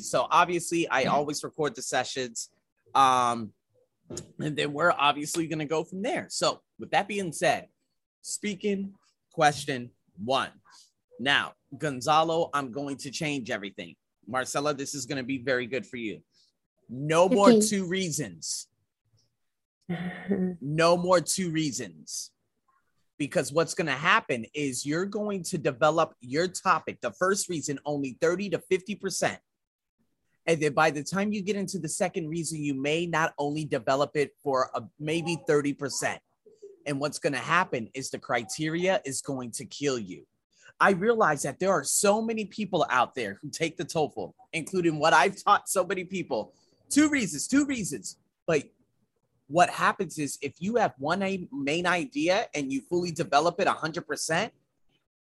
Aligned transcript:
So 0.00 0.26
obviously, 0.30 0.88
I 0.88 1.04
always 1.04 1.42
record 1.44 1.74
the 1.74 1.82
sessions. 1.82 2.50
Um, 2.94 3.52
and 4.38 4.56
then 4.56 4.72
we're 4.72 4.92
obviously 4.96 5.46
going 5.46 5.58
to 5.58 5.64
go 5.64 5.82
from 5.84 6.02
there. 6.02 6.26
So, 6.28 6.60
with 6.78 6.90
that 6.90 7.08
being 7.08 7.32
said, 7.32 7.66
speaking 8.22 8.92
question 9.32 9.90
one. 10.24 10.50
Now, 11.18 11.52
Gonzalo, 11.76 12.50
I'm 12.54 12.70
going 12.72 12.96
to 12.98 13.10
change 13.10 13.50
everything. 13.50 13.96
Marcella, 14.26 14.74
this 14.74 14.94
is 14.94 15.06
going 15.06 15.18
to 15.18 15.24
be 15.24 15.38
very 15.38 15.66
good 15.66 15.86
for 15.86 15.96
you. 15.96 16.20
No 16.88 17.28
more 17.28 17.50
Okay. 17.50 17.60
two 17.60 17.86
reasons. 17.88 18.68
No 20.60 20.96
more 20.96 21.20
two 21.20 21.50
reasons. 21.50 22.30
Because 23.18 23.52
what's 23.52 23.72
going 23.74 23.86
to 23.86 23.92
happen 23.92 24.44
is 24.52 24.84
you're 24.84 25.06
going 25.06 25.42
to 25.44 25.58
develop 25.58 26.14
your 26.20 26.48
topic, 26.48 27.00
the 27.00 27.12
first 27.12 27.48
reason, 27.48 27.78
only 27.86 28.18
30 28.20 28.50
to 28.50 28.58
50%. 28.70 29.38
And 30.46 30.60
then 30.60 30.72
by 30.72 30.90
the 30.90 31.02
time 31.02 31.32
you 31.32 31.42
get 31.42 31.56
into 31.56 31.78
the 31.78 31.88
second 31.88 32.28
reason, 32.28 32.62
you 32.62 32.74
may 32.74 33.06
not 33.06 33.34
only 33.38 33.64
develop 33.64 34.16
it 34.16 34.32
for 34.42 34.70
a, 34.74 34.82
maybe 35.00 35.36
30%. 35.48 36.18
And 36.86 37.00
what's 37.00 37.18
going 37.18 37.32
to 37.32 37.38
happen 37.38 37.88
is 37.94 38.10
the 38.10 38.18
criteria 38.18 39.00
is 39.04 39.20
going 39.20 39.50
to 39.52 39.64
kill 39.64 39.98
you. 39.98 40.24
I 40.78 40.90
realize 40.90 41.42
that 41.42 41.58
there 41.58 41.72
are 41.72 41.82
so 41.82 42.22
many 42.22 42.44
people 42.44 42.86
out 42.90 43.14
there 43.14 43.38
who 43.42 43.50
take 43.50 43.76
the 43.76 43.84
TOEFL, 43.84 44.32
including 44.52 44.98
what 44.98 45.12
I've 45.12 45.42
taught 45.42 45.68
so 45.68 45.84
many 45.84 46.04
people. 46.04 46.52
Two 46.90 47.08
reasons, 47.08 47.48
two 47.48 47.66
reasons. 47.66 48.18
But 48.46 48.64
what 49.48 49.70
happens 49.70 50.18
is 50.18 50.38
if 50.42 50.54
you 50.58 50.76
have 50.76 50.92
one 50.98 51.48
main 51.50 51.86
idea 51.86 52.46
and 52.54 52.70
you 52.70 52.82
fully 52.82 53.10
develop 53.10 53.58
it 53.58 53.66
100%, 53.66 54.50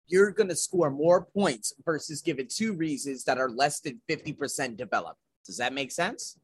you're 0.07 0.31
going 0.31 0.49
to 0.49 0.57
score 0.57 0.91
more 0.91 1.25
points 1.25 1.73
versus 1.85 2.21
giving 2.21 2.47
two 2.49 2.75
reasons 2.75 3.25
that 3.25 3.39
are 3.39 3.51
less 3.51 3.81
than 3.81 4.01
50% 4.09 4.77
developed. 4.77 5.19
Does 5.47 5.59
that 5.59 5.73
make 5.73 5.93
sense? 5.93 6.39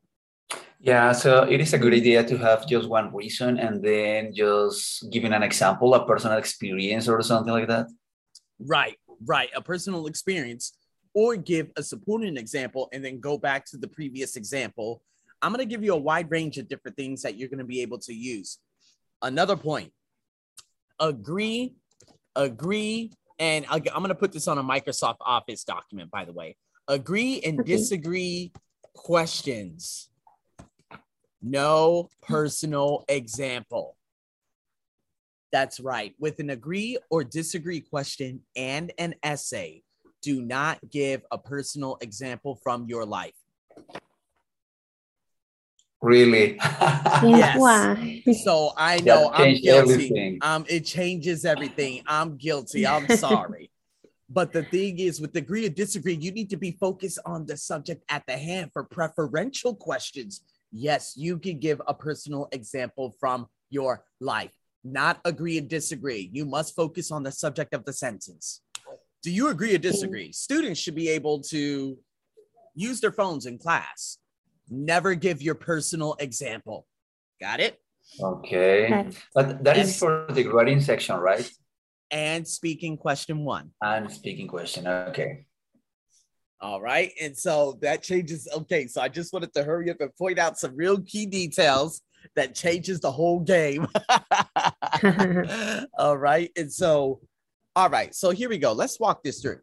Yeah, 0.81 1.13
so 1.13 1.43
it 1.43 1.61
is 1.61 1.75
a 1.75 1.79
good 1.79 1.93
idea 1.93 2.25
to 2.25 2.39
have 2.39 2.67
just 2.67 2.89
one 2.89 3.15
reason 3.15 3.59
and 3.59 3.85
then 3.85 4.35
just 4.35 5.11
giving 5.11 5.33
an 5.33 5.43
example, 5.43 5.95
a 5.95 6.07
personal 6.07 6.39
experience 6.39 7.07
or 7.07 7.21
something 7.23 7.53
like 7.53 7.69
that. 7.69 7.87
Right, 8.59 8.97
right. 9.27 9.51
A 9.55 9.61
personal 9.61 10.07
experience, 10.07 10.73
or 11.15 11.37
give 11.37 11.71
a 11.77 11.83
supporting 11.83 12.37
example 12.37 12.89
and 12.93 13.05
then 13.05 13.21
go 13.21 13.37
back 13.37 13.65
to 13.67 13.77
the 13.77 13.89
previous 13.89 14.37
example. 14.37 15.03
I'm 15.43 15.53
going 15.53 15.67
to 15.67 15.71
give 15.71 15.85
you 15.85 15.95
a 15.95 15.99
wide 15.99 16.31
range 16.31 16.59
of 16.59 16.69
different 16.69 16.97
things 16.97 17.23
that 17.23 17.37
you're 17.37 17.49
going 17.49 17.59
to 17.59 17.65
be 17.65 17.83
able 17.83 17.99
to 18.01 18.15
use. 18.15 18.59
Another 19.23 19.57
point 19.57 19.93
agree, 20.99 21.75
agree, 22.37 23.11
and 23.41 23.65
I- 23.69 23.77
I'm 23.77 24.03
going 24.03 24.09
to 24.11 24.15
put 24.15 24.33
this 24.33 24.47
on 24.47 24.59
a 24.59 24.63
Microsoft 24.63 25.17
Office 25.23 25.65
document, 25.65 26.11
by 26.11 26.25
the 26.25 26.33
way. 26.33 26.57
Agree 26.87 27.41
and 27.41 27.65
disagree 27.65 28.53
questions. 28.95 30.11
No 31.43 32.11
personal 32.21 33.05
example. 33.09 33.97
That's 35.53 35.81
right. 35.81 36.15
With 36.19 36.39
an 36.39 36.51
agree 36.51 36.99
or 37.11 37.25
disagree 37.25 37.81
question 37.81 38.43
and 38.55 38.93
an 38.99 39.15
essay, 39.23 39.83
do 40.23 40.43
not 40.43 40.79
give 40.91 41.23
a 41.31 41.39
personal 41.39 41.97
example 42.03 42.57
from 42.63 42.87
your 42.87 43.07
life. 43.07 43.35
Really? 46.03 46.59
Yes. 47.23 47.59
why? 47.59 48.23
So 48.43 48.73
I 48.77 48.97
know 49.01 49.31
That 49.31 49.41
I'm 49.41 49.55
guilty. 49.55 49.69
everything. 49.71 50.39
Um, 50.41 50.65
it 50.69 50.87
changes 50.87 51.45
everything. 51.45 52.03
I'm 52.07 52.37
guilty. 52.39 52.87
I'm 52.95 53.07
sorry. 53.09 53.71
But 54.31 54.53
the 54.53 54.63
thing 54.63 54.99
is, 55.01 55.21
with 55.21 55.37
agree 55.37 55.67
or 55.67 55.71
disagree, 55.71 56.15
you 56.15 56.31
need 56.33 56.49
to 56.51 56.57
be 56.57 56.71
focused 56.73 57.19
on 57.27 57.45
the 57.47 57.57
subject 57.57 58.05
at 58.09 58.23
the 58.27 58.39
hand 58.39 58.71
for 58.73 58.85
preferential 58.85 59.75
questions. 59.75 60.43
Yes, 60.73 61.15
you 61.17 61.37
can 61.39 61.59
give 61.59 61.83
a 61.87 61.93
personal 61.93 62.49
example 62.53 63.15
from 63.21 63.49
your 63.71 64.05
life, 64.21 64.53
not 64.85 65.21
agree 65.25 65.59
and 65.59 65.69
disagree. 65.69 66.31
You 66.33 66.47
must 66.47 66.75
focus 66.77 67.11
on 67.11 67.23
the 67.25 67.33
subject 67.33 67.75
of 67.75 67.85
the 67.85 67.93
sentence. 67.93 68.63
Do 69.23 69.31
you 69.31 69.49
agree 69.49 69.75
or 69.75 69.79
disagree? 69.79 70.33
Students 70.33 70.81
should 70.81 70.95
be 70.95 71.09
able 71.11 71.41
to 71.51 71.99
use 72.75 73.01
their 73.01 73.13
phones 73.13 73.45
in 73.47 73.59
class. 73.59 74.17
Never 74.71 75.15
give 75.15 75.43
your 75.43 75.57
personal 75.57 76.17
example. 76.21 76.87
Got 77.41 77.61
it? 77.61 77.79
Okay. 78.21 78.91
Right. 78.91 79.15
But 79.35 79.65
that 79.65 79.77
is 79.77 79.89
Yes. 79.89 79.99
for 79.99 80.27
the 80.31 80.47
writing 80.49 80.81
section, 80.81 81.17
right? 81.17 81.51
And 82.11 82.47
speaking 82.47 82.97
question 82.97 83.45
one. 83.45 83.73
And 83.83 84.11
speaking 84.11 84.49
question. 84.49 84.87
Okay. 84.87 85.47
All 86.61 86.81
right. 86.81 87.13
And 87.21 87.37
so 87.37 87.79
that 87.83 88.03
changes. 88.03 88.49
Okay. 88.53 88.87
So 88.87 89.01
I 89.01 89.09
just 89.09 89.33
wanted 89.33 89.53
to 89.55 89.65
hurry 89.65 89.91
up 89.91 90.01
and 90.01 90.15
point 90.17 90.39
out 90.39 90.59
some 90.59 90.77
real 90.77 91.01
key 91.01 91.27
details 91.27 92.03
that 92.37 92.55
changes 92.55 93.01
the 93.01 93.11
whole 93.11 93.41
game. 93.41 93.87
all 95.99 96.19
right. 96.19 96.51
And 96.57 96.73
so, 96.73 97.21
all 97.75 97.89
right. 97.89 98.15
So 98.15 98.31
here 98.31 98.49
we 98.49 98.59
go. 98.59 98.73
Let's 98.73 99.01
walk 99.01 99.23
this 99.23 99.41
through. 99.41 99.61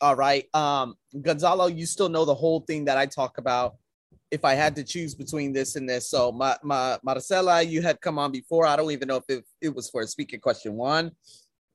All 0.00 0.14
right. 0.14 0.44
Um, 0.54 0.94
Gonzalo, 1.20 1.66
you 1.66 1.86
still 1.86 2.08
know 2.08 2.24
the 2.24 2.34
whole 2.34 2.60
thing 2.60 2.84
that 2.84 2.96
I 2.98 3.06
talk 3.06 3.38
about. 3.38 3.76
If 4.30 4.44
I 4.44 4.54
had 4.54 4.76
to 4.76 4.84
choose 4.84 5.14
between 5.14 5.52
this 5.52 5.76
and 5.76 5.88
this, 5.88 6.10
so 6.10 6.30
my, 6.30 6.56
my 6.62 6.98
Marcela, 7.02 7.62
you 7.62 7.80
had 7.80 8.00
come 8.00 8.18
on 8.18 8.30
before. 8.30 8.66
I 8.66 8.76
don't 8.76 8.90
even 8.90 9.08
know 9.08 9.16
if 9.16 9.24
it, 9.28 9.44
it 9.60 9.74
was 9.74 9.88
for 9.88 10.02
a 10.02 10.06
speaking 10.06 10.38
question 10.38 10.74
one, 10.74 11.12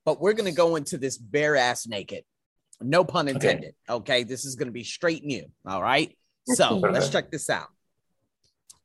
but 0.04 0.20
we're 0.20 0.34
gonna 0.34 0.52
go 0.52 0.76
into 0.76 0.96
this 0.96 1.18
bare 1.18 1.56
ass 1.56 1.88
naked. 1.88 2.22
No 2.80 3.04
pun 3.04 3.26
intended. 3.26 3.74
Okay, 3.90 4.22
this 4.22 4.44
is 4.44 4.54
gonna 4.54 4.70
be 4.70 4.84
straight 4.84 5.24
new. 5.24 5.44
All 5.66 5.82
right. 5.82 6.16
So 6.46 6.76
let's 6.76 7.08
check 7.08 7.32
this 7.32 7.50
out. 7.50 7.68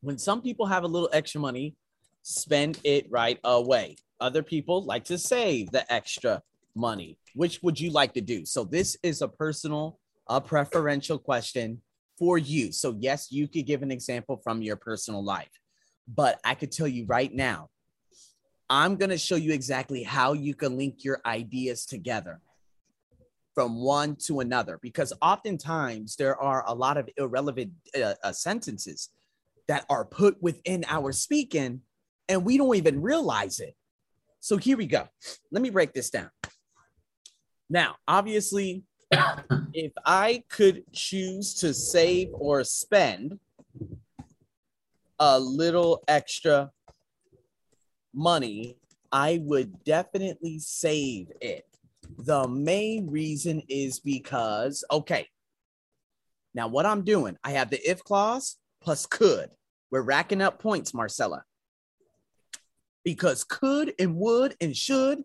When 0.01 0.17
some 0.17 0.41
people 0.41 0.66
have 0.66 0.83
a 0.83 0.88
little 0.88 1.09
extra 1.13 1.39
money, 1.39 1.75
spend 2.23 2.79
it 2.83 3.05
right 3.11 3.39
away. 3.44 3.97
Other 4.19 4.41
people 4.41 4.83
like 4.83 5.05
to 5.05 5.17
save 5.19 5.69
the 5.72 5.91
extra 5.94 6.41
money. 6.75 7.19
Which 7.34 7.62
would 7.62 7.79
you 7.79 7.91
like 7.91 8.13
to 8.13 8.22
do? 8.22 8.45
So 8.45 8.63
this 8.63 8.97
is 9.03 9.22
a 9.22 9.28
personal, 9.28 10.00
a 10.28 10.41
preferential 10.41 11.17
question 11.17 11.81
for 12.17 12.38
you. 12.38 12.72
So 12.72 12.95
yes, 13.00 13.31
you 13.31 13.47
could 13.47 13.66
give 13.66 13.81
an 13.81 13.91
example 13.91 14.41
from 14.44 14.62
your 14.62 14.75
personal 14.75 15.23
life, 15.23 15.51
but 16.07 16.40
I 16.44 16.56
could 16.56 16.72
tell 16.72 16.88
you 16.88 17.06
right 17.06 17.34
now, 17.34 17.69
I'm 18.69 18.97
going 18.97 19.09
to 19.09 19.17
show 19.17 19.35
you 19.35 19.51
exactly 19.51 20.03
how 20.03 20.34
you 20.34 20.53
can 20.53 20.78
link 20.78 21.03
your 21.03 21.22
ideas 21.25 21.85
together 21.85 22.40
from 23.56 23.81
one 23.81 24.16
to 24.16 24.41
another 24.41 24.79
because 24.81 25.11
oftentimes 25.22 26.16
there 26.16 26.40
are 26.40 26.63
a 26.67 26.73
lot 26.73 26.97
of 26.97 27.09
irrelevant 27.17 27.72
uh, 28.00 28.13
uh, 28.23 28.31
sentences 28.31 29.09
that 29.67 29.85
are 29.90 30.06
put 30.06 30.41
within 30.41 30.85
our 30.88 31.11
speaking 31.11 31.81
and 32.28 32.46
we 32.46 32.57
don't 32.57 32.75
even 32.75 33.01
realize 33.01 33.59
it. 33.59 33.75
So 34.40 34.57
here 34.57 34.78
we 34.78 34.85
go. 34.85 35.07
Let 35.51 35.61
me 35.61 35.72
break 35.72 35.94
this 35.94 36.09
down. 36.09 36.29
Now, 37.69 37.97
obviously, 38.07 38.84
if 39.74 39.91
I 40.06 40.44
could 40.50 40.84
choose 40.91 41.53
to 41.56 41.74
save 41.74 42.30
or 42.34 42.63
spend 42.63 43.40
a 45.19 45.40
little 45.40 46.03
extra 46.08 46.72
money, 48.13 48.78
I 49.12 49.41
would 49.44 49.84
definitely 49.84 50.59
save 50.59 51.31
it. 51.41 51.66
The 52.18 52.47
main 52.47 53.09
reason 53.09 53.62
is 53.69 54.00
because, 54.00 54.84
okay, 54.91 55.28
now 56.53 56.68
what 56.68 56.85
I'm 56.85 57.03
doing, 57.03 57.38
I 57.44 57.52
have 57.52 57.69
the 57.69 57.79
if 57.90 58.03
clause 58.03 58.58
plus 58.81 59.06
could. 59.06 59.50
We're 59.91 60.02
racking 60.02 60.41
up 60.41 60.59
points, 60.59 60.94
Marcella. 60.94 61.44
Because 63.03 63.44
could 63.44 63.94
and 64.00 64.16
would 64.16 64.56
and 64.59 64.75
should, 64.75 65.24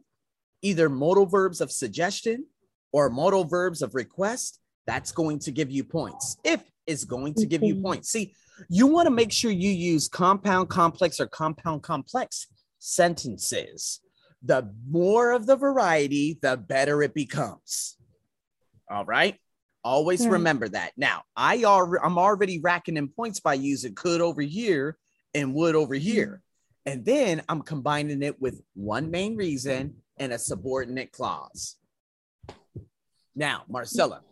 either 0.64 0.88
modal 0.88 1.26
verbs 1.26 1.60
of 1.60 1.70
suggestion 1.70 2.46
or 2.92 3.10
modal 3.10 3.44
verbs 3.44 3.82
of 3.82 3.94
request, 3.94 4.60
that's 4.86 5.12
going 5.12 5.38
to 5.40 5.50
give 5.50 5.70
you 5.70 5.84
points. 5.84 6.36
If 6.44 6.62
is 6.86 7.04
going 7.04 7.34
to 7.34 7.46
give 7.46 7.62
you 7.62 7.74
mm-hmm. 7.74 7.84
points. 7.84 8.10
See, 8.10 8.34
you 8.68 8.86
want 8.86 9.06
to 9.06 9.10
make 9.10 9.32
sure 9.32 9.50
you 9.50 9.70
use 9.70 10.08
compound 10.08 10.68
complex 10.68 11.20
or 11.20 11.26
compound 11.26 11.82
complex 11.82 12.46
sentences. 12.78 14.00
The 14.42 14.70
more 14.88 15.32
of 15.32 15.46
the 15.46 15.56
variety, 15.56 16.38
the 16.42 16.56
better 16.56 17.02
it 17.02 17.14
becomes. 17.14 17.96
All 18.90 19.04
right. 19.04 19.36
Always 19.82 20.26
remember 20.26 20.68
that. 20.68 20.92
Now, 20.96 21.24
I 21.36 21.64
are 21.64 22.04
I'm 22.04 22.18
already 22.18 22.58
racking 22.58 22.96
in 22.96 23.08
points 23.08 23.40
by 23.40 23.54
using 23.54 23.94
could 23.94 24.20
over 24.20 24.40
here 24.40 24.96
and 25.34 25.54
would 25.54 25.74
over 25.74 25.94
here. 25.94 26.42
Mm-hmm. 26.86 26.92
And 26.92 27.04
then 27.04 27.42
I'm 27.48 27.62
combining 27.62 28.22
it 28.22 28.40
with 28.40 28.60
one 28.74 29.10
main 29.10 29.36
reason 29.36 29.96
and 30.18 30.32
a 30.32 30.38
subordinate 30.38 31.12
clause. 31.12 31.76
Now, 33.34 33.64
Marcella, 33.68 34.22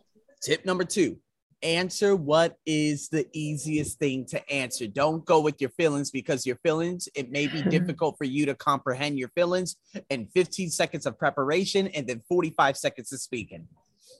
tip 0.41 0.65
number 0.65 0.83
two 0.85 1.17
answer 1.61 2.13
what 2.13 2.57
is 2.65 3.07
the 3.07 3.25
easiest 3.31 3.97
thing 3.97 4.25
to 4.25 4.51
answer. 4.51 4.85
Don't 4.85 5.23
go 5.23 5.39
with 5.39 5.61
your 5.61 5.69
feelings 5.71 6.11
because 6.11 6.45
your 6.45 6.57
feelings, 6.57 7.07
it 7.15 7.31
may 7.31 7.47
be 7.47 7.61
difficult 7.69 8.17
for 8.17 8.25
you 8.25 8.45
to 8.45 8.53
comprehend 8.55 9.17
your 9.17 9.29
feelings 9.29 9.77
in 10.09 10.27
15 10.27 10.69
seconds 10.69 11.05
of 11.05 11.17
preparation 11.17 11.87
and 11.87 12.05
then 12.05 12.21
45 12.27 12.75
seconds 12.75 13.13
of 13.13 13.21
speaking. 13.21 13.65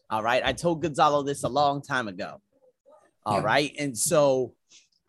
All 0.09 0.23
right. 0.23 0.41
I 0.45 0.53
told 0.53 0.81
Gonzalo 0.81 1.21
this 1.21 1.43
a 1.43 1.49
long 1.49 1.81
time 1.81 2.07
ago. 2.07 2.39
All 3.25 3.39
Yeah. 3.39 3.43
right, 3.43 3.75
And 3.77 3.97
so 3.97 4.53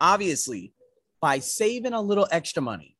obviously, 0.01 0.73
by 1.21 1.39
saving 1.39 1.93
a 1.93 2.01
little 2.01 2.27
extra 2.31 2.61
money, 2.61 2.94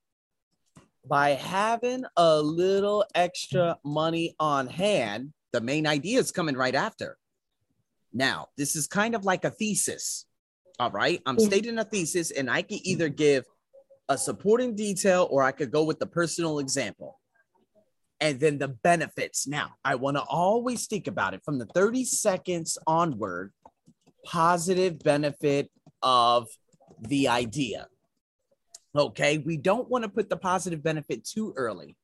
by 1.07 1.31
having 1.31 2.03
a 2.17 2.41
little 2.41 3.05
extra 3.13 3.77
money 3.83 4.35
on 4.39 4.67
hand, 4.67 5.33
the 5.53 5.61
main 5.61 5.87
idea 5.87 6.19
is 6.19 6.31
coming 6.31 6.55
right 6.55 6.75
after. 6.75 7.17
Now, 8.13 8.47
this 8.57 8.75
is 8.75 8.87
kind 8.87 9.15
of 9.15 9.25
like 9.25 9.43
a 9.43 9.51
thesis. 9.51 10.25
All 10.79 10.91
right. 10.91 11.21
I'm 11.25 11.37
mm-hmm. 11.37 11.45
stating 11.45 11.77
a 11.77 11.85
thesis, 11.85 12.31
and 12.31 12.49
I 12.49 12.61
can 12.61 12.79
either 12.83 13.09
give 13.09 13.45
a 14.09 14.17
supporting 14.17 14.75
detail 14.75 15.27
or 15.29 15.43
I 15.43 15.51
could 15.51 15.71
go 15.71 15.83
with 15.83 15.99
the 15.99 16.07
personal 16.07 16.59
example. 16.59 17.19
And 18.21 18.39
then 18.39 18.57
the 18.57 18.69
benefits. 18.69 19.45
Now, 19.45 19.71
I 19.83 19.95
want 19.95 20.15
to 20.15 20.23
always 20.23 20.87
think 20.87 21.07
about 21.07 21.33
it 21.33 21.41
from 21.43 21.59
the 21.59 21.65
30 21.65 22.05
seconds 22.05 22.77
onward, 22.87 23.51
positive 24.25 24.99
benefit 24.99 25.69
of 26.01 26.47
the 27.01 27.27
idea. 27.27 27.87
Okay. 28.95 29.39
We 29.39 29.57
don't 29.57 29.89
want 29.89 30.03
to 30.03 30.09
put 30.09 30.29
the 30.29 30.37
positive 30.37 30.81
benefit 30.81 31.25
too 31.25 31.53
early. 31.57 31.95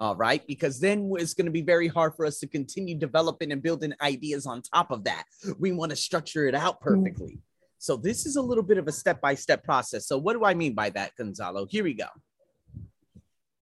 All 0.00 0.16
right. 0.16 0.44
Because 0.46 0.80
then 0.80 1.10
it's 1.16 1.34
going 1.34 1.46
to 1.46 1.52
be 1.52 1.62
very 1.62 1.86
hard 1.86 2.14
for 2.14 2.24
us 2.24 2.38
to 2.40 2.46
continue 2.46 2.96
developing 2.96 3.52
and 3.52 3.62
building 3.62 3.92
ideas 4.02 4.46
on 4.46 4.62
top 4.62 4.90
of 4.90 5.04
that. 5.04 5.24
We 5.58 5.72
want 5.72 5.90
to 5.90 5.96
structure 5.96 6.46
it 6.46 6.54
out 6.54 6.80
mm. 6.80 6.82
perfectly. 6.82 7.38
So 7.78 7.96
this 7.96 8.26
is 8.26 8.36
a 8.36 8.42
little 8.42 8.64
bit 8.64 8.76
of 8.76 8.88
a 8.88 8.92
step-by-step 8.92 9.64
process. 9.64 10.06
So 10.06 10.18
what 10.18 10.34
do 10.34 10.44
I 10.44 10.52
mean 10.52 10.74
by 10.74 10.90
that, 10.90 11.16
Gonzalo? 11.16 11.66
Here 11.66 11.84
we 11.84 11.94
go. 11.94 12.08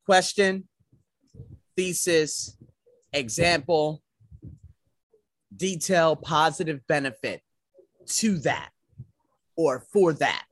Question, 0.04 0.68
thesis, 1.76 2.56
example, 3.12 4.02
detail, 5.56 6.16
positive 6.16 6.80
benefit 6.86 7.40
to 8.06 8.38
that 8.40 8.70
or 9.56 9.80
for 9.92 10.12
that. 10.14 10.44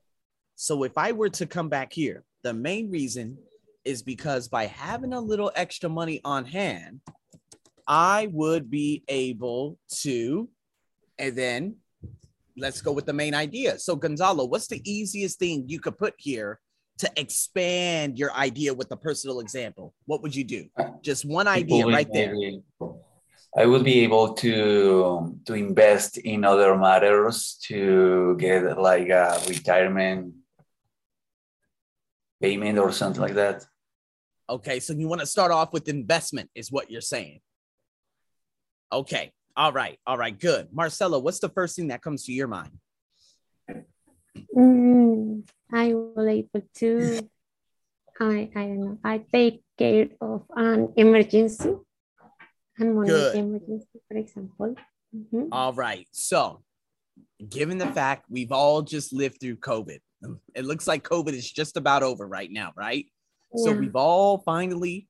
So 0.62 0.82
if 0.82 0.98
I 0.98 1.12
were 1.12 1.30
to 1.30 1.46
come 1.46 1.70
back 1.70 1.90
here, 1.90 2.22
the 2.42 2.52
main 2.52 2.90
reason 2.90 3.38
is 3.86 4.02
because 4.02 4.46
by 4.46 4.66
having 4.66 5.14
a 5.14 5.20
little 5.20 5.50
extra 5.56 5.88
money 5.88 6.20
on 6.22 6.44
hand, 6.44 7.00
I 7.88 8.28
would 8.30 8.70
be 8.70 9.02
able 9.08 9.78
to, 10.02 10.50
and 11.18 11.34
then 11.34 11.76
let's 12.58 12.82
go 12.82 12.92
with 12.92 13.06
the 13.06 13.14
main 13.14 13.34
idea. 13.34 13.78
So, 13.78 13.96
Gonzalo, 13.96 14.44
what's 14.44 14.66
the 14.66 14.82
easiest 14.84 15.38
thing 15.38 15.64
you 15.66 15.80
could 15.80 15.96
put 15.96 16.12
here 16.18 16.60
to 16.98 17.10
expand 17.16 18.18
your 18.18 18.34
idea 18.34 18.74
with 18.74 18.92
a 18.92 18.98
personal 18.98 19.40
example? 19.40 19.94
What 20.04 20.20
would 20.20 20.36
you 20.36 20.44
do? 20.44 20.66
Just 21.00 21.24
one 21.24 21.48
idea 21.48 21.86
right 21.86 22.12
there. 22.12 22.36
I 23.56 23.64
would 23.64 23.82
be 23.82 24.00
able 24.00 24.34
to 24.34 25.40
to 25.46 25.54
invest 25.54 26.18
in 26.18 26.44
other 26.44 26.76
matters 26.76 27.58
to 27.62 28.36
get 28.38 28.78
like 28.78 29.08
a 29.08 29.40
retirement 29.48 30.34
payment 32.40 32.78
or 32.78 32.92
something 32.92 33.20
like 33.20 33.34
that. 33.34 33.66
Okay, 34.48 34.81
so 34.81 34.92
you 34.92 35.06
want 35.06 35.20
to 35.20 35.26
start 35.26 35.52
off 35.52 35.72
with 35.72 35.88
investment, 35.88 36.50
is 36.54 36.72
what 36.72 36.90
you're 36.90 37.00
saying. 37.00 37.40
Okay, 38.92 39.32
all 39.56 39.72
right, 39.72 39.98
all 40.06 40.19
right, 40.19 40.37
good. 40.37 40.69
Marcelo, 40.72 41.19
what's 41.19 41.38
the 41.38 41.48
first 41.50 41.76
thing 41.76 41.88
that 41.88 42.02
comes 42.02 42.25
to 42.25 42.32
your 42.32 42.48
mind? 42.48 42.72
Mm, 44.56 45.48
I 45.72 45.94
will 45.94 46.28
able 46.28 46.62
to, 46.76 47.31
I, 48.20 48.50
I 48.54 48.60
don't 48.66 48.81
know, 48.81 48.98
I 49.04 49.19
take 49.19 49.62
care 49.78 50.08
of 50.20 50.42
an 50.56 50.92
emergency, 50.96 51.76
and 52.78 52.94
money 52.94 53.08
Good. 53.08 53.37
emergency, 53.37 54.00
for 54.08 54.16
example. 54.16 54.75
Mhm. 55.14 55.48
All 55.52 55.72
right. 55.72 56.06
So, 56.12 56.62
given 57.48 57.78
the 57.78 57.87
fact 57.87 58.26
we've 58.31 58.52
all 58.52 58.82
just 58.82 59.12
lived 59.12 59.40
through 59.40 59.56
COVID, 59.56 60.00
it 60.55 60.64
looks 60.64 60.87
like 60.87 61.02
COVID 61.02 61.32
is 61.32 61.50
just 61.50 61.76
about 61.76 62.02
over 62.02 62.26
right 62.26 62.50
now, 62.50 62.72
right? 62.76 63.06
So 63.56 63.72
we've 63.72 63.96
all 63.96 64.38
finally 64.38 65.08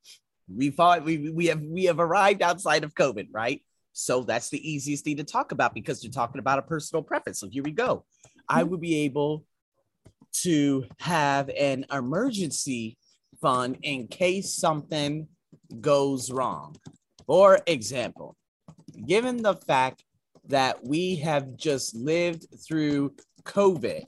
we 0.55 0.71
thought 0.71 1.05
we 1.05 1.31
we 1.31 1.47
have 1.47 1.61
we 1.61 1.85
have 1.85 2.01
arrived 2.01 2.43
outside 2.43 2.85
of 2.85 2.95
COVID, 2.95 3.29
right? 3.33 3.63
So 3.93 4.23
that's 4.23 4.51
the 4.51 4.71
easiest 4.71 5.05
thing 5.05 5.17
to 5.17 5.25
talk 5.25 5.53
about 5.53 5.75
because 5.75 6.03
you're 6.03 6.13
talking 6.13 6.39
about 6.39 6.59
a 6.59 6.63
personal 6.63 7.03
preference. 7.03 7.41
So 7.41 7.49
here 7.49 7.63
we 7.63 7.73
go. 7.73 8.05
I 8.49 8.63
mm-hmm. 8.63 8.71
would 8.71 8.81
be 8.81 9.01
able 9.01 9.45
to 10.43 10.85
have 10.99 11.51
an 11.51 11.87
emergency 11.93 12.97
fund 13.41 13.79
in 13.83 14.07
case 14.07 14.55
something 14.55 15.29
goes 15.81 16.31
wrong. 16.31 16.77
For 17.27 17.61
example, 17.67 18.37
given 19.07 19.43
the 19.43 19.55
fact 19.55 20.05
that 20.47 20.85
we 20.85 21.17
have 21.17 21.57
just 21.57 21.95
lived 21.95 22.47
through 22.67 23.15
COVID, 23.45 24.05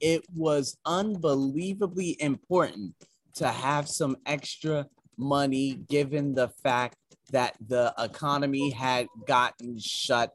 it 0.00 0.24
was 0.34 0.76
unbelievably 0.84 2.16
important 2.20 2.94
to 3.34 3.48
have 3.48 3.88
some 3.88 4.16
extra 4.26 4.86
money 5.16 5.74
given 5.88 6.34
the 6.34 6.48
fact 6.62 6.96
that 7.32 7.56
the 7.66 7.92
economy 7.98 8.70
had 8.70 9.06
gotten 9.26 9.78
shut 9.78 10.34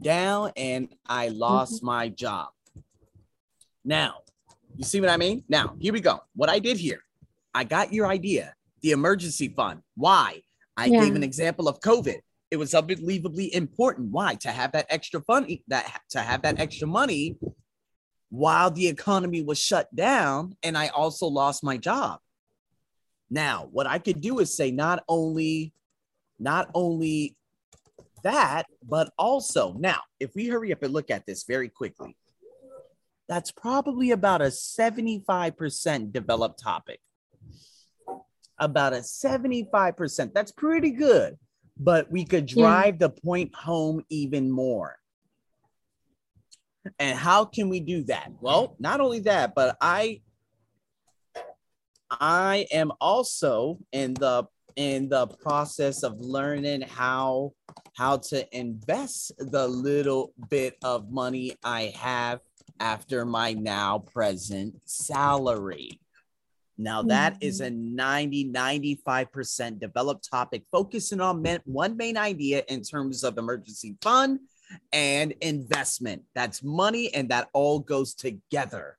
down 0.00 0.52
and 0.56 0.88
I 1.06 1.28
lost 1.28 1.76
mm-hmm. 1.76 1.86
my 1.86 2.08
job. 2.08 2.48
Now, 3.84 4.18
you 4.76 4.84
see 4.84 5.00
what 5.00 5.10
I 5.10 5.16
mean? 5.16 5.44
Now, 5.48 5.74
here 5.78 5.92
we 5.92 6.00
go. 6.00 6.20
What 6.34 6.48
I 6.48 6.58
did 6.58 6.78
here, 6.78 7.00
I 7.54 7.64
got 7.64 7.92
your 7.92 8.06
idea, 8.06 8.54
the 8.80 8.92
emergency 8.92 9.48
fund. 9.48 9.82
Why? 9.96 10.42
I 10.76 10.86
Yeah. 10.86 11.04
gave 11.04 11.14
an 11.14 11.22
example 11.22 11.68
of 11.68 11.80
COVID. 11.80 12.20
It 12.50 12.56
was 12.56 12.74
unbelievably 12.74 13.54
important. 13.54 14.10
Why? 14.10 14.34
To 14.36 14.50
have 14.50 14.72
that 14.72 14.86
extra 14.88 15.20
fund, 15.22 15.58
that 15.68 16.02
to 16.10 16.20
have 16.20 16.42
that 16.42 16.58
extra 16.58 16.86
money 16.86 17.36
while 18.32 18.70
the 18.70 18.88
economy 18.88 19.42
was 19.42 19.58
shut 19.58 19.94
down 19.94 20.56
and 20.62 20.76
I 20.76 20.88
also 20.88 21.26
lost 21.26 21.62
my 21.62 21.76
job. 21.76 22.18
Now, 23.28 23.68
what 23.72 23.86
I 23.86 23.98
could 23.98 24.22
do 24.22 24.38
is 24.38 24.56
say 24.56 24.70
not 24.70 25.04
only 25.06 25.74
not 26.38 26.70
only 26.74 27.36
that, 28.22 28.64
but 28.88 29.12
also 29.18 29.74
now, 29.74 30.00
if 30.18 30.34
we 30.34 30.48
hurry 30.48 30.72
up 30.72 30.82
and 30.82 30.94
look 30.94 31.10
at 31.10 31.26
this 31.26 31.44
very 31.44 31.68
quickly, 31.68 32.16
that's 33.28 33.52
probably 33.52 34.12
about 34.12 34.40
a 34.40 34.46
75% 34.46 36.10
developed 36.10 36.58
topic. 36.58 37.00
About 38.58 38.94
a 38.94 39.02
75%. 39.02 40.32
That's 40.32 40.52
pretty 40.52 40.90
good, 40.90 41.38
but 41.76 42.10
we 42.10 42.24
could 42.24 42.50
Yeah. 42.50 42.62
drive 42.62 42.98
the 42.98 43.10
point 43.10 43.54
home 43.54 44.06
even 44.08 44.50
more. 44.50 45.01
And 46.98 47.16
how 47.16 47.44
can 47.44 47.68
we 47.68 47.80
do 47.80 48.02
that? 48.04 48.30
Well, 48.40 48.76
not 48.78 49.00
only 49.00 49.20
that, 49.20 49.54
but 49.54 49.76
I 49.80 50.20
I 52.10 52.66
am 52.70 52.92
also 53.00 53.78
in 53.92 54.14
the 54.14 54.46
in 54.76 55.08
the 55.08 55.26
process 55.26 56.02
of 56.02 56.20
learning 56.20 56.82
how 56.82 57.52
how 57.94 58.16
to 58.16 58.56
invest 58.56 59.32
the 59.38 59.66
little 59.66 60.32
bit 60.48 60.76
of 60.82 61.10
money 61.10 61.56
I 61.62 61.92
have 61.96 62.40
after 62.80 63.24
my 63.24 63.52
now 63.52 63.98
present 63.98 64.80
salary. 64.84 66.00
Now 66.78 67.02
that 67.02 67.36
is 67.40 67.60
a 67.60 67.70
mm-hmm. 67.70 67.94
90 67.94 68.52
95% 68.52 69.78
developed 69.78 70.28
topic 70.28 70.64
focusing 70.72 71.20
on 71.20 71.44
one 71.64 71.96
main 71.96 72.16
idea 72.16 72.64
in 72.68 72.82
terms 72.82 73.24
of 73.24 73.38
emergency 73.38 73.96
fund 74.02 74.40
and 74.92 75.32
investment. 75.40 76.22
That's 76.34 76.62
money 76.62 77.12
and 77.14 77.28
that 77.30 77.48
all 77.52 77.78
goes 77.78 78.14
together. 78.14 78.98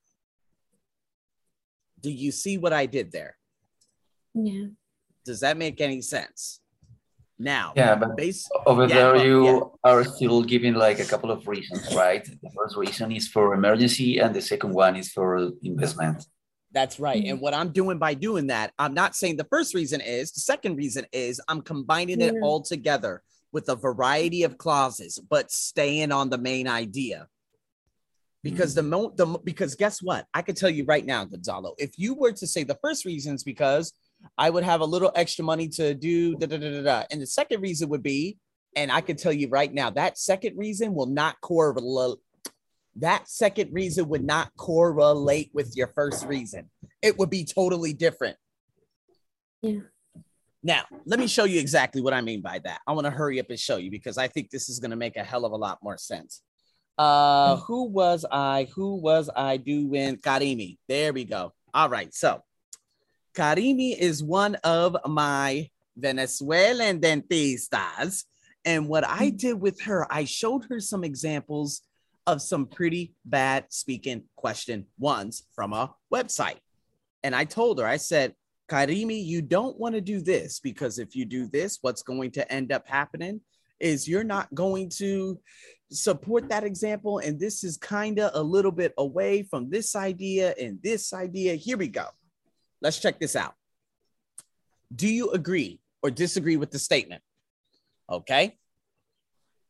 Do 2.01 2.11
you 2.11 2.31
see 2.31 2.57
what 2.57 2.73
I 2.73 2.85
did 2.85 3.11
there? 3.11 3.37
Yeah. 4.33 4.67
Does 5.25 5.39
that 5.39 5.57
make 5.57 5.79
any 5.79 6.01
sense? 6.01 6.59
Now, 7.39 7.73
Yeah, 7.75 7.95
but 7.95 8.15
base 8.15 8.47
over 8.65 8.85
Yeah, 8.87 8.95
there 8.95 9.25
you 9.25 9.45
yeah. 9.45 9.59
are 9.83 10.03
still 10.03 10.43
giving 10.43 10.75
like 10.75 10.99
a 10.99 11.05
couple 11.05 11.31
of 11.31 11.47
reasons, 11.47 11.93
right? 11.95 12.23
The 12.23 12.49
first 12.55 12.77
reason 12.77 13.11
is 13.11 13.27
for 13.27 13.53
emergency, 13.53 14.19
and 14.19 14.35
the 14.35 14.41
second 14.41 14.73
one 14.73 14.95
is 14.95 15.11
for 15.11 15.51
investment. 15.63 16.25
That's 16.71 16.99
right. 16.99 17.17
And 17.17 17.35
mm-hmm. 17.35 17.43
what 17.43 17.53
I'm 17.53 17.69
doing 17.69 17.97
by 17.97 18.13
doing 18.15 18.47
that, 18.47 18.73
I'm 18.77 18.93
not 18.93 19.15
saying 19.15 19.37
the 19.37 19.45
first 19.45 19.73
reason 19.73 20.01
is, 20.01 20.31
the 20.31 20.41
second 20.41 20.75
reason 20.75 21.05
is 21.11 21.41
I'm 21.47 21.61
combining 21.61 22.21
it 22.21 22.35
all 22.41 22.61
together 22.61 23.23
with 23.53 23.69
a 23.69 23.75
variety 23.75 24.43
of 24.43 24.57
clauses, 24.57 25.19
but 25.29 25.51
staying 25.51 26.11
on 26.11 26.29
the 26.29 26.37
main 26.37 26.67
idea. 26.67 27.27
Because 28.41 28.73
mm. 28.73 28.75
the 28.75 28.83
mo 28.83 29.13
the 29.15 29.25
because 29.43 29.75
guess 29.75 30.01
what? 30.01 30.25
I 30.33 30.41
could 30.41 30.57
tell 30.57 30.69
you 30.69 30.83
right 30.83 31.05
now, 31.05 31.23
Gonzalo, 31.23 31.75
if 31.77 31.97
you 31.97 32.15
were 32.15 32.33
to 32.33 32.47
say 32.47 32.63
the 32.63 32.79
first 32.81 33.05
reason 33.05 33.35
is 33.35 33.43
because 33.43 33.93
I 34.37 34.49
would 34.49 34.63
have 34.63 34.81
a 34.81 34.85
little 34.85 35.11
extra 35.15 35.45
money 35.45 35.69
to 35.69 35.93
do 35.93 36.35
da 36.35 36.47
da 36.47 36.57
da 36.57 36.71
da 36.71 36.81
da. 36.81 37.03
And 37.11 37.21
the 37.21 37.27
second 37.27 37.61
reason 37.61 37.87
would 37.89 38.03
be, 38.03 38.37
and 38.75 38.91
I 38.91 38.99
can 38.99 39.15
tell 39.15 39.31
you 39.31 39.47
right 39.47 39.73
now, 39.73 39.91
that 39.91 40.17
second 40.17 40.57
reason 40.57 40.93
will 40.93 41.05
not 41.05 41.39
correlate. 41.39 42.17
That 42.97 43.29
second 43.29 43.73
reason 43.73 44.09
would 44.09 44.23
not 44.23 44.51
correlate 44.57 45.51
with 45.53 45.75
your 45.77 45.87
first 45.95 46.25
reason. 46.25 46.69
It 47.01 47.17
would 47.17 47.29
be 47.29 47.45
totally 47.45 47.93
different. 47.93 48.37
Yeah. 49.61 49.79
Now, 50.63 50.83
let 51.05 51.19
me 51.19 51.27
show 51.27 51.43
you 51.43 51.59
exactly 51.59 52.01
what 52.01 52.13
I 52.13 52.21
mean 52.21 52.41
by 52.41 52.59
that. 52.59 52.79
I 52.87 52.93
want 52.93 53.05
to 53.05 53.11
hurry 53.11 53.39
up 53.39 53.49
and 53.49 53.59
show 53.59 53.77
you 53.77 53.91
because 53.91 54.17
I 54.17 54.29
think 54.29 54.49
this 54.49 54.69
is 54.69 54.79
going 54.79 54.91
to 54.91 54.97
make 54.97 55.17
a 55.17 55.23
hell 55.23 55.43
of 55.43 55.51
a 55.51 55.57
lot 55.57 55.79
more 55.83 55.97
sense. 55.97 56.41
Uh, 56.97 57.57
who 57.57 57.89
was 57.89 58.25
I? 58.31 58.67
Who 58.75 58.95
was 58.95 59.29
I 59.35 59.57
doing? 59.57 60.17
Karimi. 60.17 60.77
There 60.87 61.11
we 61.11 61.25
go. 61.25 61.51
All 61.73 61.89
right. 61.89 62.13
So, 62.13 62.43
Karimi 63.35 63.97
is 63.97 64.23
one 64.23 64.55
of 64.63 64.95
my 65.05 65.69
Venezuelan 65.97 67.01
dentistas. 67.01 68.23
And 68.63 68.87
what 68.87 69.05
I 69.05 69.31
did 69.31 69.59
with 69.59 69.81
her, 69.81 70.07
I 70.11 70.23
showed 70.23 70.65
her 70.69 70.79
some 70.79 71.03
examples 71.03 71.81
of 72.25 72.41
some 72.41 72.67
pretty 72.67 73.13
bad 73.25 73.65
speaking 73.69 74.23
question 74.37 74.85
ones 74.97 75.43
from 75.53 75.73
a 75.73 75.93
website. 76.13 76.59
And 77.23 77.35
I 77.35 77.43
told 77.43 77.79
her, 77.79 77.85
I 77.85 77.97
said, 77.97 78.33
Karimi, 78.69 79.23
you 79.23 79.41
don't 79.41 79.77
want 79.79 79.95
to 79.95 80.01
do 80.01 80.21
this 80.21 80.59
because 80.59 80.97
if 80.99 81.15
you 81.15 81.25
do 81.25 81.47
this, 81.47 81.79
what's 81.81 82.01
going 82.01 82.31
to 82.31 82.51
end 82.51 82.71
up 82.71 82.87
happening 82.87 83.41
is 83.79 84.07
you're 84.07 84.23
not 84.23 84.53
going 84.55 84.89
to 84.89 85.39
support 85.91 86.49
that 86.49 86.63
example. 86.63 87.19
And 87.19 87.39
this 87.39 87.63
is 87.63 87.77
kind 87.77 88.19
of 88.19 88.31
a 88.33 88.41
little 88.41 88.71
bit 88.71 88.93
away 88.97 89.43
from 89.43 89.69
this 89.69 89.95
idea 89.95 90.53
and 90.59 90.79
this 90.81 91.13
idea. 91.13 91.55
Here 91.55 91.77
we 91.77 91.87
go. 91.87 92.05
Let's 92.81 92.99
check 92.99 93.19
this 93.19 93.35
out. 93.35 93.53
Do 94.95 95.07
you 95.07 95.31
agree 95.31 95.79
or 96.01 96.11
disagree 96.11 96.57
with 96.57 96.71
the 96.71 96.79
statement? 96.79 97.21
Okay. 98.09 98.57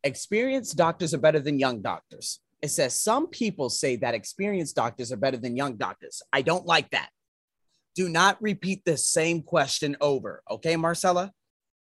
Experienced 0.03 0.75
doctors 0.75 1.13
are 1.13 1.19
better 1.19 1.39
than 1.39 1.59
young 1.59 1.81
doctors. 1.81 2.39
It 2.61 2.69
says 2.69 2.99
some 2.99 3.27
people 3.27 3.69
say 3.69 3.95
that 3.97 4.13
experienced 4.13 4.75
doctors 4.75 5.11
are 5.11 5.17
better 5.17 5.37
than 5.37 5.57
young 5.57 5.75
doctors. 5.75 6.21
I 6.31 6.41
don't 6.41 6.65
like 6.65 6.91
that. 6.91 7.09
Do 7.95 8.09
not 8.09 8.41
repeat 8.41 8.83
the 8.85 8.97
same 8.97 9.41
question 9.41 9.95
over. 10.01 10.41
Okay, 10.49 10.75
Marcella? 10.75 11.31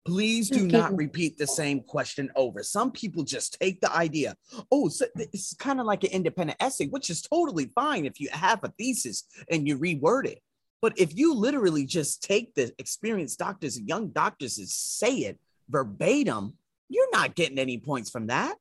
Please 0.06 0.50
do 0.50 0.66
okay. 0.66 0.78
not 0.78 0.96
repeat 0.96 1.38
the 1.38 1.46
same 1.46 1.82
question 1.82 2.32
over. 2.36 2.64
Some 2.64 2.92
people 2.92 3.24
just 3.24 3.60
take 3.60 3.80
the 3.82 3.94
idea. 3.96 4.36
Oh, 4.72 4.90
so 4.90 5.06
it's 5.16 5.54
kind 5.56 5.80
of 5.80 5.86
like 5.86 6.04
an 6.04 6.12
independent 6.12 6.58
essay, 6.60 6.88
which 6.88 7.10
is 7.10 7.22
totally 7.22 7.72
fine 7.76 8.06
if 8.06 8.20
you 8.20 8.30
have 8.32 8.64
a 8.64 8.74
thesis 8.78 9.26
and 9.52 9.68
you 9.68 9.78
reword 9.78 10.26
it. 10.26 10.42
But 10.82 10.98
if 10.98 11.16
you 11.16 11.36
literally 11.36 11.86
just 11.86 12.24
take 12.24 12.56
the 12.56 12.74
experienced 12.80 13.38
doctors 13.38 13.78
and 13.78 13.88
young 13.88 14.08
doctors 14.08 14.58
and 14.58 14.68
say 14.68 15.14
it 15.18 15.38
verbatim, 15.70 16.54
you're 16.88 17.12
not 17.12 17.36
getting 17.36 17.60
any 17.60 17.78
points 17.78 18.10
from 18.10 18.28
that. 18.28 18.56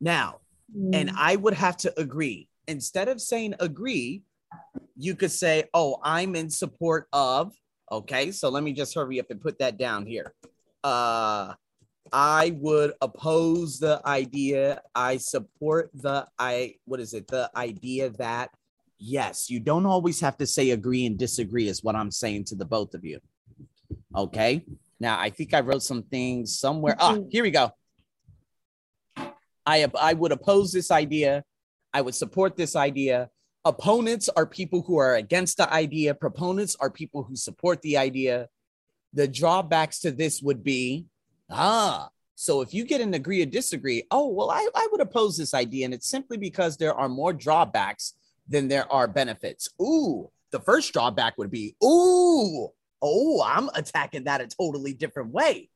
Now, 0.00 0.40
mm. 0.74 0.94
and 0.94 1.10
I 1.16 1.36
would 1.36 1.54
have 1.54 1.76
to 1.78 2.00
agree. 2.00 2.48
Instead 2.68 3.08
of 3.08 3.20
saying 3.20 3.54
agree, 3.58 4.22
you 4.96 5.14
could 5.14 5.30
say, 5.30 5.64
Oh, 5.74 5.98
I'm 6.02 6.36
in 6.36 6.50
support 6.50 7.06
of. 7.12 7.52
Okay, 7.90 8.30
so 8.30 8.48
let 8.48 8.62
me 8.62 8.72
just 8.72 8.94
hurry 8.94 9.18
up 9.18 9.30
and 9.30 9.40
put 9.40 9.58
that 9.58 9.76
down 9.76 10.06
here. 10.06 10.32
Uh, 10.84 11.54
I 12.12 12.56
would 12.58 12.92
oppose 13.00 13.78
the 13.78 14.00
idea. 14.04 14.82
I 14.94 15.16
support 15.16 15.90
the 15.94 16.26
I 16.38 16.74
what 16.84 17.00
is 17.00 17.14
it? 17.14 17.28
The 17.28 17.50
idea 17.54 18.10
that 18.10 18.50
yes, 18.98 19.50
you 19.50 19.60
don't 19.60 19.86
always 19.86 20.20
have 20.20 20.36
to 20.38 20.46
say 20.46 20.70
agree 20.70 21.06
and 21.06 21.18
disagree 21.18 21.68
is 21.68 21.82
what 21.82 21.96
I'm 21.96 22.10
saying 22.10 22.44
to 22.44 22.56
the 22.56 22.64
both 22.64 22.94
of 22.94 23.04
you. 23.04 23.20
Okay. 24.14 24.64
Now 24.98 25.18
I 25.18 25.30
think 25.30 25.54
I 25.54 25.60
wrote 25.60 25.82
some 25.82 26.02
things 26.02 26.58
somewhere. 26.58 26.96
Ah, 26.98 27.18
here 27.30 27.42
we 27.42 27.50
go. 27.50 27.70
I 29.66 29.86
I 30.00 30.14
would 30.14 30.32
oppose 30.32 30.72
this 30.72 30.90
idea. 30.90 31.44
I 31.92 32.00
would 32.00 32.14
support 32.14 32.56
this 32.56 32.76
idea. 32.76 33.30
Opponents 33.64 34.28
are 34.30 34.46
people 34.46 34.82
who 34.82 34.98
are 34.98 35.16
against 35.16 35.58
the 35.58 35.72
idea. 35.72 36.14
Proponents 36.14 36.76
are 36.80 36.90
people 36.90 37.22
who 37.22 37.36
support 37.36 37.82
the 37.82 37.98
idea. 37.98 38.48
The 39.12 39.28
drawbacks 39.28 40.00
to 40.00 40.10
this 40.10 40.40
would 40.40 40.64
be 40.64 41.06
ah, 41.50 42.08
so 42.40 42.62
if 42.62 42.72
you 42.72 42.84
get 42.84 43.02
an 43.02 43.12
agree 43.12 43.42
or 43.42 43.46
disagree, 43.46 44.04
oh, 44.10 44.28
well, 44.28 44.50
I, 44.50 44.66
I 44.74 44.88
would 44.90 45.02
oppose 45.02 45.36
this 45.36 45.52
idea. 45.52 45.84
And 45.84 45.92
it's 45.92 46.08
simply 46.08 46.38
because 46.38 46.76
there 46.76 46.94
are 46.94 47.08
more 47.08 47.34
drawbacks 47.34 48.14
than 48.48 48.68
there 48.68 48.90
are 48.90 49.06
benefits. 49.06 49.68
Ooh, 49.78 50.30
the 50.50 50.60
first 50.60 50.92
drawback 50.92 51.36
would 51.36 51.50
be, 51.50 51.76
ooh, 51.84 52.68
oh, 53.02 53.42
I'm 53.44 53.68
attacking 53.74 54.24
that 54.24 54.40
a 54.40 54.46
totally 54.46 54.94
different 54.94 55.32
way. 55.32 55.68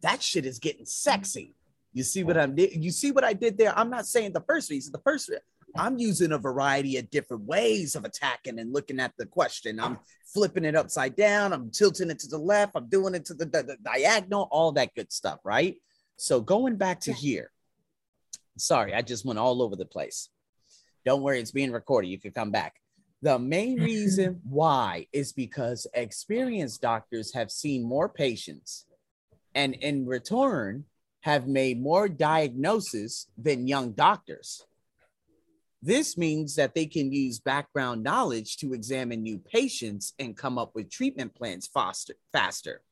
That 0.00 0.22
shit 0.22 0.46
is 0.46 0.58
getting 0.58 0.86
sexy. 0.86 1.54
You 1.92 2.02
see 2.02 2.24
what 2.24 2.38
I'm 2.38 2.54
you 2.56 2.90
see 2.90 3.10
what 3.10 3.24
I 3.24 3.32
did 3.32 3.56
there? 3.58 3.78
I'm 3.78 3.90
not 3.90 4.06
saying 4.06 4.32
the 4.32 4.42
first 4.42 4.70
reason. 4.70 4.92
The 4.92 4.98
first 4.98 5.30
I'm 5.78 5.98
using 5.98 6.32
a 6.32 6.38
variety 6.38 6.96
of 6.98 7.10
different 7.10 7.44
ways 7.44 7.94
of 7.94 8.04
attacking 8.04 8.58
and 8.58 8.72
looking 8.72 9.00
at 9.00 9.12
the 9.18 9.26
question. 9.26 9.80
I'm 9.80 9.98
flipping 10.32 10.64
it 10.64 10.76
upside 10.76 11.16
down. 11.16 11.52
I'm 11.52 11.70
tilting 11.70 12.10
it 12.10 12.18
to 12.20 12.28
the 12.28 12.38
left. 12.38 12.72
I'm 12.74 12.88
doing 12.88 13.14
it 13.14 13.24
to 13.26 13.34
the, 13.34 13.46
the, 13.46 13.62
the 13.62 13.76
diagonal, 13.82 14.48
all 14.50 14.72
that 14.72 14.94
good 14.94 15.12
stuff, 15.12 15.40
right? 15.44 15.76
So 16.16 16.40
going 16.40 16.76
back 16.76 17.00
to 17.00 17.12
here, 17.12 17.50
sorry, 18.58 18.94
I 18.94 19.02
just 19.02 19.24
went 19.24 19.38
all 19.38 19.62
over 19.62 19.76
the 19.76 19.84
place. 19.84 20.28
Don't 21.04 21.22
worry, 21.22 21.40
it's 21.40 21.52
being 21.52 21.72
recorded. 21.72 22.08
You 22.08 22.18
can 22.18 22.32
come 22.32 22.50
back. 22.50 22.74
The 23.22 23.38
main 23.38 23.80
reason 23.80 24.40
why 24.48 25.06
is 25.12 25.32
because 25.32 25.86
experienced 25.94 26.82
doctors 26.82 27.34
have 27.34 27.50
seen 27.50 27.84
more 27.84 28.08
patients 28.08 28.86
and 29.54 29.74
in 29.74 30.06
return 30.06 30.84
have 31.20 31.48
made 31.48 31.80
more 31.80 32.08
diagnoses 32.08 33.26
than 33.36 33.66
young 33.66 33.92
doctors. 33.92 34.64
This 35.86 36.18
means 36.18 36.56
that 36.56 36.74
they 36.74 36.86
can 36.86 37.12
use 37.12 37.38
background 37.38 38.02
knowledge 38.02 38.56
to 38.56 38.74
examine 38.74 39.22
new 39.22 39.38
patients 39.38 40.14
and 40.18 40.36
come 40.36 40.58
up 40.58 40.74
with 40.74 40.90
treatment 40.90 41.32
plans 41.32 41.68
faster. 41.68 42.14
faster. 42.32 42.82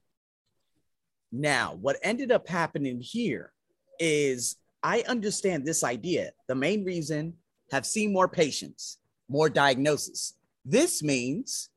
Now, 1.33 1.77
what 1.81 1.97
ended 2.05 2.31
up 2.31 2.47
happening 2.47 3.01
here 3.01 3.53
is 3.99 4.55
I 4.81 5.03
understand 5.09 5.67
this 5.67 5.83
idea. 5.83 6.31
The 6.47 6.55
main 6.55 6.85
reason 6.85 7.35
have 7.73 7.85
seen 7.85 8.13
more 8.13 8.29
patients, 8.29 8.99
more 9.29 9.51
diagnosis. 9.51 10.35
This 10.65 11.03
means 11.03 11.71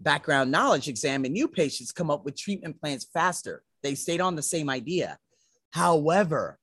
background 0.00 0.50
knowledge 0.50 0.86
examine 0.86 1.32
new 1.32 1.48
patients, 1.48 1.92
come 1.92 2.10
up 2.10 2.26
with 2.26 2.36
treatment 2.36 2.78
plans 2.78 3.06
faster. 3.10 3.62
They 3.82 3.94
stayed 3.94 4.20
on 4.20 4.36
the 4.36 4.42
same 4.42 4.68
idea. 4.68 5.18
However, 5.70 6.58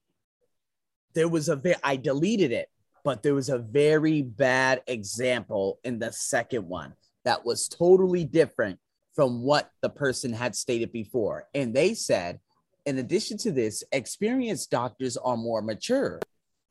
there 1.16 1.28
was 1.28 1.50
a 1.50 1.58
bit, 1.58 1.80
I 1.84 1.96
deleted 1.96 2.52
it 2.52 2.70
but 3.06 3.22
there 3.22 3.36
was 3.36 3.50
a 3.50 3.60
very 3.60 4.24
bad 4.24 4.82
example 4.88 5.80
in 5.84 6.00
the 6.00 6.12
second 6.12 6.68
one 6.68 6.92
that 7.24 7.46
was 7.46 7.70
totally 7.70 8.26
different 8.26 8.80
from 9.14 9.44
what 9.44 9.70
the 9.82 9.90
person 9.90 10.34
had 10.34 10.56
stated 10.56 10.92
before. 10.92 11.48
And 11.54 11.74
they 11.74 11.94
said, 11.94 12.40
in 12.86 12.98
addition 12.98 13.38
to 13.40 13.52
this, 13.52 13.84
experienced 13.92 14.72
doctors 14.72 15.18
are 15.18 15.38
more 15.38 15.62
mature. 15.62 16.20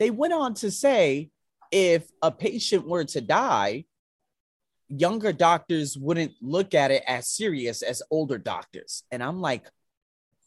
They 0.01 0.11
went 0.11 0.33
on 0.33 0.55
to 0.55 0.73
say, 0.73 1.31
if 1.71 2.05
a 2.21 2.33
patient 2.33 2.87
were 2.87 3.05
to 3.05 3.21
die, 3.21 3.85
younger 4.89 5.33
doctors 5.33 5.97
wouldn't 5.97 6.33
look 6.43 6.75
at 6.75 6.91
it 6.91 7.05
as 7.07 7.29
serious 7.29 7.81
as 7.83 8.03
older 8.11 8.39
doctors. 8.39 9.05
And 9.13 9.23
I'm 9.23 9.41
like, 9.41 9.67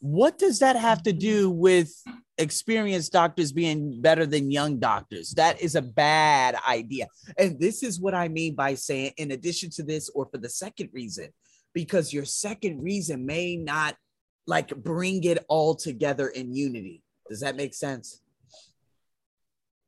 what 0.08 0.38
does 0.38 0.60
that 0.60 0.78
have 0.78 1.04
to 1.04 1.12
do 1.12 1.50
with 1.50 1.92
experienced 2.38 3.12
doctors 3.12 3.52
being 3.52 4.02
better 4.02 4.26
than 4.26 4.50
young 4.50 4.80
doctors? 4.80 5.32
That 5.32 5.60
is 5.62 5.76
a 5.76 5.82
bad 5.82 6.56
idea. 6.68 7.08
And 7.38 7.60
this 7.60 7.84
is 7.84 8.00
what 8.00 8.14
I 8.14 8.30
mean 8.30 8.56
by 8.56 8.76
saying, 8.76 9.14
in 9.18 9.32
addition 9.32 9.70
to 9.72 9.84
this, 9.84 10.10
or 10.10 10.26
for 10.32 10.38
the 10.38 10.50
second 10.50 10.92
reason, 10.94 11.28
because 11.74 12.14
your 12.14 12.24
second 12.24 12.82
reason 12.82 13.26
may 13.26 13.58
not 13.58 13.98
like 14.46 14.70
bring 14.70 15.26
it 15.26 15.44
all 15.50 15.76
together 15.76 16.30
in 16.30 16.54
unity. 16.54 17.04
Does 17.30 17.42
that 17.42 17.58
make 17.58 17.74
sense? 17.74 18.22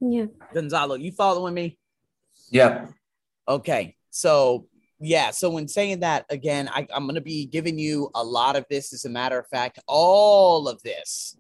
Yeah. 0.02 0.26
Gonzalo, 0.54 0.96
you 0.96 1.14
following 1.14 1.54
me? 1.54 1.78
Yeah. 2.52 2.88
Okay. 3.48 3.96
So 4.10 4.68
yeah 5.00 5.32
so 5.32 5.50
when 5.50 5.68
saying 5.68 6.00
that 6.00 6.26
again 6.30 6.70
I, 6.74 6.88
i'm 6.94 7.04
going 7.04 7.16
to 7.16 7.22
be 7.22 7.46
giving 7.46 7.80
you 7.80 8.10
a 8.16 8.24
lot 8.24 8.56
of 8.56 8.66
this 8.70 8.94
as 8.94 9.06
a 9.06 9.10
matter 9.10 9.40
of 9.40 9.48
fact 9.48 9.80
all 9.88 10.68
of 10.68 10.82
this. 10.84 11.38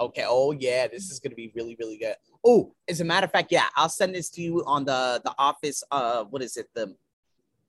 Okay 0.00 0.24
oh 0.26 0.52
yeah 0.52 0.88
this 0.88 1.10
is 1.10 1.20
going 1.20 1.30
to 1.30 1.36
be 1.36 1.52
really 1.54 1.76
really 1.78 1.98
good. 1.98 2.16
Oh 2.44 2.74
as 2.88 3.00
a 3.00 3.04
matter 3.04 3.26
of 3.26 3.32
fact 3.32 3.52
yeah 3.52 3.66
i'll 3.76 3.88
send 3.88 4.14
this 4.14 4.30
to 4.30 4.42
you 4.42 4.64
on 4.64 4.84
the 4.84 5.20
the 5.24 5.34
office 5.38 5.84
uh 5.90 6.24
what 6.24 6.42
is 6.42 6.56
it 6.56 6.68
the 6.74 6.94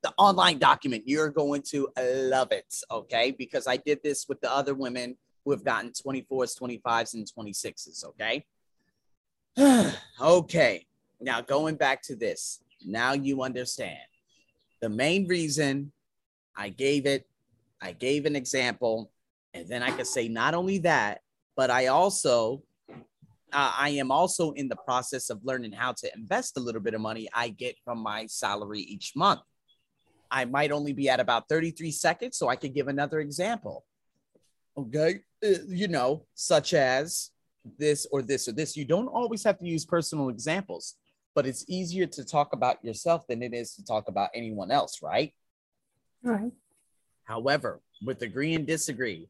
the 0.01 0.13
online 0.17 0.57
document. 0.59 1.03
You're 1.05 1.29
going 1.29 1.61
to 1.69 1.87
love 1.97 2.51
it 2.51 2.75
okay? 2.91 3.31
Because 3.31 3.67
i 3.67 3.77
did 3.77 4.01
this 4.03 4.27
with 4.27 4.41
the 4.41 4.51
other 4.51 4.73
women 4.73 5.17
who 5.43 5.51
have 5.51 5.63
gotten 5.63 5.91
24s 5.91 6.59
25s 6.59 7.13
and 7.13 7.29
26s 7.37 8.05
okay? 8.05 8.45
Okay 10.21 10.87
now 11.23 11.41
going 11.41 11.75
back 11.75 12.01
to 12.03 12.15
this. 12.15 12.61
Now 12.85 13.13
you 13.13 13.41
understand 13.43 13.97
the 14.83 14.89
main 14.89 15.25
reason 15.29 15.93
I 16.57 16.67
gave 16.67 17.05
it, 17.05 17.25
I 17.81 17.93
gave 17.93 18.25
an 18.25 18.35
example, 18.35 19.13
and 19.53 19.65
then 19.65 19.81
I 19.81 19.91
could 19.91 20.07
say 20.07 20.27
not 20.27 20.53
only 20.53 20.79
that, 20.79 21.21
but 21.55 21.71
I 21.71 21.87
also 21.87 22.63
uh, 23.53 23.71
I 23.77 23.89
am 23.91 24.11
also 24.11 24.51
in 24.51 24.67
the 24.67 24.75
process 24.75 25.29
of 25.29 25.39
learning 25.45 25.71
how 25.71 25.93
to 25.93 26.13
invest 26.13 26.57
a 26.57 26.59
little 26.59 26.81
bit 26.81 26.95
of 26.95 26.99
money 26.99 27.29
I 27.33 27.47
get 27.47 27.77
from 27.85 27.99
my 27.99 28.25
salary 28.25 28.81
each 28.81 29.13
month. 29.15 29.39
I 30.29 30.43
might 30.43 30.73
only 30.73 30.91
be 30.91 31.07
at 31.07 31.21
about 31.21 31.47
33 31.47 31.89
seconds, 31.91 32.37
so 32.37 32.49
I 32.49 32.57
could 32.57 32.73
give 32.73 32.89
another 32.89 33.21
example. 33.21 33.85
Okay. 34.77 35.21
Uh, 35.41 35.63
you 35.65 35.87
know, 35.87 36.25
such 36.33 36.73
as 36.73 37.31
this 37.79 38.05
or 38.11 38.21
this 38.21 38.49
or 38.49 38.51
this. 38.51 38.75
You 38.75 38.83
don't 38.83 39.07
always 39.07 39.45
have 39.45 39.59
to 39.59 39.65
use 39.65 39.85
personal 39.85 40.27
examples. 40.27 40.95
But 41.35 41.45
it's 41.45 41.65
easier 41.67 42.05
to 42.05 42.23
talk 42.23 42.53
about 42.53 42.83
yourself 42.83 43.25
than 43.27 43.41
it 43.41 43.53
is 43.53 43.75
to 43.75 43.85
talk 43.85 44.07
about 44.07 44.29
anyone 44.33 44.71
else, 44.71 45.01
right? 45.01 45.33
Right. 46.21 46.51
However, 47.23 47.81
with 48.05 48.21
agree 48.21 48.53
and 48.53 48.67
disagree, 48.67 49.29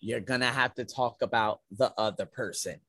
you're 0.00 0.20
gonna 0.20 0.46
have 0.46 0.74
to 0.74 0.84
talk 0.84 1.22
about 1.22 1.60
the 1.70 1.92
other 1.98 2.26
person. 2.26 2.80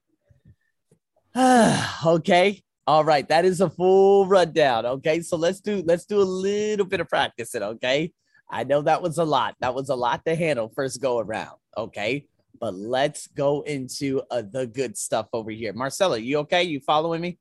okay. 2.06 2.62
All 2.88 3.04
right. 3.04 3.28
That 3.28 3.46
is 3.46 3.62
a 3.62 3.70
full 3.70 4.26
rundown. 4.26 4.86
Okay. 4.86 5.22
So 5.22 5.38
let's 5.38 5.62
do 5.62 5.84
let's 5.86 6.06
do 6.06 6.20
a 6.20 6.24
little 6.24 6.86
bit 6.86 7.00
of 7.00 7.08
practicing. 7.08 7.64
Okay. 7.64 8.12
I 8.50 8.64
know 8.64 8.82
that 8.82 9.02
was 9.02 9.18
a 9.18 9.24
lot. 9.24 9.56
That 9.62 9.74
was 9.74 9.90
a 9.90 9.96
lot 9.96 10.26
to 10.26 10.36
handle 10.36 10.72
first 10.76 11.02
go 11.02 11.20
around. 11.20 11.58
Okay. 11.78 12.28
But 12.60 12.74
let's 12.76 13.28
go 13.28 13.62
into 13.62 14.22
uh, 14.30 14.44
the 14.44 14.68
good 14.68 14.98
stuff 14.98 15.28
over 15.34 15.52
here. 15.52 15.74
Marcella, 15.74 16.18
you 16.18 16.40
okay? 16.40 16.64
You 16.64 16.80
following 16.80 17.22
me? 17.22 17.40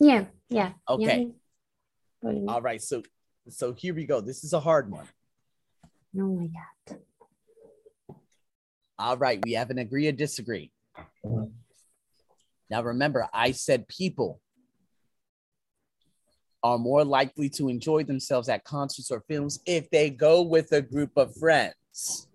Yeah. 0.00 0.26
Yeah. 0.48 0.72
Okay. 0.88 1.30
Yeah. 2.22 2.48
All 2.48 2.62
right. 2.62 2.82
So 2.82 3.02
so 3.48 3.72
here 3.72 3.94
we 3.94 4.06
go. 4.06 4.20
This 4.20 4.44
is 4.44 4.52
a 4.52 4.60
hard 4.60 4.90
one. 4.90 5.06
Oh 6.18 6.34
my 6.34 6.46
God. 6.46 6.98
All 8.98 9.16
right. 9.16 9.40
We 9.44 9.52
have 9.52 9.70
an 9.70 9.78
agree 9.78 10.08
or 10.08 10.12
disagree. 10.12 10.70
Now 12.70 12.82
remember, 12.82 13.28
I 13.32 13.52
said 13.52 13.88
people 13.88 14.40
are 16.62 16.78
more 16.78 17.04
likely 17.04 17.50
to 17.50 17.68
enjoy 17.68 18.02
themselves 18.04 18.48
at 18.48 18.64
concerts 18.64 19.10
or 19.10 19.22
films 19.28 19.60
if 19.66 19.90
they 19.90 20.08
go 20.08 20.40
with 20.40 20.72
a 20.72 20.80
group 20.80 21.10
of 21.16 21.36
friends. 21.36 22.26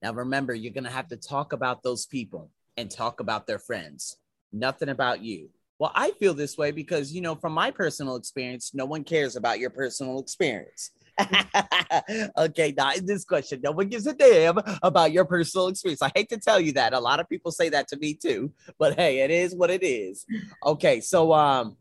Now, 0.00 0.12
remember, 0.12 0.54
you're 0.54 0.72
going 0.72 0.84
to 0.84 0.90
have 0.90 1.08
to 1.08 1.16
talk 1.16 1.52
about 1.54 1.82
those 1.82 2.06
people 2.06 2.50
and 2.76 2.90
talk 2.90 3.20
about 3.20 3.46
their 3.46 3.58
friends, 3.58 4.16
nothing 4.52 4.88
about 4.88 5.22
you. 5.22 5.50
Well, 5.78 5.92
I 5.94 6.12
feel 6.12 6.34
this 6.34 6.56
way 6.56 6.70
because, 6.70 7.12
you 7.12 7.20
know, 7.20 7.34
from 7.34 7.52
my 7.52 7.70
personal 7.70 8.16
experience, 8.16 8.72
no 8.74 8.84
one 8.84 9.02
cares 9.02 9.36
about 9.36 9.58
your 9.58 9.70
personal 9.70 10.20
experience. 10.20 10.92
okay, 12.38 12.72
not 12.76 12.96
in 12.96 13.06
this 13.06 13.24
question. 13.24 13.60
No 13.62 13.72
one 13.72 13.88
gives 13.88 14.06
a 14.06 14.14
damn 14.14 14.58
about 14.82 15.12
your 15.12 15.24
personal 15.24 15.68
experience. 15.68 16.02
I 16.02 16.10
hate 16.14 16.28
to 16.30 16.38
tell 16.38 16.60
you 16.60 16.72
that. 16.72 16.92
A 16.92 17.00
lot 17.00 17.20
of 17.20 17.28
people 17.28 17.50
say 17.50 17.68
that 17.70 17.88
to 17.88 17.96
me 17.96 18.14
too, 18.14 18.52
but 18.78 18.98
hey, 18.98 19.20
it 19.20 19.30
is 19.30 19.54
what 19.54 19.70
it 19.70 19.82
is. 19.82 20.26
Okay, 20.64 21.00
so 21.00 21.32
um, 21.32 21.76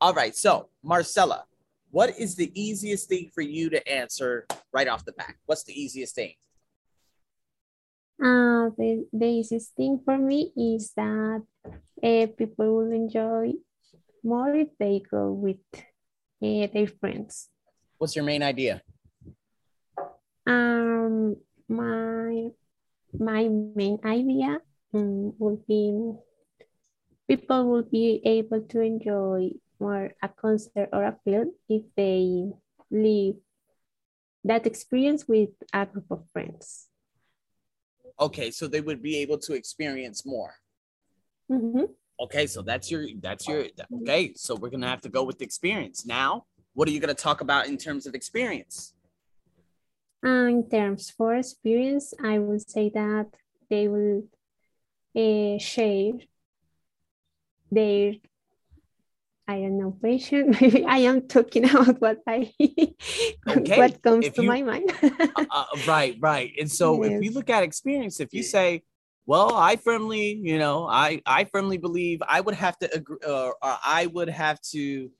all 0.00 0.14
right. 0.14 0.34
So 0.34 0.68
Marcella, 0.82 1.44
what 1.90 2.18
is 2.18 2.34
the 2.36 2.50
easiest 2.60 3.08
thing 3.08 3.30
for 3.34 3.42
you 3.42 3.70
to 3.70 3.88
answer 3.88 4.46
right 4.72 4.88
off 4.88 5.04
the 5.04 5.12
bat? 5.12 5.34
What's 5.46 5.64
the 5.64 5.80
easiest 5.80 6.14
thing? 6.14 6.34
Uh, 8.22 8.70
the, 8.78 9.04
the 9.12 9.26
easiest 9.26 9.74
thing 9.74 9.98
for 10.04 10.16
me 10.16 10.52
is 10.56 10.92
that 10.94 11.42
uh, 12.02 12.26
people 12.38 12.76
will 12.76 12.92
enjoy 12.92 13.50
more 14.22 14.54
if 14.54 14.68
they 14.78 15.02
go 15.10 15.32
with 15.32 15.58
uh, 15.74 16.66
their 16.72 16.86
friends. 16.86 17.48
What's 17.98 18.14
your 18.14 18.24
main 18.24 18.44
idea? 18.44 18.80
Um, 20.46 21.34
my 21.68 22.50
my 23.18 23.48
main 23.48 23.98
idea 24.04 24.58
um, 24.94 25.34
would 25.38 25.66
be 25.66 25.90
people 27.26 27.70
will 27.70 27.82
be 27.82 28.22
able 28.24 28.62
to 28.70 28.80
enjoy 28.80 29.50
more 29.80 30.14
a 30.22 30.28
concert 30.28 30.88
or 30.92 31.04
a 31.04 31.18
film 31.24 31.54
if 31.68 31.82
they 31.96 32.46
live 32.90 33.34
that 34.44 34.66
experience 34.66 35.26
with 35.26 35.50
a 35.72 35.86
group 35.86 36.06
of 36.10 36.22
friends. 36.32 36.86
Okay, 38.22 38.52
so 38.52 38.68
they 38.68 38.80
would 38.80 39.02
be 39.02 39.16
able 39.18 39.38
to 39.38 39.52
experience 39.54 40.24
more. 40.24 40.54
Mhm. 41.50 41.88
Okay, 42.20 42.46
so 42.46 42.62
that's 42.62 42.88
your 42.88 43.04
that's 43.20 43.48
your 43.48 43.66
okay. 44.00 44.32
So 44.34 44.54
we're 44.54 44.70
gonna 44.70 44.92
have 44.94 45.00
to 45.02 45.08
go 45.08 45.24
with 45.24 45.38
the 45.38 45.44
experience 45.44 46.06
now. 46.06 46.46
What 46.74 46.86
are 46.86 46.92
you 46.92 47.00
gonna 47.00 47.14
talk 47.28 47.40
about 47.40 47.66
in 47.66 47.76
terms 47.76 48.06
of 48.06 48.14
experience? 48.14 48.94
Uh, 50.24 50.46
in 50.56 50.62
terms 50.70 51.10
for 51.10 51.34
experience, 51.34 52.14
I 52.22 52.38
would 52.38 52.64
say 52.74 52.90
that 52.90 53.26
they 53.68 53.88
will 53.88 54.28
uh, 55.16 55.58
share 55.58 56.12
their, 57.72 58.14
I 59.48 59.60
don't 59.60 59.78
know, 59.78 59.96
passion. 60.02 60.54
Maybe 60.60 60.84
I 60.84 60.98
am 60.98 61.26
talking 61.28 61.64
about 61.70 62.00
what 62.00 62.18
I, 62.26 62.52
Okay, 63.48 63.76
what 63.78 64.02
comes 64.02 64.26
if 64.26 64.34
to 64.34 64.42
you- 64.42 64.48
my 64.48 64.62
mind. 64.62 64.92
Uh, 65.02 65.46
uh, 65.50 65.64
right, 65.86 66.16
right. 66.20 66.52
And 66.58 66.70
so 66.70 67.02
if 67.02 67.22
you 67.22 67.32
look 67.32 67.50
at 67.50 67.62
experience, 67.62 68.20
if 68.20 68.32
you 68.32 68.42
say, 68.42 68.82
well, 69.26 69.54
I 69.54 69.76
firmly, 69.76 70.40
you 70.42 70.58
know, 70.58 70.86
I 70.86 71.22
I 71.26 71.44
firmly 71.44 71.78
believe 71.78 72.22
I 72.26 72.40
would 72.40 72.54
have 72.54 72.78
to 72.78 72.92
agree, 72.94 73.18
uh, 73.26 73.50
or 73.50 73.56
I 73.62 74.06
would 74.06 74.28
have 74.28 74.60
to 74.72 75.10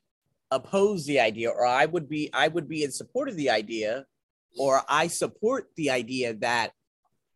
oppose 0.51 1.07
the 1.07 1.21
idea, 1.21 1.51
or 1.51 1.65
I 1.67 1.87
would 1.87 2.09
be 2.09 2.31
I 2.33 2.49
would 2.49 2.69
be 2.69 2.83
in 2.85 2.91
support 2.91 3.29
of 3.29 3.37
the 3.37 3.51
idea, 3.51 4.05
or 4.59 4.83
I 4.89 5.07
support 5.07 5.69
the 5.77 5.91
idea 5.91 6.35
that 6.35 6.73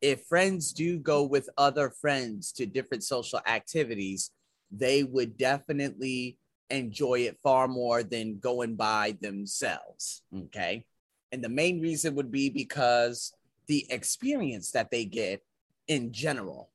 if 0.00 0.24
friends 0.26 0.72
do 0.72 0.98
go 0.98 1.22
with 1.24 1.48
other 1.56 1.90
friends 1.90 2.52
to 2.52 2.66
different 2.66 3.02
social 3.04 3.40
activities, 3.46 4.30
they 4.70 5.04
would 5.04 5.36
definitely 5.38 6.38
enjoy 6.70 7.20
it 7.20 7.38
far 7.42 7.68
more 7.68 8.02
than 8.02 8.38
going 8.38 8.76
by 8.76 9.16
themselves. 9.20 10.22
Okay. 10.46 10.84
And 11.32 11.42
the 11.42 11.48
main 11.48 11.80
reason 11.80 12.14
would 12.14 12.30
be 12.30 12.50
because 12.50 13.32
the 13.66 13.86
experience 13.90 14.70
that 14.72 14.90
they 14.90 15.04
get 15.04 15.42
in 15.88 16.12
general. 16.12 16.70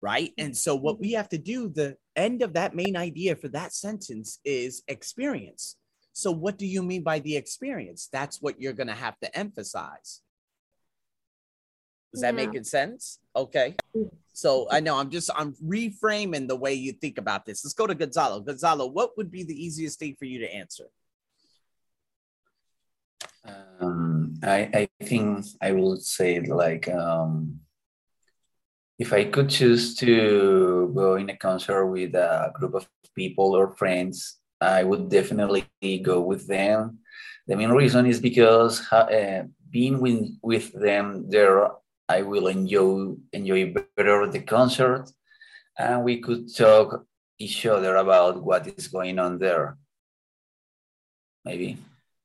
Right. 0.00 0.32
And 0.36 0.56
so, 0.56 0.74
what 0.74 0.98
we 0.98 1.12
have 1.12 1.28
to 1.28 1.38
do, 1.38 1.68
the 1.68 1.96
end 2.16 2.42
of 2.42 2.54
that 2.54 2.74
main 2.74 2.96
idea 2.96 3.36
for 3.36 3.48
that 3.48 3.72
sentence 3.72 4.40
is 4.44 4.82
experience. 4.88 5.76
So, 6.12 6.32
what 6.32 6.58
do 6.58 6.66
you 6.66 6.82
mean 6.82 7.04
by 7.04 7.20
the 7.20 7.36
experience? 7.36 8.08
That's 8.12 8.42
what 8.42 8.60
you're 8.60 8.72
going 8.72 8.88
to 8.88 8.94
have 8.94 9.18
to 9.20 9.38
emphasize. 9.38 10.22
Is 12.12 12.20
that 12.20 12.34
Yeah. 12.34 12.46
making 12.46 12.64
sense? 12.64 13.20
Okay. 13.34 13.76
So 14.32 14.66
I 14.70 14.80
know 14.80 14.96
I'm 14.96 15.10
just 15.10 15.30
I'm 15.36 15.54
reframing 15.64 16.48
the 16.48 16.56
way 16.56 16.74
you 16.74 16.92
think 16.92 17.18
about 17.18 17.44
this. 17.44 17.64
Let's 17.64 17.74
go 17.74 17.86
to 17.86 17.94
Gonzalo. 17.94 18.40
Gonzalo, 18.40 18.86
what 18.86 19.16
would 19.16 19.30
be 19.30 19.42
the 19.42 19.54
easiest 19.54 19.98
thing 19.98 20.16
for 20.18 20.24
you 20.24 20.38
to 20.40 20.54
answer? 20.54 20.86
Um, 23.44 24.34
I, 24.42 24.88
I 25.00 25.04
think 25.04 25.44
I 25.60 25.72
would 25.72 26.02
say 26.02 26.40
like 26.40 26.88
um, 26.88 27.60
if 28.98 29.12
I 29.12 29.24
could 29.24 29.50
choose 29.50 29.94
to 29.96 30.92
go 30.94 31.16
in 31.16 31.28
a 31.30 31.36
concert 31.36 31.86
with 31.86 32.14
a 32.14 32.52
group 32.54 32.74
of 32.74 32.88
people 33.14 33.56
or 33.56 33.74
friends, 33.74 34.36
I 34.60 34.84
would 34.84 35.08
definitely 35.08 35.66
go 36.02 36.20
with 36.20 36.46
them. 36.46 36.98
The 37.48 37.56
main 37.56 37.70
reason 37.70 38.06
is 38.06 38.20
because 38.20 38.80
uh, 38.92 39.44
being 39.70 40.00
with, 40.00 40.38
with 40.42 40.72
them 40.72 41.28
there, 41.28 41.70
I 42.12 42.20
will 42.20 42.48
enjoy 42.48 43.14
enjoy 43.32 43.72
better 43.96 44.26
the 44.26 44.42
concert, 44.42 45.10
and 45.78 46.04
we 46.04 46.20
could 46.20 46.54
talk 46.54 47.06
each 47.38 47.64
other 47.64 47.96
about 47.96 48.42
what 48.42 48.66
is 48.66 48.88
going 48.88 49.18
on 49.18 49.38
there. 49.38 49.78
Maybe. 51.46 51.78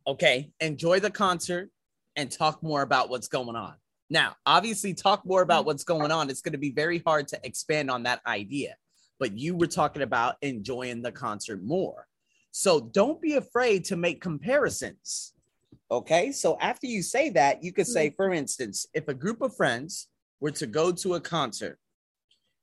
Okay, 0.06 0.52
enjoy 0.60 1.00
the 1.00 1.10
concert 1.10 1.70
and 2.18 2.30
talk 2.30 2.62
more 2.62 2.82
about 2.82 3.10
what's 3.10 3.30
going 3.30 3.56
on. 3.56 3.76
Now, 4.10 4.36
obviously, 4.46 4.94
talk 4.94 5.26
more 5.26 5.42
about 5.42 5.66
what's 5.66 5.86
going 5.86 6.12
on. 6.12 6.30
It's 6.30 6.42
going 6.42 6.60
to 6.60 6.66
be 6.70 6.72
very 6.72 7.00
hard 7.08 7.30
to 7.30 7.40
expand 7.44 7.90
on 7.90 8.04
that 8.04 8.22
idea, 8.28 8.76
but 9.20 9.38
you 9.38 9.56
were 9.56 9.68
talking 9.68 10.02
about 10.02 10.36
enjoying 10.42 11.02
the 11.02 11.14
concert 11.14 11.64
more. 11.64 12.08
So 12.52 12.82
don't 12.82 13.22
be 13.22 13.36
afraid 13.36 13.86
to 13.86 13.96
make 13.96 14.20
comparisons. 14.20 15.34
Okay, 15.90 16.32
so 16.32 16.58
after 16.60 16.88
you 16.88 17.02
say 17.02 17.30
that, 17.30 17.64
you 17.64 17.72
could 17.72 17.88
say, 17.88 18.10
mm. 18.10 18.16
for 18.16 18.34
instance, 18.34 18.86
if 18.94 19.08
a 19.08 19.14
group 19.14 19.42
of 19.42 19.56
friends 19.56 20.08
were 20.40 20.52
to 20.52 20.68
go 20.68 20.92
to 20.92 21.16
a 21.16 21.22
concert 21.22 21.80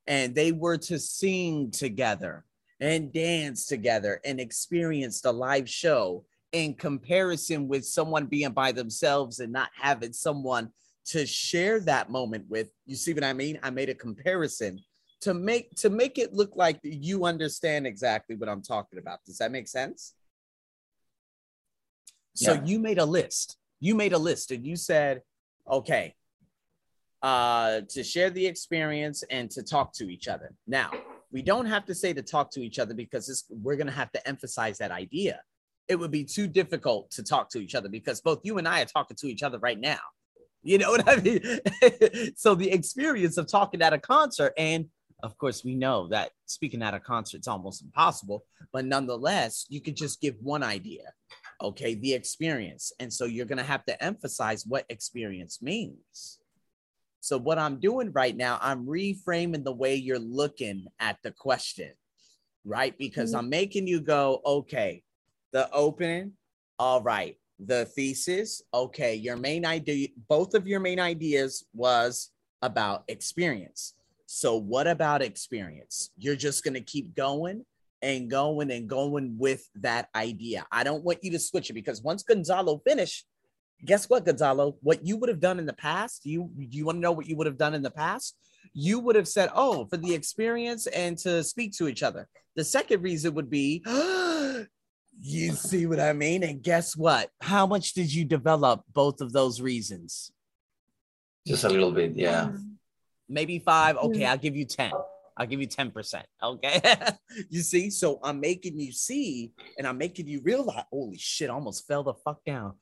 and 0.06 0.34
they 0.34 0.52
were 0.52 0.76
to 0.76 0.98
sing 0.98 1.70
together 1.70 2.44
and 2.80 3.12
dance 3.12 3.66
together 3.66 4.20
and 4.24 4.40
experience 4.40 5.20
the 5.20 5.32
live 5.32 5.68
show 5.68 6.24
in 6.52 6.74
comparison 6.74 7.66
with 7.66 7.84
someone 7.84 8.26
being 8.26 8.52
by 8.52 8.72
themselves 8.72 9.40
and 9.40 9.52
not 9.52 9.70
having 9.80 10.12
someone 10.12 10.70
to 11.06 11.26
share 11.26 11.80
that 11.80 12.10
moment 12.10 12.44
with 12.48 12.68
you 12.86 12.96
see 12.96 13.12
what 13.12 13.24
i 13.24 13.32
mean? 13.32 13.58
I 13.62 13.70
made 13.70 13.88
a 13.88 13.94
comparison 13.94 14.78
to 15.22 15.34
make 15.34 15.74
to 15.76 15.90
make 15.90 16.18
it 16.18 16.32
look 16.32 16.56
like 16.56 16.78
you 16.82 17.24
understand 17.24 17.86
exactly 17.86 18.36
what 18.36 18.48
i'm 18.48 18.62
talking 18.62 18.98
about. 18.98 19.24
Does 19.24 19.38
that 19.38 19.52
make 19.52 19.68
sense 19.68 20.14
so 22.34 22.54
Yeah. 22.54 22.64
you 22.64 22.78
made 22.78 22.98
a 22.98 23.04
list 23.04 23.56
you 23.80 23.94
made 23.94 24.12
a 24.12 24.18
list 24.18 24.50
and 24.50 24.64
you 24.66 24.76
said 24.76 25.22
okay 25.70 26.14
uh 27.22 27.80
to 27.88 28.02
share 28.02 28.30
the 28.30 28.46
experience 28.46 29.24
and 29.30 29.50
to 29.50 29.62
talk 29.62 29.92
to 29.94 30.10
each 30.10 30.28
other 30.28 30.52
now 30.66 30.90
we 31.32 31.42
don't 31.42 31.66
have 31.66 31.84
to 31.86 31.94
say 31.94 32.12
to 32.12 32.22
talk 32.22 32.50
to 32.52 32.60
each 32.62 32.78
other 32.78 32.94
because 32.94 33.26
this, 33.26 33.44
we're 33.50 33.76
going 33.76 33.88
to 33.88 33.92
have 33.92 34.12
to 34.12 34.28
emphasize 34.28 34.78
that 34.78 34.90
idea 34.90 35.40
it 35.88 35.96
would 35.96 36.10
be 36.10 36.24
too 36.24 36.46
difficult 36.46 37.10
to 37.10 37.22
talk 37.22 37.50
to 37.50 37.58
each 37.58 37.74
other 37.74 37.88
because 37.88 38.20
both 38.20 38.40
you 38.42 38.58
and 38.58 38.66
I 38.66 38.82
are 38.82 38.86
talking 38.86 39.16
to 39.18 39.26
each 39.26 39.42
other 39.42 39.58
right 39.58 39.78
now. 39.78 39.98
You 40.62 40.78
know 40.78 40.90
what 40.92 41.06
I 41.06 41.16
mean? 41.16 42.34
so 42.36 42.54
the 42.54 42.70
experience 42.70 43.36
of 43.36 43.46
talking 43.46 43.82
at 43.82 43.92
a 43.92 43.98
concert 43.98 44.54
and 44.56 44.86
of 45.22 45.38
course, 45.38 45.64
we 45.64 45.74
know 45.74 46.08
that 46.08 46.32
speaking 46.44 46.82
at 46.82 46.92
a 46.92 47.00
concert 47.00 47.40
is 47.40 47.48
almost 47.48 47.82
impossible, 47.82 48.44
but 48.74 48.84
nonetheless, 48.84 49.64
you 49.70 49.80
could 49.80 49.96
just 49.96 50.20
give 50.20 50.34
one 50.42 50.62
idea. 50.62 51.04
Okay, 51.62 51.94
the 51.94 52.14
experience. 52.14 52.92
And 52.98 53.12
so 53.12 53.24
you're 53.24 53.46
going 53.46 53.58
to 53.58 53.64
have 53.64 53.84
to 53.86 54.04
emphasize 54.04 54.64
what 54.66 54.86
experience 54.88 55.62
means. 55.62 56.40
So, 57.20 57.38
what 57.38 57.58
I'm 57.58 57.80
doing 57.80 58.12
right 58.12 58.36
now, 58.36 58.58
I'm 58.60 58.84
reframing 58.84 59.64
the 59.64 59.72
way 59.72 59.94
you're 59.94 60.18
looking 60.18 60.86
at 61.00 61.16
the 61.22 61.30
question, 61.30 61.92
right? 62.66 62.96
Because 62.98 63.30
mm-hmm. 63.30 63.38
I'm 63.38 63.48
making 63.48 63.86
you 63.86 64.02
go, 64.02 64.42
okay, 64.44 65.02
the 65.52 65.70
opening, 65.72 66.32
all 66.78 67.00
right, 67.00 67.38
the 67.58 67.86
thesis, 67.86 68.60
okay, 68.74 69.14
your 69.14 69.38
main 69.38 69.64
idea, 69.64 70.08
both 70.28 70.52
of 70.52 70.66
your 70.66 70.80
main 70.80 71.00
ideas 71.00 71.64
was 71.72 72.30
about 72.60 73.04
experience. 73.08 73.94
So, 74.26 74.56
what 74.56 74.86
about 74.86 75.22
experience? 75.22 76.10
You're 76.18 76.36
just 76.36 76.62
going 76.62 76.74
to 76.74 76.82
keep 76.82 77.14
going 77.14 77.64
and 78.04 78.28
going 78.30 78.70
and 78.70 78.86
going 78.86 79.36
with 79.38 79.66
that 79.76 80.10
idea. 80.14 80.66
I 80.70 80.84
don't 80.84 81.02
want 81.02 81.24
you 81.24 81.30
to 81.32 81.38
switch 81.38 81.70
it 81.70 81.72
because 81.72 82.02
once 82.02 82.22
Gonzalo 82.22 82.78
finished, 82.86 83.24
guess 83.82 84.10
what, 84.10 84.26
Gonzalo? 84.26 84.76
What 84.82 85.06
you 85.06 85.16
would 85.16 85.30
have 85.30 85.40
done 85.40 85.58
in 85.58 85.64
the 85.64 85.72
past, 85.72 86.26
you 86.26 86.50
you 86.58 86.84
want 86.84 86.96
to 86.96 87.00
know 87.00 87.12
what 87.12 87.26
you 87.26 87.36
would 87.36 87.46
have 87.46 87.56
done 87.56 87.74
in 87.74 87.82
the 87.82 87.90
past? 87.90 88.36
You 88.74 89.00
would 89.00 89.16
have 89.16 89.26
said, 89.26 89.48
"Oh, 89.54 89.86
for 89.86 89.96
the 89.96 90.14
experience 90.14 90.86
and 90.86 91.16
to 91.18 91.42
speak 91.42 91.72
to 91.78 91.88
each 91.88 92.02
other." 92.02 92.28
The 92.56 92.64
second 92.64 93.02
reason 93.02 93.34
would 93.34 93.48
be, 93.50 93.82
you 95.20 95.52
see 95.52 95.86
what 95.86 95.98
I 95.98 96.12
mean? 96.12 96.42
And 96.42 96.62
guess 96.62 96.94
what? 96.94 97.30
How 97.40 97.66
much 97.66 97.94
did 97.94 98.12
you 98.12 98.26
develop 98.26 98.84
both 98.92 99.22
of 99.22 99.32
those 99.32 99.60
reasons? 99.62 100.30
Just 101.46 101.64
a 101.64 101.68
little 101.68 101.90
bit, 101.90 102.16
yeah. 102.16 102.44
Um, 102.44 102.78
maybe 103.28 103.58
five. 103.58 103.96
Okay, 103.96 104.24
I'll 104.24 104.38
give 104.38 104.56
you 104.56 104.66
10. 104.66 104.92
I'll 105.36 105.46
give 105.46 105.60
you 105.60 105.66
10%. 105.66 106.22
Okay. 106.42 106.80
you 107.50 107.60
see? 107.60 107.90
So 107.90 108.20
I'm 108.22 108.40
making 108.40 108.78
you 108.78 108.92
see 108.92 109.52
and 109.78 109.86
I'm 109.86 109.98
making 109.98 110.28
you 110.28 110.40
realize, 110.42 110.84
holy 110.90 111.18
shit, 111.18 111.50
I 111.50 111.54
almost 111.54 111.86
fell 111.86 112.04
the 112.04 112.14
fuck 112.14 112.44
down. 112.44 112.74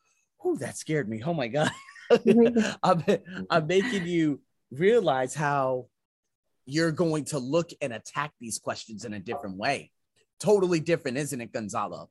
Oh, 0.44 0.56
that 0.56 0.76
scared 0.76 1.08
me. 1.08 1.22
Oh 1.24 1.34
my 1.34 1.48
God. 1.48 1.70
I'm, 2.82 3.04
I'm 3.48 3.66
making 3.66 4.06
you 4.06 4.40
realize 4.70 5.34
how 5.34 5.86
you're 6.66 6.92
going 6.92 7.24
to 7.26 7.38
look 7.38 7.70
and 7.80 7.92
attack 7.92 8.32
these 8.40 8.58
questions 8.58 9.04
in 9.04 9.14
a 9.14 9.20
different 9.20 9.56
way. 9.56 9.90
Totally 10.38 10.80
different, 10.80 11.16
isn't 11.16 11.40
it, 11.40 11.52
Gonzalo? 11.52 12.10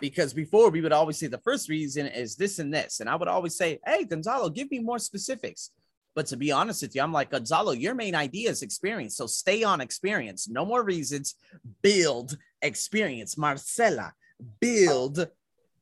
Because 0.00 0.32
before 0.32 0.70
we 0.70 0.80
would 0.80 0.92
always 0.92 1.18
say 1.18 1.26
the 1.26 1.38
first 1.38 1.68
reason 1.68 2.06
is 2.06 2.36
this 2.36 2.58
and 2.58 2.72
this. 2.72 3.00
And 3.00 3.08
I 3.08 3.14
would 3.14 3.28
always 3.28 3.56
say, 3.56 3.78
hey, 3.86 4.04
Gonzalo, 4.04 4.48
give 4.50 4.70
me 4.70 4.78
more 4.78 4.98
specifics. 4.98 5.70
But 6.14 6.26
to 6.26 6.36
be 6.36 6.52
honest 6.52 6.82
with 6.82 6.94
you, 6.94 7.02
I'm 7.02 7.12
like, 7.12 7.30
Gonzalo, 7.30 7.72
your 7.72 7.94
main 7.94 8.14
idea 8.14 8.50
is 8.50 8.62
experience. 8.62 9.16
So 9.16 9.26
stay 9.26 9.64
on 9.64 9.80
experience. 9.80 10.48
No 10.48 10.64
more 10.64 10.82
reasons. 10.84 11.34
Build 11.82 12.36
experience. 12.62 13.36
Marcela, 13.36 14.12
build 14.60 15.26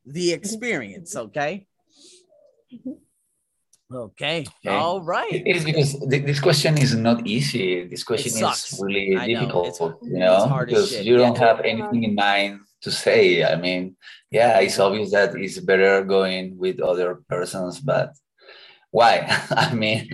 the 0.07 0.29
mm-hmm. 0.29 0.35
experience. 0.35 1.17
Okay. 1.17 1.67
Mm-hmm. 2.73 2.93
Okay. 3.95 4.47
okay. 4.65 4.75
All 4.75 5.03
right. 5.03 5.33
It 5.33 5.57
is 5.57 5.65
because 5.65 6.01
this 6.09 6.41
question 6.41 6.79
is 6.79 6.95
not 6.95 7.27
easy. 7.27 7.87
This 7.87 8.05
question 8.05 8.33
is 8.33 8.81
really 8.81 9.17
I 9.17 9.27
difficult, 9.27 9.79
know. 9.81 9.99
you 10.03 10.19
know, 10.19 10.65
because 10.65 11.05
you 11.05 11.19
don't 11.19 11.37
yeah. 11.37 11.47
have 11.47 11.61
anything 11.61 12.05
in 12.05 12.15
mind 12.15 12.61
to 12.83 12.91
say. 12.91 13.45
I 13.45 13.57
mean, 13.57 13.97
yeah, 14.31 14.61
it's 14.61 14.79
obvious 14.79 15.11
that 15.13 15.35
it's 15.37 15.59
better 15.61 16.03
going 16.05 16.57
with 16.57 16.81
other 16.81 17.23
persons, 17.29 17.81
but 17.81 18.15
why? 18.93 19.27
I 19.51 19.75
mean, 19.75 20.09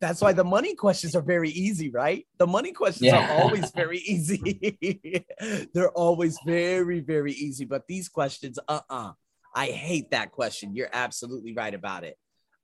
That's 0.00 0.20
why 0.20 0.32
the 0.32 0.44
money 0.44 0.74
questions 0.74 1.14
are 1.14 1.22
very 1.22 1.50
easy, 1.50 1.90
right? 1.90 2.26
The 2.38 2.46
money 2.46 2.72
questions 2.72 3.06
yeah. 3.06 3.18
are 3.18 3.42
always 3.42 3.70
very 3.72 3.98
easy. 4.06 5.26
They're 5.74 5.92
always 5.92 6.38
very, 6.46 7.00
very 7.00 7.32
easy. 7.32 7.66
But 7.66 7.86
these 7.86 8.08
questions, 8.08 8.58
uh 8.66 8.80
uh-uh. 8.88 9.08
uh 9.08 9.12
I 9.54 9.66
hate 9.66 10.12
that 10.12 10.32
question. 10.32 10.74
You're 10.74 10.88
absolutely 10.92 11.52
right 11.52 11.74
about 11.74 12.04
it. 12.04 12.16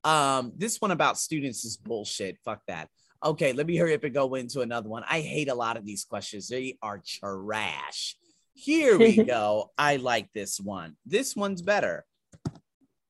Um, 0.03 0.53
this 0.57 0.81
one 0.81 0.91
about 0.91 1.19
students 1.19 1.63
is 1.65 1.77
bullshit. 1.77 2.37
Fuck 2.43 2.61
that. 2.67 2.89
Okay, 3.23 3.53
let 3.53 3.67
me 3.67 3.75
hurry 3.75 3.93
up 3.93 4.03
and 4.03 4.13
go 4.13 4.33
into 4.35 4.61
another 4.61 4.89
one. 4.89 5.03
I 5.07 5.21
hate 5.21 5.49
a 5.49 5.55
lot 5.55 5.77
of 5.77 5.85
these 5.85 6.05
questions. 6.05 6.47
They 6.47 6.77
are 6.81 7.01
trash. 7.05 8.15
Here 8.53 8.97
we 8.97 9.23
go. 9.23 9.71
I 9.77 9.97
like 9.97 10.29
this 10.33 10.59
one. 10.59 10.95
This 11.05 11.35
one's 11.35 11.61
better. 11.61 12.05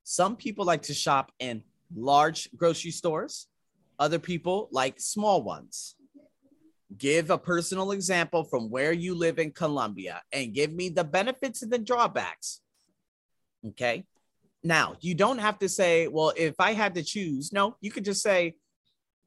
Some 0.09 0.37
people 0.37 0.65
like 0.65 0.81
to 0.83 0.93
shop 0.95 1.31
in 1.37 1.61
large 1.95 2.49
grocery 2.57 2.89
stores, 2.89 3.45
other 3.99 4.17
people 4.17 4.67
like 4.71 4.99
small 4.99 5.43
ones. 5.43 5.93
Give 6.97 7.29
a 7.29 7.37
personal 7.37 7.91
example 7.91 8.43
from 8.43 8.71
where 8.71 8.91
you 8.91 9.13
live 9.13 9.37
in 9.37 9.51
Colombia 9.51 10.23
and 10.31 10.51
give 10.51 10.73
me 10.73 10.89
the 10.89 11.03
benefits 11.03 11.61
and 11.61 11.71
the 11.71 11.77
drawbacks. 11.77 12.61
Okay. 13.63 14.03
Now, 14.63 14.95
you 14.99 15.13
don't 15.13 15.37
have 15.37 15.59
to 15.59 15.69
say, 15.69 16.07
well, 16.07 16.33
if 16.35 16.55
I 16.57 16.73
had 16.73 16.95
to 16.95 17.03
choose, 17.03 17.53
no, 17.53 17.77
you 17.79 17.91
could 17.91 18.03
just 18.03 18.23
say, 18.23 18.55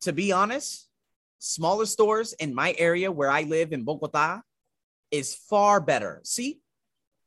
to 0.00 0.12
be 0.12 0.32
honest, 0.32 0.88
smaller 1.38 1.86
stores 1.86 2.32
in 2.32 2.52
my 2.52 2.74
area 2.76 3.12
where 3.12 3.30
I 3.30 3.42
live 3.42 3.72
in 3.72 3.84
Bogota 3.84 4.40
is 5.12 5.32
far 5.32 5.80
better. 5.80 6.20
See, 6.24 6.58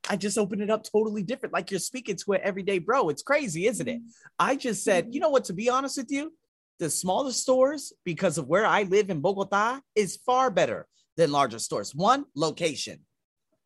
I 0.09 0.15
just 0.15 0.37
opened 0.37 0.61
it 0.61 0.69
up 0.69 0.83
totally 0.83 1.23
different, 1.23 1.53
like 1.53 1.71
you're 1.71 1.79
speaking 1.79 2.15
to 2.15 2.33
it 2.33 2.41
every 2.43 2.63
day, 2.63 2.79
bro. 2.79 3.09
It's 3.09 3.23
crazy, 3.23 3.67
isn't 3.67 3.87
it? 3.87 3.97
Mm-hmm. 3.97 4.07
I 4.39 4.55
just 4.55 4.83
said, 4.83 5.05
mm-hmm. 5.05 5.13
you 5.13 5.19
know 5.19 5.29
what, 5.29 5.45
to 5.45 5.53
be 5.53 5.69
honest 5.69 5.97
with 5.97 6.11
you, 6.11 6.33
the 6.79 6.89
smaller 6.89 7.31
stores, 7.31 7.93
because 8.03 8.37
of 8.37 8.47
where 8.47 8.65
I 8.65 8.83
live 8.83 9.09
in 9.09 9.21
Bogota, 9.21 9.79
is 9.95 10.17
far 10.17 10.51
better 10.51 10.87
than 11.15 11.31
larger 11.31 11.59
stores. 11.59 11.95
One, 11.95 12.25
location. 12.35 12.99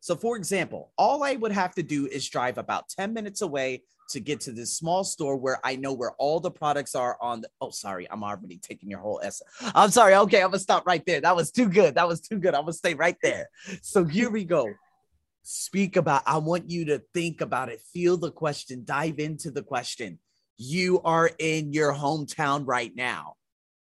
So, 0.01 0.15
for 0.15 0.37
example, 0.37 0.91
all 0.97 1.23
I 1.23 1.35
would 1.35 1.51
have 1.51 1.75
to 1.75 1.83
do 1.83 2.07
is 2.07 2.29
drive 2.29 2.57
about 2.57 2.87
10 2.89 3.13
minutes 3.13 3.41
away 3.41 3.83
to 4.11 4.19
get 4.19 4.39
to 4.41 4.51
this 4.51 4.75
small 4.75 5.03
store 5.03 5.35
where 5.35 5.59
I 5.63 5.75
know 5.75 5.93
where 5.93 6.13
all 6.17 6.39
the 6.39 6.51
products 6.51 6.95
are 6.95 7.17
on 7.21 7.41
the. 7.41 7.49
Oh, 7.61 7.69
sorry, 7.69 8.07
I'm 8.09 8.23
already 8.23 8.57
taking 8.57 8.89
your 8.89 8.99
whole 8.99 9.19
essay. 9.23 9.45
I'm 9.75 9.91
sorry. 9.91 10.15
Okay, 10.15 10.41
I'm 10.41 10.49
gonna 10.49 10.59
stop 10.59 10.87
right 10.87 11.05
there. 11.05 11.21
That 11.21 11.35
was 11.35 11.51
too 11.51 11.69
good. 11.69 11.95
That 11.95 12.07
was 12.07 12.21
too 12.21 12.39
good. 12.39 12.55
I'm 12.55 12.61
gonna 12.61 12.73
stay 12.73 12.95
right 12.95 13.17
there. 13.21 13.49
So 13.81 14.05
here 14.05 14.31
we 14.31 14.45
go 14.45 14.73
speak 15.43 15.95
about 15.95 16.21
i 16.25 16.37
want 16.37 16.69
you 16.69 16.85
to 16.85 17.01
think 17.13 17.41
about 17.41 17.69
it 17.69 17.81
feel 17.93 18.17
the 18.17 18.31
question 18.31 18.83
dive 18.85 19.19
into 19.19 19.51
the 19.51 19.63
question. 19.63 20.19
You 20.61 20.99
are 21.03 21.31
in 21.39 21.71
your 21.71 21.93
hometown 21.93 22.67
right 22.67 22.91
now. 22.93 23.35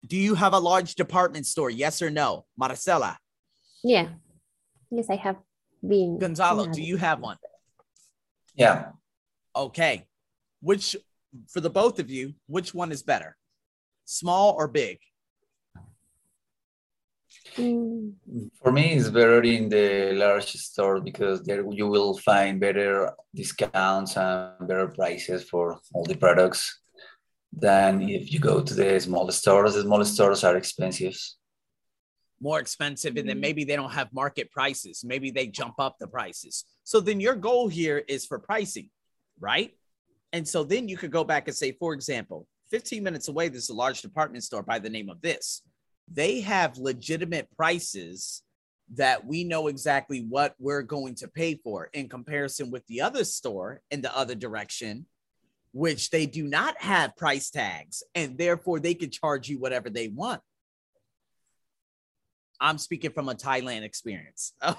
Do 0.06 0.16
you 0.16 0.36
have 0.36 0.52
a 0.52 0.60
large 0.60 0.94
department 0.94 1.46
store? 1.46 1.70
Yes 1.70 2.00
or 2.00 2.08
no? 2.10 2.44
Marcela 2.56 3.18
yeah. 3.82 4.08
Yes 4.90 5.10
i 5.10 5.16
have 5.16 5.36
been. 5.86 6.18
Gonzalo 6.18 6.66
do 6.66 6.82
you 6.82 6.96
have 6.96 7.20
one? 7.20 7.36
Yeah. 8.54 8.90
Okay. 9.56 10.06
Which 10.60 10.96
for 11.48 11.60
the 11.60 11.70
both 11.70 11.98
of 11.98 12.10
you 12.10 12.34
which 12.46 12.74
one 12.74 12.92
is 12.92 13.02
better? 13.02 13.36
Small 14.04 14.54
or 14.56 14.68
big 14.68 14.98
For 17.54 18.72
me, 18.72 18.94
it's 18.94 19.10
better 19.10 19.42
in 19.42 19.68
the 19.68 20.12
large 20.14 20.52
store 20.52 21.00
because 21.00 21.42
there 21.42 21.64
you 21.70 21.86
will 21.86 22.16
find 22.18 22.58
better 22.58 23.12
discounts 23.34 24.16
and 24.16 24.66
better 24.66 24.88
prices 24.88 25.44
for 25.44 25.78
all 25.92 26.04
the 26.04 26.16
products 26.16 26.80
than 27.52 28.08
if 28.08 28.32
you 28.32 28.38
go 28.38 28.62
to 28.62 28.74
the 28.74 28.98
small 29.00 29.30
stores. 29.30 29.74
The 29.74 29.82
small 29.82 30.04
stores 30.04 30.44
are 30.44 30.56
expensive. 30.56 31.18
More 32.40 32.58
expensive, 32.58 33.16
and 33.16 33.28
then 33.28 33.38
maybe 33.38 33.64
they 33.64 33.76
don't 33.76 33.92
have 33.92 34.12
market 34.12 34.50
prices. 34.50 35.04
Maybe 35.04 35.30
they 35.30 35.46
jump 35.46 35.74
up 35.78 35.96
the 35.98 36.08
prices. 36.08 36.64
So 36.84 37.00
then 37.00 37.20
your 37.20 37.34
goal 37.34 37.68
here 37.68 38.02
is 38.08 38.24
for 38.24 38.38
pricing, 38.38 38.88
right? 39.38 39.76
And 40.32 40.48
so 40.48 40.64
then 40.64 40.88
you 40.88 40.96
could 40.96 41.12
go 41.12 41.22
back 41.22 41.48
and 41.48 41.56
say, 41.56 41.72
for 41.72 41.92
example, 41.92 42.46
15 42.70 43.02
minutes 43.02 43.28
away, 43.28 43.48
there's 43.48 43.68
a 43.68 43.74
large 43.74 44.00
department 44.00 44.42
store 44.42 44.62
by 44.62 44.78
the 44.78 44.88
name 44.88 45.10
of 45.10 45.20
this 45.20 45.62
they 46.10 46.40
have 46.40 46.78
legitimate 46.78 47.48
prices 47.56 48.42
that 48.94 49.24
we 49.24 49.44
know 49.44 49.68
exactly 49.68 50.26
what 50.28 50.54
we're 50.58 50.82
going 50.82 51.14
to 51.14 51.28
pay 51.28 51.54
for 51.54 51.88
in 51.92 52.08
comparison 52.08 52.70
with 52.70 52.86
the 52.86 53.00
other 53.00 53.24
store 53.24 53.80
in 53.90 54.02
the 54.02 54.16
other 54.16 54.34
direction 54.34 55.06
which 55.74 56.10
they 56.10 56.26
do 56.26 56.46
not 56.46 56.78
have 56.80 57.16
price 57.16 57.48
tags 57.48 58.02
and 58.14 58.36
therefore 58.36 58.78
they 58.78 58.92
can 58.92 59.10
charge 59.10 59.48
you 59.48 59.58
whatever 59.58 59.88
they 59.88 60.08
want 60.08 60.42
I'm 62.62 62.78
speaking 62.78 63.10
from 63.10 63.28
a 63.28 63.34
Thailand 63.34 63.82
experience. 63.82 64.52
okay. 64.62 64.76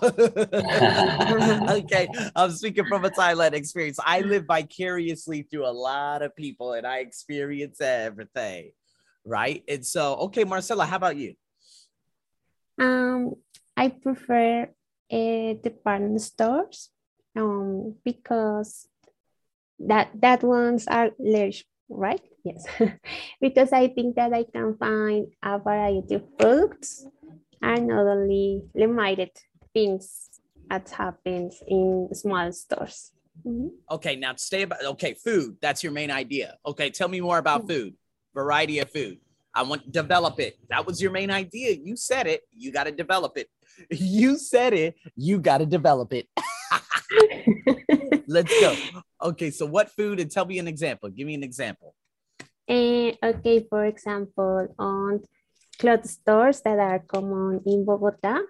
I'm 2.33 2.51
speaking 2.51 2.85
from 2.85 3.03
a 3.03 3.09
Thailand 3.09 3.51
experience. 3.51 3.99
I 4.01 4.21
live 4.21 4.45
vicariously 4.45 5.41
through 5.41 5.67
a 5.67 5.75
lot 5.75 6.21
of 6.21 6.33
people 6.33 6.71
and 6.73 6.87
I 6.87 6.99
experience 6.99 7.81
everything 7.81 8.71
right? 9.25 9.63
And 9.67 9.85
so, 9.85 10.15
okay, 10.27 10.43
Marcela, 10.43 10.85
how 10.85 10.97
about 10.97 11.17
you? 11.17 11.35
Um, 12.79 13.35
I 13.77 13.89
prefer 13.89 14.69
uh, 15.11 15.53
department 15.61 16.21
stores 16.21 16.89
um, 17.35 17.95
because 18.03 18.87
that 19.79 20.09
that 20.21 20.43
ones 20.43 20.87
are 20.87 21.11
large 21.19 21.65
right? 21.89 22.21
Yes, 22.43 22.65
because 23.41 23.71
I 23.71 23.87
think 23.87 24.15
that 24.15 24.33
I 24.33 24.43
can 24.43 24.75
find 24.77 25.27
a 25.41 25.59
variety 25.59 26.15
of 26.15 26.37
products 26.37 27.05
and 27.61 27.87
not 27.87 28.07
only 28.07 28.63
limited 28.75 29.31
things 29.73 30.29
that 30.69 30.89
happens 30.89 31.61
in 31.67 32.09
small 32.13 32.51
stores. 32.51 33.11
Mm 33.45 33.53
-hmm. 33.55 33.69
Okay, 33.89 34.15
now 34.15 34.35
stay 34.35 34.63
about 34.63 34.83
okay, 34.85 35.13
food. 35.13 35.57
That's 35.61 35.83
your 35.83 35.93
main 35.93 36.11
idea. 36.11 36.57
Okay, 36.65 36.89
tell 36.91 37.09
me 37.09 37.21
more 37.21 37.39
about 37.39 37.63
mm 37.63 37.69
food. 37.69 37.91
Variety 38.33 38.79
of 38.79 38.89
food. 38.91 39.19
I 39.53 39.61
want 39.61 39.83
to 39.83 39.89
develop 39.89 40.39
it. 40.39 40.57
That 40.69 40.85
was 40.85 41.01
your 41.01 41.11
main 41.11 41.29
idea. 41.29 41.73
You 41.73 41.95
said 41.95 42.25
it. 42.25 42.41
You 42.51 42.71
got 42.71 42.85
to 42.85 42.91
develop 42.91 43.37
it. 43.37 43.49
You 43.89 44.37
said 44.37 44.73
it. 44.73 44.95
You 45.15 45.39
got 45.39 45.57
to 45.57 45.65
develop 45.65 46.13
it. 46.13 46.27
Let's 48.27 48.53
go. 48.61 48.75
Okay, 49.29 49.49
so 49.49 49.65
what 49.65 49.89
food? 49.89 50.19
And 50.19 50.29
tell 50.29 50.45
me 50.45 50.59
an 50.59 50.67
example. 50.67 51.09
Give 51.09 51.25
me 51.25 51.33
an 51.33 51.43
example. 51.43 51.95
Uh, 52.69 53.11
okay, 53.23 53.65
for 53.67 53.85
example, 53.85 54.67
on 54.77 55.21
clothes 55.79 56.11
stores 56.11 56.61
that 56.61 56.77
are 56.77 56.99
common 56.99 57.61
in 57.65 57.83
Bogota, 57.83 58.41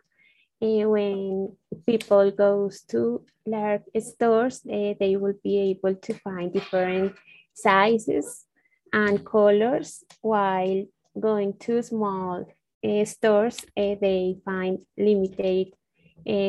uh, 0.62 0.89
when 0.89 1.56
people 1.86 2.32
goes 2.32 2.82
to 2.82 3.24
large 3.46 3.84
stores, 4.00 4.62
uh, 4.69 4.93
they 5.00 5.15
will 5.15 5.39
be 5.41 5.72
able 5.72 5.96
to 5.96 6.13
find 6.15 6.52
different 6.52 7.15
sizes 7.54 8.46
and 8.93 9.25
colors, 9.25 10.03
while 10.21 10.86
going 11.19 11.58
to 11.60 11.82
small 11.82 12.45
uh, 12.84 13.06
stores, 13.06 13.58
they 13.75 14.38
find 14.45 14.79
limited 14.97 15.73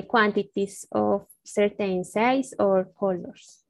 quantities 0.09 0.87
of 0.93 1.27
certain 1.45 2.05
size 2.05 2.55
or 2.59 2.89
colors. 2.99 3.65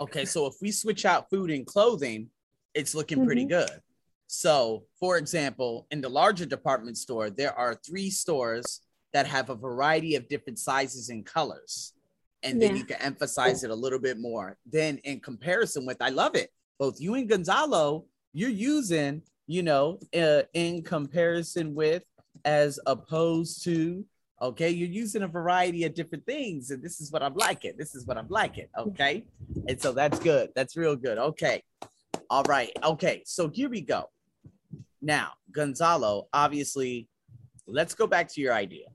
Okay, 0.00 0.24
so 0.24 0.46
if 0.46 0.54
we 0.62 0.70
switch 0.70 1.04
out 1.04 1.28
food 1.30 1.50
and 1.50 1.66
clothing, 1.66 2.30
it's 2.74 2.94
looking 2.94 3.24
pretty 3.26 3.44
mm 3.44 3.50
-hmm. 3.50 3.66
good. 3.66 3.82
So, 4.26 4.84
for 5.00 5.16
example, 5.16 5.86
in 5.90 6.00
the 6.00 6.08
larger 6.08 6.46
department 6.46 6.98
store, 6.98 7.30
there 7.30 7.54
are 7.54 7.74
three 7.74 8.10
stores 8.10 8.82
that 9.12 9.26
have 9.26 9.50
a 9.50 9.54
variety 9.54 10.16
of 10.16 10.28
different 10.28 10.58
sizes 10.58 11.08
and 11.08 11.24
colors. 11.24 11.94
And 12.42 12.60
then 12.60 12.72
yeah. 12.72 12.78
you 12.80 12.84
can 12.84 13.00
emphasize 13.00 13.64
it 13.64 13.70
a 13.70 13.74
little 13.84 13.98
bit 13.98 14.18
more. 14.18 14.58
Then, 14.70 14.98
in 14.98 15.20
comparison 15.20 15.86
with, 15.86 16.00
I 16.00 16.10
love 16.10 16.34
it. 16.42 16.50
Both 16.78 17.00
you 17.00 17.14
and 17.14 17.28
Gonzalo, 17.28 18.04
you're 18.38 18.50
using, 18.50 19.20
you 19.48 19.64
know, 19.64 19.98
uh, 20.16 20.42
in 20.54 20.80
comparison 20.82 21.74
with, 21.74 22.04
as 22.44 22.78
opposed 22.86 23.64
to, 23.64 24.04
okay, 24.40 24.70
you're 24.70 24.88
using 24.88 25.22
a 25.22 25.28
variety 25.28 25.82
of 25.82 25.92
different 25.92 26.24
things. 26.24 26.70
And 26.70 26.80
this 26.80 27.00
is 27.00 27.10
what 27.10 27.20
I'm 27.20 27.34
liking. 27.34 27.72
This 27.76 27.96
is 27.96 28.06
what 28.06 28.16
I'm 28.16 28.28
liking. 28.28 28.66
Okay. 28.78 29.26
And 29.66 29.82
so 29.82 29.90
that's 29.90 30.20
good. 30.20 30.50
That's 30.54 30.76
real 30.76 30.94
good. 30.94 31.18
Okay. 31.18 31.64
All 32.30 32.44
right. 32.44 32.70
Okay. 32.84 33.22
So 33.26 33.48
here 33.48 33.68
we 33.68 33.80
go. 33.80 34.04
Now, 35.02 35.32
Gonzalo, 35.50 36.28
obviously, 36.32 37.08
let's 37.66 37.94
go 37.94 38.06
back 38.06 38.28
to 38.34 38.40
your 38.40 38.52
idea. 38.52 38.86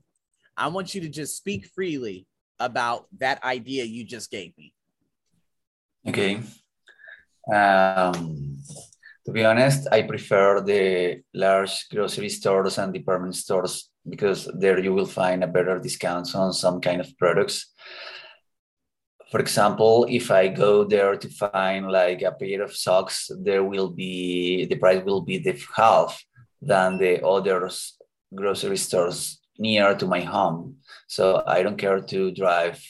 I 0.56 0.68
want 0.68 0.94
you 0.94 1.02
to 1.02 1.08
just 1.10 1.36
speak 1.36 1.66
freely 1.74 2.26
about 2.58 3.08
that 3.18 3.44
idea 3.44 3.84
you 3.84 4.04
just 4.04 4.30
gave 4.30 4.56
me. 4.56 4.72
Okay. 6.08 6.40
Um, 7.52 8.56
to 9.26 9.32
be 9.32 9.44
honest, 9.44 9.88
I 9.90 10.02
prefer 10.02 10.60
the 10.60 11.22
large 11.32 11.88
grocery 11.88 12.28
stores 12.28 12.78
and 12.78 12.92
department 12.92 13.34
stores 13.36 13.88
because 14.08 14.50
there 14.58 14.78
you 14.78 14.92
will 14.92 15.06
find 15.06 15.42
a 15.42 15.46
better 15.46 15.78
discounts 15.78 16.34
on 16.34 16.52
some 16.52 16.80
kind 16.80 17.00
of 17.00 17.16
products. 17.16 17.72
For 19.30 19.40
example, 19.40 20.06
if 20.08 20.30
I 20.30 20.48
go 20.48 20.84
there 20.84 21.16
to 21.16 21.28
find 21.28 21.90
like 21.90 22.22
a 22.22 22.32
pair 22.32 22.62
of 22.62 22.76
socks, 22.76 23.30
there 23.42 23.64
will 23.64 23.88
be 23.88 24.66
the 24.66 24.76
price 24.76 25.02
will 25.02 25.22
be 25.22 25.38
the 25.38 25.58
half 25.74 26.22
than 26.60 26.98
the 26.98 27.24
other 27.24 27.70
grocery 28.34 28.76
stores 28.76 29.40
near 29.58 29.94
to 29.94 30.06
my 30.06 30.20
home. 30.20 30.76
So 31.08 31.42
I 31.46 31.62
don't 31.62 31.78
care 31.78 32.00
to 32.00 32.30
drive 32.32 32.82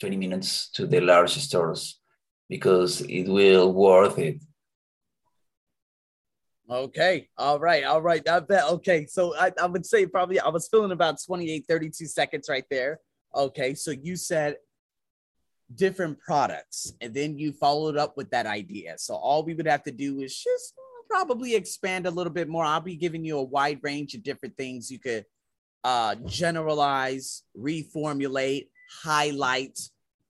20 0.00 0.16
minutes 0.16 0.70
to 0.72 0.86
the 0.86 1.00
large 1.00 1.34
stores 1.34 2.00
because 2.48 3.02
it 3.02 3.28
will 3.28 3.72
worth 3.72 4.18
it. 4.18 4.42
Okay. 6.74 7.28
All 7.38 7.60
right. 7.60 7.84
All 7.84 8.02
right. 8.02 8.28
I 8.28 8.40
bet. 8.40 8.64
Okay. 8.64 9.06
So 9.06 9.36
I, 9.36 9.52
I 9.62 9.66
would 9.66 9.86
say 9.86 10.06
probably 10.06 10.40
I 10.40 10.48
was 10.48 10.66
feeling 10.66 10.90
about 10.90 11.18
28, 11.24 11.66
32 11.68 12.06
seconds 12.06 12.48
right 12.48 12.64
there. 12.68 12.98
Okay. 13.32 13.74
So 13.74 13.92
you 13.92 14.16
said 14.16 14.56
different 15.72 16.18
products 16.18 16.92
and 17.00 17.14
then 17.14 17.38
you 17.38 17.52
followed 17.52 17.96
up 17.96 18.16
with 18.16 18.28
that 18.30 18.46
idea. 18.46 18.94
So 18.98 19.14
all 19.14 19.44
we 19.44 19.54
would 19.54 19.68
have 19.68 19.84
to 19.84 19.92
do 19.92 20.20
is 20.20 20.36
just 20.36 20.74
probably 21.08 21.54
expand 21.54 22.06
a 22.06 22.10
little 22.10 22.32
bit 22.32 22.48
more. 22.48 22.64
I'll 22.64 22.80
be 22.80 22.96
giving 22.96 23.24
you 23.24 23.38
a 23.38 23.42
wide 23.42 23.78
range 23.82 24.14
of 24.14 24.24
different 24.24 24.56
things 24.56 24.90
you 24.90 24.98
could 24.98 25.24
uh, 25.84 26.16
generalize, 26.26 27.44
reformulate, 27.56 28.66
highlight. 28.90 29.78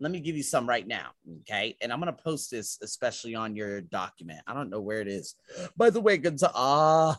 Let 0.01 0.11
me 0.11 0.21
give 0.21 0.37
you 0.37 0.43
some 0.43 0.69
right 0.69 0.87
now. 0.87 1.11
Okay. 1.41 1.77
And 1.81 1.93
I'm 1.93 2.01
going 2.01 2.15
to 2.15 2.23
post 2.23 2.51
this 2.51 2.79
especially 2.83 3.35
on 3.35 3.55
your 3.55 3.81
document. 3.81 4.41
I 4.47 4.55
don't 4.55 4.71
know 4.71 4.81
where 4.81 5.01
it 5.01 5.09
is. 5.09 5.37
By 5.77 5.91
the 5.91 6.01
way, 6.01 6.17
good. 6.19 6.39
Ah, 6.45 7.17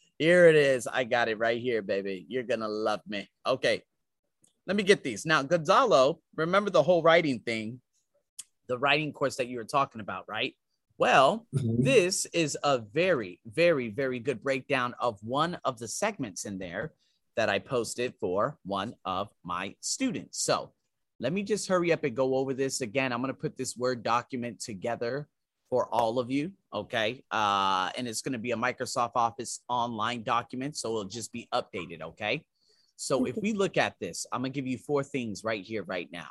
here 0.18 0.48
it 0.48 0.56
is. 0.56 0.86
I 0.86 1.04
got 1.04 1.28
it 1.28 1.38
right 1.38 1.60
here, 1.60 1.82
baby. 1.82 2.24
You're 2.28 2.44
going 2.44 2.60
to 2.60 2.68
love 2.68 3.00
me. 3.06 3.28
Okay. 3.46 3.82
Let 4.66 4.76
me 4.76 4.82
get 4.82 5.02
these. 5.02 5.26
Now, 5.26 5.42
Gonzalo, 5.42 6.20
remember 6.36 6.70
the 6.70 6.82
whole 6.82 7.02
writing 7.02 7.40
thing, 7.40 7.80
the 8.68 8.78
writing 8.78 9.12
course 9.12 9.36
that 9.36 9.48
you 9.48 9.58
were 9.58 9.64
talking 9.64 10.00
about, 10.00 10.24
right? 10.28 10.54
Well, 10.96 11.46
mm-hmm. 11.54 11.82
this 11.82 12.26
is 12.26 12.58
a 12.62 12.78
very, 12.78 13.40
very, 13.46 13.88
very 13.88 14.18
good 14.18 14.42
breakdown 14.42 14.94
of 15.00 15.18
one 15.22 15.58
of 15.64 15.78
the 15.78 15.88
segments 15.88 16.44
in 16.44 16.58
there 16.58 16.92
that 17.40 17.48
I 17.48 17.58
posted 17.58 18.12
for 18.20 18.58
one 18.66 18.94
of 19.06 19.30
my 19.42 19.74
students. 19.80 20.44
So 20.44 20.72
let 21.20 21.32
me 21.32 21.42
just 21.42 21.66
hurry 21.66 21.90
up 21.90 22.04
and 22.04 22.14
go 22.14 22.34
over 22.34 22.52
this 22.52 22.82
again. 22.82 23.14
I'm 23.14 23.22
going 23.22 23.32
to 23.32 23.40
put 23.40 23.56
this 23.56 23.78
Word 23.78 24.02
document 24.02 24.60
together 24.60 25.26
for 25.70 25.88
all 25.90 26.18
of 26.18 26.30
you. 26.30 26.52
Okay. 26.74 27.24
Uh, 27.30 27.88
and 27.96 28.06
it's 28.06 28.20
going 28.20 28.34
to 28.34 28.38
be 28.38 28.50
a 28.50 28.56
Microsoft 28.56 29.12
Office 29.14 29.60
online 29.70 30.22
document. 30.22 30.76
So 30.76 30.90
it'll 30.90 31.04
just 31.06 31.32
be 31.32 31.48
updated. 31.54 32.02
Okay. 32.02 32.44
So 32.96 33.24
if 33.24 33.38
we 33.38 33.54
look 33.54 33.78
at 33.78 33.94
this, 33.98 34.26
I'm 34.30 34.42
going 34.42 34.52
to 34.52 34.60
give 34.60 34.66
you 34.66 34.76
four 34.76 35.02
things 35.02 35.42
right 35.42 35.64
here, 35.64 35.84
right 35.84 36.10
now. 36.12 36.28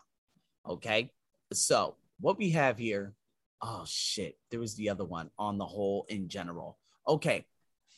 Okay. 0.63 1.09
So 1.53 1.95
what 2.19 2.37
we 2.37 2.51
have 2.51 2.77
here 2.77 3.15
oh 3.61 3.83
shit, 3.85 4.37
there 4.51 4.59
was 4.61 4.75
the 4.75 4.89
other 4.89 5.03
one 5.03 5.29
on 5.37 5.57
the 5.57 5.65
whole 5.65 6.05
in 6.07 6.29
general. 6.29 6.77
Okay, 7.07 7.45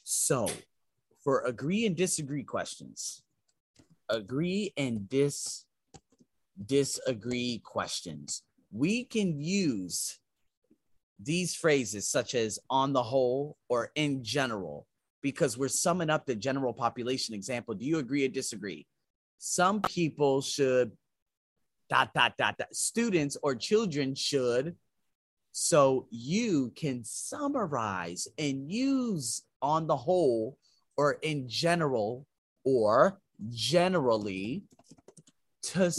so 0.04 0.50
for 1.24 1.42
agree 1.42 1.86
and 1.86 1.96
disagree 1.96 2.44
questions, 2.44 3.24
agree 4.10 4.74
and 4.78 5.08
dis 5.08 5.66
disagree 6.66 7.60
questions, 7.64 8.44
we 8.72 9.04
can 9.04 9.40
use 9.40 10.20
these 11.20 11.56
phrases 11.56 12.08
such 12.08 12.36
as 12.36 12.60
on 12.70 12.94
the 12.94 13.04
whole 13.04 13.58
or 13.70 13.92
in 13.96 14.24
general 14.24 14.88
because 15.22 15.58
we're 15.58 15.68
summing 15.68 16.10
up 16.10 16.26
the 16.26 16.36
general 16.36 16.74
population 16.74 17.36
example. 17.36 17.76
Do 17.76 17.86
you 17.86 18.00
agree 18.00 18.26
or 18.26 18.30
disagree? 18.30 18.88
Some 19.38 19.82
people 19.82 20.42
should 20.42 20.92
dot 21.90 22.14
dot 22.14 22.38
dot 22.38 22.58
dot 22.58 22.74
students 22.76 23.38
or 23.44 23.56
children 23.56 24.16
should 24.16 24.76
so 25.52 26.08
you 26.10 26.72
can 26.76 27.04
summarize 27.04 28.28
and 28.38 28.72
use 28.72 29.44
on 29.62 29.86
the 29.86 29.98
whole 29.98 30.58
or 31.02 31.18
in 31.24 31.50
general 31.50 32.28
or 32.64 33.20
generally 33.50 34.64
to, 35.64 35.92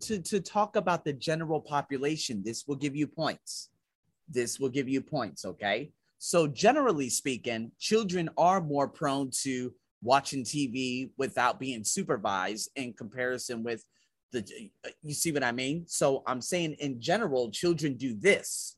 to, 0.00 0.20
to 0.20 0.40
talk 0.40 0.76
about 0.76 1.02
the 1.02 1.14
general 1.14 1.62
population. 1.62 2.42
This 2.44 2.66
will 2.66 2.76
give 2.76 2.94
you 2.94 3.06
points. 3.06 3.70
This 4.28 4.60
will 4.60 4.68
give 4.68 4.86
you 4.86 5.00
points, 5.00 5.46
okay? 5.46 5.92
So, 6.18 6.46
generally 6.46 7.08
speaking, 7.08 7.72
children 7.78 8.28
are 8.36 8.60
more 8.60 8.86
prone 8.86 9.30
to 9.44 9.72
watching 10.02 10.44
TV 10.44 11.08
without 11.16 11.58
being 11.58 11.82
supervised 11.82 12.68
in 12.76 12.92
comparison 12.92 13.62
with 13.62 13.82
the, 14.30 14.44
you 15.02 15.14
see 15.14 15.32
what 15.32 15.42
I 15.42 15.52
mean? 15.52 15.84
So, 15.86 16.22
I'm 16.26 16.42
saying 16.42 16.76
in 16.80 17.00
general, 17.00 17.50
children 17.50 17.94
do 17.94 18.14
this 18.14 18.76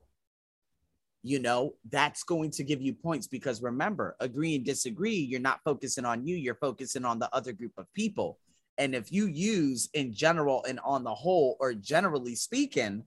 you 1.23 1.39
know, 1.39 1.75
that's 1.91 2.25
going 2.25 2.51
to 2.51 2.65
give 2.65 2.83
you 2.83 2.93
points 2.93 3.27
because 3.27 3.63
remember, 3.63 4.17
agree 4.21 4.57
and 4.57 4.65
disagree, 4.65 5.17
you're 5.17 5.41
not 5.41 5.61
focusing 5.65 6.05
on 6.05 6.27
you, 6.27 6.37
you're 6.37 6.57
focusing 6.57 7.05
on 7.05 7.19
the 7.19 7.33
other 7.35 7.53
group 7.53 7.73
of 7.79 7.87
people. 7.95 8.39
And 8.79 8.95
if 8.95 9.13
you 9.13 9.27
use 9.27 9.89
in 9.95 10.13
general 10.13 10.65
and 10.65 10.81
on 10.85 11.05
the 11.05 11.15
whole, 11.15 11.57
or 11.61 11.75
generally 11.75 12.35
speaking, 12.35 13.05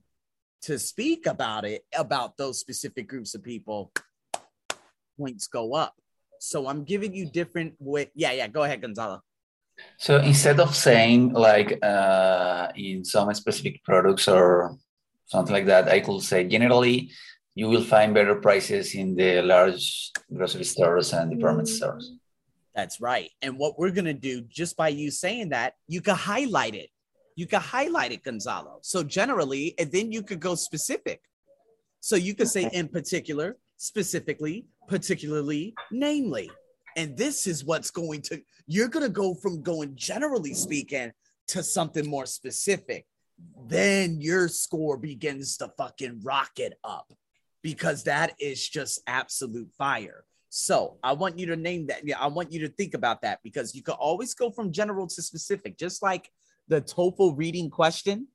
to 0.62 0.78
speak 0.78 1.26
about 1.26 1.64
it, 1.64 1.84
about 1.94 2.36
those 2.36 2.58
specific 2.58 3.08
groups 3.08 3.34
of 3.34 3.42
people, 3.42 3.92
points 5.18 5.46
go 5.46 5.74
up. 5.74 5.94
So 6.40 6.68
I'm 6.68 6.84
giving 6.84 7.14
you 7.14 7.26
different 7.26 7.74
way. 7.78 8.10
Yeah, 8.14 8.32
yeah, 8.32 8.48
go 8.48 8.62
ahead, 8.62 8.80
Gonzalo. 8.80 9.22
So 9.98 10.18
instead 10.18 10.58
of 10.58 10.74
saying 10.74 11.34
like 11.34 11.78
uh, 11.84 12.68
in 12.74 13.04
some 13.04 13.32
specific 13.34 13.84
products 13.84 14.26
or 14.26 14.78
something 15.26 15.52
like 15.52 15.66
that. 15.66 15.88
I 15.88 16.00
could 16.00 16.22
say 16.22 16.44
generally, 16.44 17.10
you 17.56 17.70
will 17.70 17.82
find 17.82 18.12
better 18.12 18.34
prices 18.34 18.94
in 18.94 19.16
the 19.16 19.40
large 19.40 20.12
grocery 20.32 20.62
stores 20.62 21.14
and 21.14 21.30
department 21.30 21.66
mm. 21.66 21.72
stores. 21.72 22.12
That's 22.74 23.00
right. 23.00 23.30
And 23.40 23.58
what 23.58 23.78
we're 23.78 23.90
going 23.90 24.04
to 24.04 24.12
do 24.12 24.42
just 24.42 24.76
by 24.76 24.88
you 24.88 25.10
saying 25.10 25.48
that, 25.48 25.72
you 25.88 26.02
can 26.02 26.16
highlight 26.16 26.74
it. 26.74 26.90
You 27.34 27.46
can 27.46 27.62
highlight 27.62 28.12
it, 28.12 28.22
Gonzalo. 28.22 28.80
So 28.82 29.02
generally, 29.02 29.74
and 29.78 29.90
then 29.90 30.12
you 30.12 30.22
could 30.22 30.38
go 30.38 30.54
specific. 30.54 31.22
So 32.00 32.14
you 32.14 32.34
could 32.34 32.48
say 32.48 32.68
in 32.74 32.88
particular, 32.88 33.56
specifically, 33.78 34.66
particularly, 34.86 35.74
namely. 35.90 36.50
And 36.94 37.16
this 37.16 37.46
is 37.46 37.64
what's 37.64 37.90
going 37.90 38.20
to, 38.22 38.42
you're 38.66 38.88
going 38.88 39.06
to 39.06 39.12
go 39.12 39.34
from 39.34 39.62
going 39.62 39.96
generally 39.96 40.52
speaking 40.52 41.10
to 41.48 41.62
something 41.62 42.06
more 42.06 42.26
specific. 42.26 43.06
Then 43.66 44.20
your 44.20 44.48
score 44.48 44.98
begins 44.98 45.56
to 45.58 45.72
fucking 45.78 46.20
rocket 46.22 46.74
up 46.84 47.10
because 47.66 48.04
that 48.04 48.32
is 48.38 48.68
just 48.68 49.02
absolute 49.08 49.68
fire. 49.76 50.22
So 50.50 50.98
I 51.02 51.14
want 51.14 51.36
you 51.36 51.46
to 51.46 51.56
name 51.56 51.88
that. 51.88 52.06
Yeah, 52.06 52.16
I 52.20 52.28
want 52.28 52.52
you 52.52 52.60
to 52.60 52.68
think 52.68 52.94
about 52.94 53.22
that 53.22 53.40
because 53.42 53.74
you 53.74 53.82
could 53.82 53.96
always 53.96 54.34
go 54.34 54.52
from 54.52 54.70
general 54.70 55.08
to 55.08 55.20
specific, 55.20 55.76
just 55.76 56.00
like 56.00 56.30
the 56.68 56.80
TOEFL 56.80 57.36
reading 57.36 57.68
question, 57.68 58.28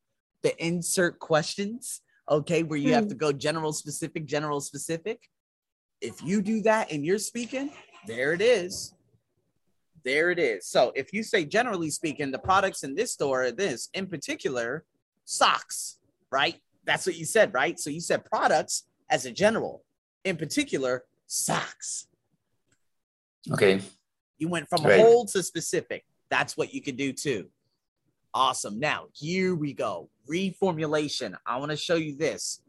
the 0.44 0.54
insert 0.62 1.18
questions, 1.20 2.02
okay, 2.30 2.64
where 2.64 2.78
you 2.78 2.92
have 2.94 3.08
to 3.08 3.14
hmm. 3.14 3.20
go 3.20 3.32
general, 3.32 3.72
specific, 3.72 4.26
general, 4.26 4.60
specific. 4.60 5.22
If 6.02 6.22
you 6.22 6.42
do 6.42 6.62
that 6.64 6.92
and 6.92 7.06
you're 7.06 7.18
speaking, 7.18 7.72
there 8.08 8.34
it 8.34 8.42
is. 8.42 8.94
There 10.04 10.30
it 10.32 10.40
is. 10.40 10.68
So 10.68 10.92
if 10.94 11.14
you 11.14 11.24
say 11.24 11.46
generally 11.46 11.90
speaking, 11.90 12.32
the 12.32 12.40
products 12.40 12.84
in 12.84 12.96
this 12.96 13.14
store 13.14 13.46
are 13.46 13.52
this, 13.54 13.88
in 13.94 14.08
particular, 14.08 14.84
socks, 15.24 16.00
right? 16.34 16.58
That's 16.84 17.06
what 17.06 17.16
you 17.16 17.24
said, 17.24 17.54
right? 17.54 17.80
So 17.80 17.90
you 17.90 18.02
said 18.02 18.26
products 18.26 18.88
as 19.12 19.26
a 19.26 19.32
general, 19.32 19.84
in 20.24 20.38
particular, 20.38 21.04
socks. 21.28 22.08
Okay. 23.52 23.82
You 24.40 24.48
went 24.48 24.68
from 24.70 24.84
right. 24.84 25.00
whole 25.00 25.26
to 25.28 25.44
specific. 25.44 26.06
That's 26.30 26.58
what 26.58 26.74
you 26.74 26.82
can 26.82 26.96
do 26.96 27.14
too. 27.14 27.50
Awesome. 28.34 28.80
Now, 28.80 29.08
here 29.14 29.54
we 29.54 29.74
go. 29.74 30.10
Reformulation. 30.30 31.36
I 31.46 31.58
want 31.58 31.72
to 31.72 31.78
show 31.78 31.96
you 31.96 32.16
this. 32.16 32.62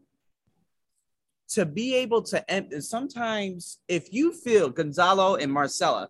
To 1.49 1.65
be 1.65 1.95
able 1.95 2.21
to, 2.23 2.51
and 2.51 2.83
sometimes 2.83 3.79
if 3.87 4.11
you 4.11 4.33
feel 4.33 4.69
Gonzalo 4.69 5.35
and 5.35 5.51
Marcella, 5.51 6.09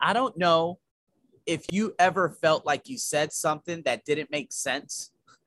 I 0.00 0.12
don't 0.12 0.36
know 0.36 0.78
if 1.46 1.64
you 1.72 1.94
ever 1.98 2.30
felt 2.30 2.64
like 2.64 2.88
you 2.88 2.98
said 2.98 3.32
something 3.32 3.82
that 3.82 4.04
didn't 4.04 4.30
make 4.30 4.52
sense. 4.52 5.10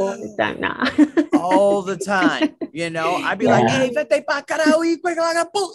all 0.00 0.16
the 0.16 0.34
time 0.36 0.60
now. 0.60 1.38
all 1.38 1.82
the 1.82 1.96
time. 1.96 2.56
You 2.72 2.90
know, 2.90 3.16
I'd 3.16 3.38
be 3.38 3.46
yeah. 3.46 3.60
like, 3.60 3.68
hey, 3.68 3.90
vete 3.92 4.26
pa 4.26 4.42
carajo, 4.42 4.84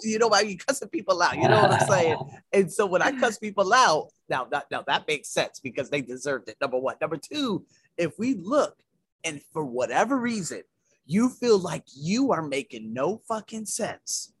you 0.02 0.18
know, 0.18 0.30
I 0.30 0.44
be 0.44 0.56
cussing 0.56 0.88
people 0.88 1.20
out. 1.22 1.36
You 1.36 1.48
know 1.48 1.62
what 1.62 1.72
I'm 1.72 1.88
saying? 1.88 2.18
And 2.52 2.72
so 2.72 2.86
when 2.86 3.02
I 3.02 3.12
cuss 3.12 3.38
people 3.38 3.74
out, 3.74 4.08
now 4.30 4.44
that 4.46 4.66
now 4.70 4.82
that 4.86 5.06
makes 5.06 5.28
sense 5.28 5.60
because 5.60 5.90
they 5.90 6.00
deserved 6.00 6.48
it. 6.48 6.56
Number 6.60 6.78
one. 6.78 6.96
Number 7.00 7.18
two, 7.18 7.66
if 7.98 8.18
we 8.18 8.34
look 8.34 8.76
and 9.24 9.42
for 9.52 9.64
whatever 9.64 10.16
reason, 10.18 10.62
you 11.04 11.28
feel 11.28 11.58
like 11.58 11.84
you 11.94 12.32
are 12.32 12.42
making 12.42 12.94
no 12.94 13.20
fucking 13.28 13.66
sense, 13.66 14.32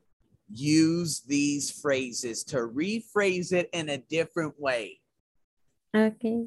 use 0.50 1.20
these 1.20 1.70
phrases 1.70 2.42
to 2.44 2.56
rephrase 2.56 3.52
it 3.52 3.68
in 3.72 3.90
a 3.90 3.98
different 3.98 4.58
way. 4.58 5.00
Okay 5.94 6.46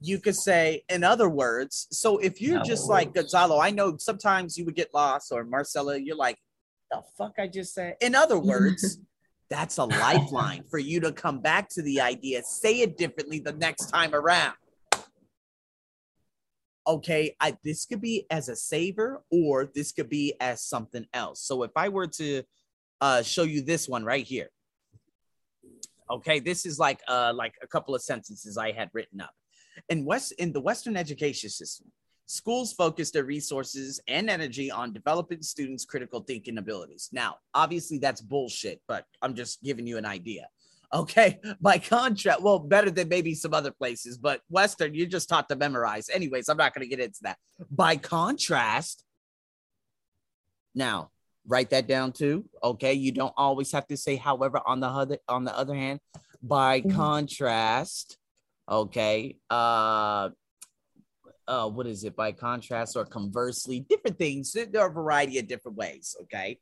you 0.00 0.20
could 0.20 0.36
say 0.36 0.82
in 0.88 1.02
other 1.02 1.28
words 1.28 1.88
so 1.90 2.18
if 2.18 2.40
you're 2.40 2.62
just 2.62 2.88
like 2.88 3.12
gonzalo 3.14 3.58
i 3.58 3.70
know 3.70 3.96
sometimes 3.98 4.56
you 4.56 4.64
would 4.64 4.76
get 4.76 4.88
lost 4.94 5.32
or 5.32 5.44
marcella 5.44 5.96
you're 5.98 6.16
like 6.16 6.38
the 6.90 7.02
fuck 7.16 7.34
i 7.38 7.46
just 7.46 7.74
said? 7.74 7.96
In 8.00 8.14
other 8.14 8.38
words 8.52 8.98
that's 9.50 9.78
a 9.78 9.84
lifeline 9.84 10.62
for 10.70 10.78
you 10.78 11.00
to 11.00 11.12
come 11.12 11.40
back 11.40 11.68
to 11.70 11.82
the 11.82 12.00
idea 12.00 12.42
say 12.42 12.80
it 12.80 12.96
differently 12.96 13.38
the 13.38 13.52
next 13.52 13.86
time 13.86 14.14
around. 14.14 14.54
Okay 16.86 17.34
I, 17.40 17.56
this 17.64 17.86
could 17.86 18.00
be 18.00 18.26
as 18.30 18.48
a 18.48 18.56
saver 18.56 19.22
or 19.30 19.70
this 19.74 19.92
could 19.92 20.08
be 20.08 20.34
as 20.40 20.62
something 20.62 21.06
else. 21.12 21.42
So 21.42 21.62
if 21.62 21.72
i 21.76 21.88
were 21.88 22.06
to 22.06 22.42
uh, 23.00 23.22
show 23.22 23.44
you 23.44 23.62
this 23.62 23.88
one 23.88 24.04
right 24.04 24.24
here. 24.24 24.48
Okay 26.10 26.40
this 26.40 26.66
is 26.66 26.78
like 26.78 27.00
uh 27.08 27.32
like 27.34 27.54
a 27.62 27.66
couple 27.66 27.94
of 27.94 28.02
sentences 28.02 28.56
i 28.56 28.70
had 28.70 28.90
written 28.92 29.20
up 29.20 29.32
in 29.88 30.04
West 30.04 30.32
in 30.32 30.52
the 30.52 30.60
Western 30.60 30.96
education 30.96 31.50
system, 31.50 31.90
schools 32.26 32.72
focus 32.72 33.10
their 33.10 33.24
resources 33.24 34.00
and 34.06 34.28
energy 34.28 34.70
on 34.70 34.92
developing 34.92 35.42
students' 35.42 35.84
critical 35.84 36.20
thinking 36.20 36.58
abilities. 36.58 37.08
Now, 37.12 37.36
obviously, 37.54 37.98
that's 37.98 38.20
bullshit, 38.20 38.80
but 38.86 39.04
I'm 39.22 39.34
just 39.34 39.62
giving 39.62 39.86
you 39.86 39.98
an 39.98 40.04
idea. 40.04 40.48
Okay, 40.92 41.40
by 41.60 41.78
contrast, 41.78 42.42
well, 42.42 42.58
better 42.58 42.90
than 42.90 43.08
maybe 43.08 43.34
some 43.34 43.54
other 43.54 43.72
places, 43.72 44.18
but 44.18 44.42
Western, 44.48 44.94
you're 44.94 45.06
just 45.06 45.28
taught 45.28 45.48
to 45.48 45.56
memorize. 45.56 46.08
Anyways, 46.08 46.48
I'm 46.48 46.56
not 46.56 46.74
going 46.74 46.88
to 46.88 46.96
get 46.96 47.04
into 47.04 47.20
that. 47.22 47.38
By 47.70 47.96
contrast, 47.96 49.04
now 50.74 51.10
write 51.46 51.70
that 51.70 51.88
down 51.88 52.12
too. 52.12 52.44
Okay, 52.62 52.92
you 52.92 53.10
don't 53.10 53.34
always 53.36 53.72
have 53.72 53.86
to 53.88 53.96
say, 53.96 54.16
however, 54.16 54.60
on 54.66 54.80
the 54.80 54.86
other 54.86 55.18
on 55.28 55.44
the 55.44 55.56
other 55.56 55.74
hand, 55.74 56.00
by 56.42 56.80
mm-hmm. 56.80 56.94
contrast, 56.94 58.17
Okay. 58.68 59.36
Uh, 59.48 60.30
uh, 61.46 61.68
what 61.68 61.86
is 61.86 62.04
it? 62.04 62.14
By 62.14 62.32
contrast 62.32 62.96
or 62.96 63.06
conversely, 63.06 63.80
different 63.80 64.18
things. 64.18 64.52
There 64.52 64.82
are 64.82 64.90
a 64.90 64.92
variety 64.92 65.38
of 65.38 65.48
different 65.48 65.78
ways. 65.78 66.14
Okay. 66.22 66.58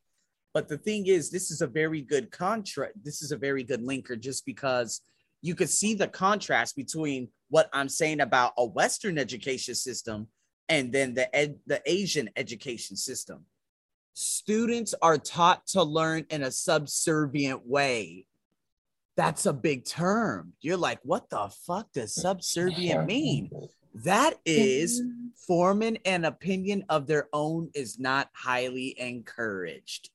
But 0.55 0.69
the 0.69 0.79
thing 0.79 1.07
is, 1.07 1.31
this 1.31 1.51
is 1.51 1.61
a 1.61 1.67
very 1.67 2.01
good 2.01 2.31
contrast. 2.31 2.95
This 3.03 3.21
is 3.21 3.33
a 3.33 3.37
very 3.37 3.63
good 3.63 3.83
linker 3.83 4.19
just 4.19 4.47
because 4.47 5.03
you 5.43 5.55
could 5.55 5.69
see 5.69 5.95
the 5.95 6.09
contrast 6.09 6.77
between 6.77 7.29
what 7.51 7.69
I'm 7.73 7.89
saying 7.89 8.21
about 8.21 8.53
a 8.57 8.65
Western 8.65 9.19
education 9.19 9.75
system 9.75 10.29
and 10.69 10.93
then 10.93 11.15
the 11.15 11.35
ed- 11.35 11.59
the 11.67 11.83
Asian 11.85 12.31
education 12.37 12.97
system. 12.97 13.45
Students 14.15 14.95
are 15.03 15.19
taught 15.19 15.67
to 15.69 15.83
learn 15.83 16.25
in 16.31 16.43
a 16.43 16.51
subservient 16.51 17.67
way 17.67 18.27
that's 19.17 19.47
a 19.47 19.53
big 19.53 19.85
term. 19.85 20.53
You're 20.61 20.77
like, 20.77 21.01
what 21.03 21.31
the 21.31 21.51
fuck 21.67 21.93
does 21.93 22.15
subservient 22.15 23.07
mean? 23.07 23.51
That 24.05 24.35
is 24.45 25.03
forming 25.47 25.99
an 26.05 26.25
opinion 26.25 26.85
of 26.89 27.07
their 27.07 27.29
own 27.33 27.71
is 27.75 27.99
not 27.99 28.29
highly 28.35 28.99
encouraged. 28.99 30.11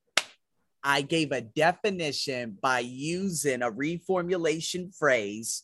I 0.83 1.01
gave 1.01 1.31
a 1.31 1.41
definition 1.41 2.57
by 2.61 2.79
using 2.79 3.61
a 3.61 3.71
reformulation 3.71 4.95
phrase, 4.95 5.63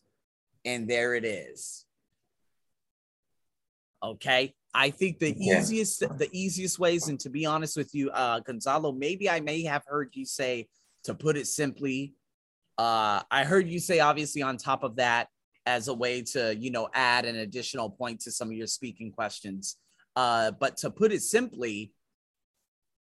and 0.66 0.88
there 0.88 1.16
it 1.16 1.26
is. 1.26 1.86
Okay. 4.04 4.54
I 4.74 4.92
think 4.92 5.18
the 5.18 5.36
yeah. 5.36 5.60
easiest 5.60 6.00
the 6.00 6.30
easiest 6.32 6.78
ways, 6.78 7.08
and 7.08 7.20
to 7.22 7.30
be 7.30 7.46
honest 7.48 7.78
with 7.78 7.96
you, 7.96 8.12
uh, 8.12 8.40
Gonzalo, 8.42 8.92
maybe 8.92 9.28
I 9.30 9.40
may 9.40 9.64
have 9.64 9.84
heard 9.88 10.10
you 10.14 10.26
say 10.26 10.68
to 11.04 11.16
put 11.16 11.36
it 11.36 11.48
simply, 11.48 12.14
uh, 12.78 13.22
I 13.32 13.44
heard 13.44 13.68
you 13.68 13.80
say, 13.80 14.00
obviously, 14.00 14.42
on 14.42 14.58
top 14.58 14.84
of 14.84 14.98
that, 14.98 15.28
as 15.66 15.90
a 15.90 15.94
way 15.94 16.22
to, 16.22 16.56
you 16.56 16.72
know, 16.72 16.88
add 16.94 17.26
an 17.26 17.36
additional 17.36 17.90
point 17.90 18.22
to 18.22 18.32
some 18.32 18.48
of 18.48 18.54
your 18.54 18.68
speaking 18.68 19.12
questions. 19.12 19.76
Uh, 20.16 20.52
but 20.52 20.78
to 20.78 20.90
put 20.90 21.12
it 21.12 21.22
simply, 21.22 21.92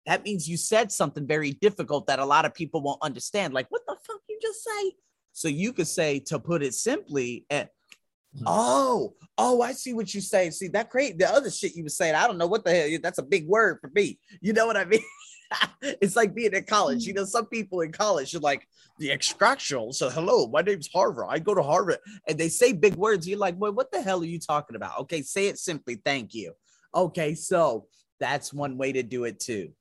that 0.05 0.23
means 0.23 0.49
you 0.49 0.57
said 0.57 0.91
something 0.91 1.25
very 1.25 1.51
difficult 1.51 2.07
that 2.07 2.19
a 2.19 2.25
lot 2.25 2.45
of 2.45 2.53
people 2.53 2.81
won't 2.81 3.01
understand. 3.01 3.53
Like, 3.53 3.67
what 3.69 3.83
the 3.87 3.95
fuck 4.05 4.21
you 4.27 4.37
just 4.41 4.63
say? 4.63 4.93
So 5.31 5.47
you 5.47 5.71
could 5.71 5.87
say, 5.87 6.19
to 6.27 6.39
put 6.39 6.61
it 6.61 6.73
simply, 6.73 7.45
and 7.49 7.69
eh, 7.69 8.43
oh, 8.45 9.13
oh, 9.37 9.61
I 9.61 9.71
see 9.71 9.93
what 9.93 10.13
you 10.13 10.19
say. 10.19 10.49
See 10.49 10.67
that 10.69 10.89
great. 10.89 11.17
The 11.17 11.31
other 11.31 11.49
shit 11.49 11.75
you 11.75 11.83
were 11.83 11.89
saying, 11.89 12.15
I 12.15 12.28
don't 12.28 12.38
know 12.38 12.47
what 12.47 12.65
the 12.65 12.71
hell. 12.71 12.99
That's 13.01 13.19
a 13.19 13.23
big 13.23 13.47
word 13.47 13.78
for 13.80 13.89
me. 13.93 14.19
You 14.41 14.53
know 14.53 14.65
what 14.65 14.78
I 14.78 14.86
mean? 14.86 15.03
it's 15.82 16.16
like 16.16 16.36
being 16.36 16.54
in 16.54 16.64
college. 16.64 17.06
You 17.06 17.14
mm. 17.14 17.18
know, 17.18 17.26
some 17.26 17.45
people 17.45 17.82
in 17.82 17.91
college 17.91 18.36
are 18.36 18.39
like 18.39 18.68
the 19.00 19.10
extractional. 19.10 19.93
So, 19.93 20.10
hello, 20.10 20.48
my 20.48 20.62
name's 20.62 20.89
Harvard. 20.91 21.28
I 21.30 21.39
go 21.39 21.54
to 21.54 21.64
Harvard, 21.64 21.98
and 22.28 22.38
they 22.38 22.50
say 22.50 22.74
big 22.74 22.95
words. 22.95 23.28
You're 23.28 23.39
like, 23.39 23.58
boy, 23.58 23.72
what 23.72 23.91
the 23.91 24.02
hell 24.02 24.22
are 24.22 24.26
you 24.26 24.39
talking 24.39 24.76
about? 24.76 25.00
Okay, 25.02 25.22
say 25.22 25.48
it 25.48 25.58
simply. 25.58 25.95
Thank 26.04 26.34
you. 26.34 26.54
Okay, 26.93 27.36
so 27.36 27.88
that's 28.20 28.54
one 28.54 28.78
way 28.78 28.91
to 28.91 29.04
do 29.04 29.26
it 29.26 29.39
too. 29.39 29.72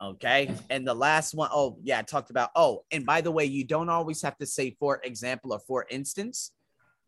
Okay, 0.00 0.52
and 0.68 0.86
the 0.86 0.94
last 0.94 1.32
one, 1.34 1.50
oh 1.52 1.78
yeah, 1.82 2.00
I 2.00 2.02
talked 2.02 2.30
about. 2.30 2.50
Oh, 2.56 2.84
and 2.90 3.06
by 3.06 3.20
the 3.20 3.30
way, 3.30 3.44
you 3.44 3.64
don't 3.64 3.88
always 3.88 4.20
have 4.22 4.36
to 4.38 4.46
say 4.46 4.76
for 4.78 5.00
example 5.04 5.52
or 5.52 5.60
for 5.60 5.86
instance. 5.90 6.52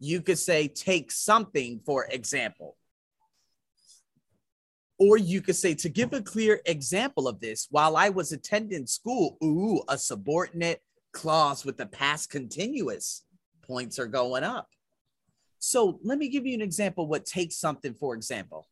You 0.00 0.20
could 0.20 0.38
say 0.38 0.68
take 0.68 1.10
something 1.10 1.80
for 1.84 2.06
example. 2.06 2.76
Or 4.98 5.16
you 5.16 5.40
could 5.40 5.56
say, 5.56 5.74
to 5.74 5.88
give 5.88 6.12
a 6.12 6.22
clear 6.22 6.60
example 6.66 7.26
of 7.26 7.40
this, 7.40 7.66
while 7.70 7.96
I 7.96 8.10
was 8.10 8.32
attending 8.32 8.86
school, 8.86 9.36
ooh, 9.42 9.82
a 9.88 9.98
subordinate 9.98 10.82
clause 11.12 11.64
with 11.64 11.76
the 11.76 11.86
past 11.86 12.30
continuous 12.30 13.24
points 13.62 13.98
are 13.98 14.06
going 14.06 14.44
up. 14.44 14.68
So 15.58 15.98
let 16.02 16.18
me 16.18 16.28
give 16.28 16.46
you 16.46 16.54
an 16.54 16.60
example 16.60 17.06
what 17.06 17.24
takes 17.24 17.56
something, 17.56 17.94
for 17.94 18.14
example. 18.14 18.68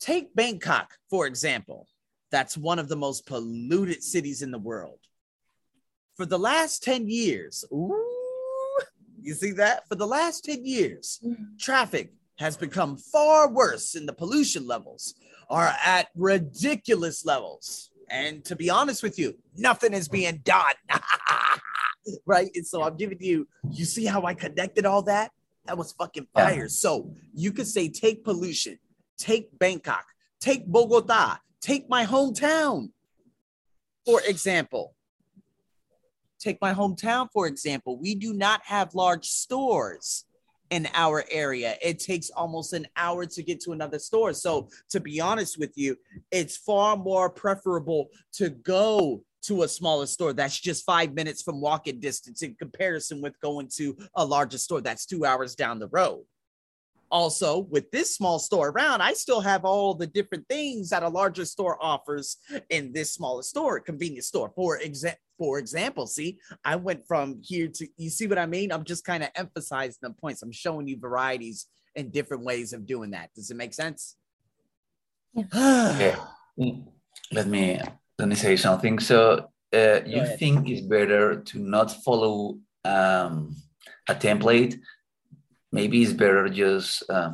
Take 0.00 0.34
Bangkok, 0.34 0.92
for 1.08 1.26
example. 1.26 1.86
That's 2.30 2.58
one 2.58 2.78
of 2.78 2.88
the 2.88 2.96
most 2.96 3.26
polluted 3.26 4.02
cities 4.02 4.42
in 4.42 4.50
the 4.50 4.58
world. 4.58 4.98
For 6.16 6.26
the 6.26 6.38
last 6.38 6.82
10 6.82 7.08
years, 7.08 7.64
ooh, 7.72 8.80
you 9.22 9.34
see 9.34 9.52
that? 9.52 9.88
For 9.88 9.94
the 9.94 10.06
last 10.06 10.44
10 10.44 10.64
years, 10.64 11.20
mm. 11.24 11.58
traffic 11.58 12.12
has 12.38 12.56
become 12.56 12.96
far 12.96 13.48
worse 13.48 13.94
in 13.94 14.06
the 14.06 14.12
pollution 14.12 14.66
levels 14.66 15.14
are 15.50 15.74
at 15.84 16.08
ridiculous 16.14 17.24
levels. 17.24 17.90
And 18.10 18.44
to 18.44 18.56
be 18.56 18.70
honest 18.70 19.02
with 19.02 19.18
you, 19.18 19.34
nothing 19.56 19.92
is 19.92 20.08
being 20.08 20.40
done. 20.44 20.74
right? 22.26 22.50
And 22.54 22.66
so 22.66 22.82
I'm 22.82 22.96
giving 22.96 23.18
you, 23.20 23.48
you 23.70 23.84
see 23.84 24.04
how 24.04 24.22
I 24.22 24.34
connected 24.34 24.86
all 24.86 25.02
that? 25.02 25.32
That 25.66 25.78
was 25.78 25.92
fucking 25.92 26.26
uh-huh. 26.34 26.46
fire. 26.46 26.62
Yeah. 26.62 26.68
So 26.68 27.10
you 27.34 27.52
could 27.52 27.66
say, 27.66 27.88
take 27.88 28.24
pollution, 28.24 28.78
take 29.18 29.58
Bangkok, 29.58 30.04
take 30.40 30.66
Bogota, 30.66 31.36
take 31.60 31.88
my 31.88 32.04
hometown. 32.04 32.90
For 34.04 34.20
example, 34.26 34.94
take 36.38 36.60
my 36.60 36.74
hometown, 36.74 37.28
for 37.32 37.46
example, 37.46 37.98
we 37.98 38.14
do 38.14 38.34
not 38.34 38.60
have 38.64 38.94
large 38.94 39.26
stores 39.26 40.26
in 40.74 40.88
our 40.94 41.24
area. 41.30 41.76
It 41.80 42.00
takes 42.00 42.30
almost 42.30 42.72
an 42.72 42.86
hour 42.96 43.26
to 43.26 43.42
get 43.44 43.60
to 43.60 43.70
another 43.72 44.00
store. 44.00 44.32
So, 44.32 44.68
to 44.90 44.98
be 44.98 45.20
honest 45.20 45.56
with 45.56 45.72
you, 45.76 45.96
it's 46.32 46.56
far 46.56 46.96
more 46.96 47.30
preferable 47.30 48.08
to 48.34 48.50
go 48.50 49.22
to 49.42 49.62
a 49.62 49.68
smaller 49.68 50.06
store 50.06 50.32
that's 50.32 50.58
just 50.58 50.84
five 50.84 51.12
minutes 51.12 51.42
from 51.42 51.60
walking 51.60 52.00
distance 52.00 52.42
in 52.42 52.54
comparison 52.54 53.20
with 53.20 53.38
going 53.40 53.68
to 53.76 53.96
a 54.16 54.24
larger 54.24 54.58
store 54.58 54.80
that's 54.80 55.06
two 55.06 55.24
hours 55.24 55.54
down 55.54 55.78
the 55.78 55.88
road. 55.88 56.24
Also, 57.14 57.60
with 57.70 57.88
this 57.92 58.12
small 58.12 58.40
store 58.40 58.70
around, 58.70 59.00
I 59.00 59.12
still 59.12 59.40
have 59.40 59.64
all 59.64 59.94
the 59.94 60.08
different 60.08 60.48
things 60.48 60.90
that 60.90 61.04
a 61.04 61.08
larger 61.08 61.44
store 61.44 61.78
offers 61.80 62.38
in 62.70 62.92
this 62.92 63.14
smaller 63.14 63.44
store, 63.44 63.78
convenience 63.78 64.26
store. 64.26 64.50
For 64.56 64.78
example, 64.78 65.20
for 65.38 65.60
example, 65.60 66.08
see, 66.08 66.38
I 66.64 66.74
went 66.74 67.06
from 67.06 67.40
here 67.40 67.68
to 67.68 67.86
you 67.96 68.10
see 68.10 68.26
what 68.26 68.36
I 68.36 68.46
mean? 68.46 68.72
I'm 68.72 68.82
just 68.82 69.04
kind 69.04 69.22
of 69.22 69.28
emphasizing 69.36 70.00
the 70.02 70.10
points. 70.10 70.42
I'm 70.42 70.50
showing 70.50 70.88
you 70.88 70.98
varieties 70.98 71.66
and 71.94 72.10
different 72.10 72.42
ways 72.42 72.72
of 72.72 72.84
doing 72.84 73.12
that. 73.12 73.30
Does 73.32 73.48
it 73.48 73.56
make 73.56 73.74
sense? 73.74 74.16
Yeah. 75.34 75.92
okay. 75.94 76.16
Let 77.30 77.46
me 77.46 77.80
let 78.18 78.28
me 78.28 78.34
say 78.34 78.56
something. 78.56 78.98
So 78.98 79.50
uh, 79.72 80.00
you 80.04 80.26
think 80.36 80.68
it's 80.68 80.80
better 80.80 81.42
to 81.42 81.58
not 81.60 81.92
follow 82.02 82.58
um, 82.84 83.54
a 84.08 84.16
template? 84.16 84.80
Maybe 85.74 86.04
it's 86.04 86.12
better 86.12 86.48
just 86.48 87.02
uh, 87.10 87.32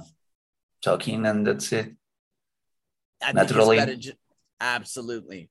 talking 0.83 1.27
and 1.27 1.47
that's 1.47 1.71
it. 1.73 1.95
I 3.23 3.33
Naturally. 3.33 3.97
Ju- 3.97 4.13
absolutely. 4.59 5.51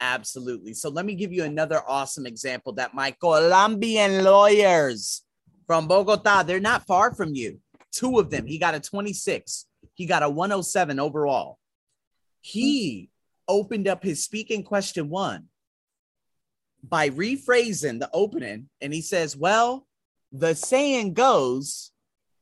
Absolutely. 0.00 0.72
So 0.72 0.88
let 0.88 1.04
me 1.04 1.14
give 1.14 1.30
you 1.30 1.44
another 1.44 1.82
awesome 1.86 2.24
example 2.24 2.72
that 2.74 2.94
my 2.94 3.10
Colombian 3.20 4.24
lawyers 4.24 5.24
from 5.66 5.88
Bogota, 5.88 6.42
they're 6.42 6.58
not 6.58 6.86
far 6.86 7.14
from 7.14 7.34
you. 7.34 7.60
Two 7.92 8.18
of 8.18 8.30
them. 8.30 8.46
He 8.46 8.56
got 8.58 8.74
a 8.74 8.80
26. 8.80 9.66
He 9.92 10.06
got 10.06 10.22
a 10.22 10.30
107 10.30 10.98
overall. 10.98 11.58
He 12.40 13.10
opened 13.46 13.88
up 13.88 14.02
his 14.02 14.24
speaking 14.24 14.62
question 14.62 15.10
one 15.10 15.48
by 16.82 17.10
rephrasing 17.10 18.00
the 18.00 18.08
opening. 18.14 18.70
And 18.80 18.94
he 18.94 19.02
says, 19.02 19.36
Well, 19.36 19.86
the 20.32 20.54
saying 20.54 21.12
goes, 21.12 21.92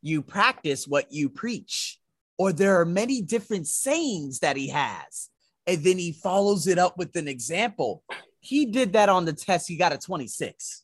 you 0.05 0.21
practice 0.21 0.87
what 0.87 1.11
you 1.11 1.31
preach. 1.31 1.99
Or 2.37 2.53
there 2.53 2.79
are 2.79 2.85
many 2.85 3.23
different 3.23 3.67
sayings 3.67 4.41
that 4.41 4.57
he 4.57 4.69
has 4.69 5.31
and 5.67 5.83
then 5.83 5.97
he 5.97 6.13
follows 6.13 6.67
it 6.67 6.79
up 6.79 6.99
with 6.99 7.17
an 7.17 7.27
example. 7.27 8.03
He 8.41 8.67
did 8.67 8.93
that 8.93 9.09
on 9.09 9.25
the 9.25 9.33
test. 9.33 9.67
He 9.67 9.77
got 9.77 9.95
a 9.95 9.99
26. 9.99 10.83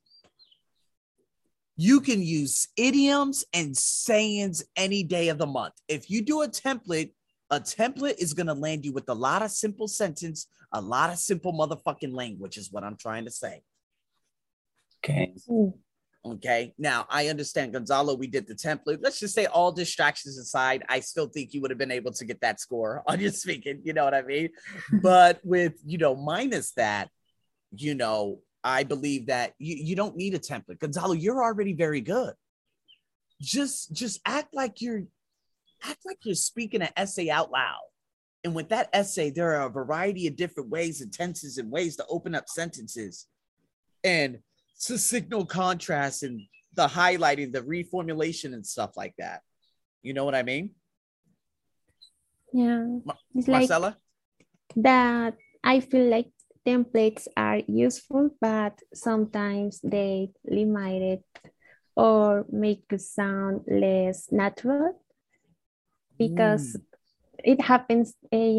You 1.76 2.00
can 2.00 2.22
use 2.22 2.68
idioms 2.76 3.44
and 3.52 3.76
sayings 3.76 4.64
any 4.74 5.02
day 5.02 5.28
of 5.28 5.36
the 5.36 5.46
month. 5.46 5.74
If 5.86 6.10
you 6.10 6.22
do 6.22 6.42
a 6.42 6.48
template, 6.48 7.12
a 7.50 7.60
template 7.60 8.18
is 8.18 8.32
going 8.32 8.46
to 8.46 8.54
land 8.54 8.86
you 8.86 8.92
with 8.92 9.08
a 9.10 9.14
lot 9.14 9.42
of 9.42 9.50
simple 9.50 9.88
sentence, 9.88 10.46
a 10.72 10.80
lot 10.80 11.10
of 11.10 11.18
simple 11.18 11.52
motherfucking 11.52 12.14
language, 12.14 12.56
is 12.56 12.72
what 12.72 12.84
I'm 12.84 12.96
trying 12.96 13.26
to 13.26 13.30
say. 13.30 13.62
Okay. 15.04 15.34
Okay. 16.24 16.74
Now 16.76 17.06
I 17.08 17.28
understand 17.28 17.72
Gonzalo, 17.72 18.14
we 18.14 18.26
did 18.26 18.46
the 18.46 18.54
template. 18.54 18.98
Let's 19.00 19.18
just 19.18 19.34
say 19.34 19.46
all 19.46 19.72
distractions 19.72 20.36
aside, 20.38 20.84
I 20.88 21.00
still 21.00 21.28
think 21.28 21.54
you 21.54 21.62
would 21.62 21.70
have 21.70 21.78
been 21.78 21.90
able 21.90 22.12
to 22.12 22.24
get 22.24 22.40
that 22.42 22.60
score 22.60 23.02
on 23.06 23.20
your 23.20 23.30
speaking. 23.30 23.80
You 23.84 23.94
know 23.94 24.04
what 24.04 24.14
I 24.14 24.22
mean? 24.22 24.50
but 25.02 25.40
with, 25.44 25.74
you 25.84 25.98
know, 25.98 26.14
minus 26.14 26.72
that, 26.72 27.08
you 27.74 27.94
know, 27.94 28.40
I 28.62 28.84
believe 28.84 29.26
that 29.26 29.54
you, 29.58 29.76
you 29.76 29.96
don't 29.96 30.16
need 30.16 30.34
a 30.34 30.38
template. 30.38 30.80
Gonzalo, 30.80 31.14
you're 31.14 31.42
already 31.42 31.72
very 31.72 32.02
good. 32.02 32.34
Just 33.40 33.92
just 33.94 34.20
act 34.26 34.52
like 34.52 34.82
you're 34.82 35.04
act 35.82 36.00
like 36.04 36.18
you're 36.24 36.34
speaking 36.34 36.82
an 36.82 36.90
essay 36.94 37.30
out 37.30 37.50
loud. 37.50 37.80
And 38.44 38.54
with 38.54 38.68
that 38.68 38.90
essay, 38.92 39.30
there 39.30 39.54
are 39.56 39.66
a 39.66 39.70
variety 39.70 40.26
of 40.26 40.36
different 40.36 40.68
ways 40.68 41.00
and 41.00 41.10
tenses 41.10 41.56
and 41.56 41.70
ways 41.70 41.96
to 41.96 42.06
open 42.08 42.34
up 42.34 42.48
sentences. 42.48 43.26
And 44.04 44.40
to 44.86 44.98
signal 44.98 45.44
contrast 45.44 46.22
and 46.22 46.40
the 46.74 46.86
highlighting, 46.86 47.52
the 47.52 47.62
reformulation 47.62 48.54
and 48.54 48.66
stuff 48.66 48.96
like 48.96 49.14
that. 49.18 49.42
You 50.02 50.14
know 50.14 50.24
what 50.24 50.34
I 50.34 50.42
mean? 50.42 50.70
Yeah. 52.52 52.86
It's 53.34 53.48
Marcella? 53.48 53.86
like 53.86 53.96
that 54.76 55.36
I 55.62 55.80
feel 55.80 56.08
like 56.08 56.30
templates 56.66 57.26
are 57.36 57.60
useful, 57.66 58.30
but 58.40 58.78
sometimes 58.94 59.80
they 59.82 60.30
limit 60.44 61.02
it 61.02 61.52
or 61.96 62.46
make 62.50 62.84
it 62.90 63.00
sound 63.00 63.62
less 63.68 64.30
natural 64.30 65.00
because 66.18 66.76
mm 66.76 66.82
it 67.44 67.60
happens 67.60 68.14
uh, 68.32 68.58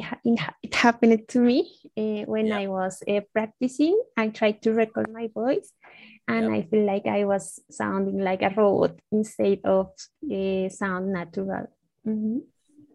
it 0.63 0.73
happened 0.73 1.21
to 1.27 1.39
me 1.39 1.71
uh, 1.97 2.25
when 2.25 2.47
yeah. 2.47 2.59
i 2.59 2.67
was 2.67 3.03
uh, 3.07 3.21
practicing 3.33 3.99
i 4.17 4.27
tried 4.27 4.61
to 4.61 4.73
record 4.73 5.07
my 5.11 5.29
voice 5.33 5.71
and 6.27 6.43
yep. 6.43 6.53
i 6.53 6.61
feel 6.69 6.85
like 6.85 7.05
i 7.07 7.23
was 7.23 7.59
sounding 7.69 8.19
like 8.19 8.41
a 8.41 8.53
robot 8.55 8.95
instead 9.11 9.59
of 9.63 9.91
sound 10.69 11.11
natural 11.11 11.67
mm-hmm. 12.07 12.39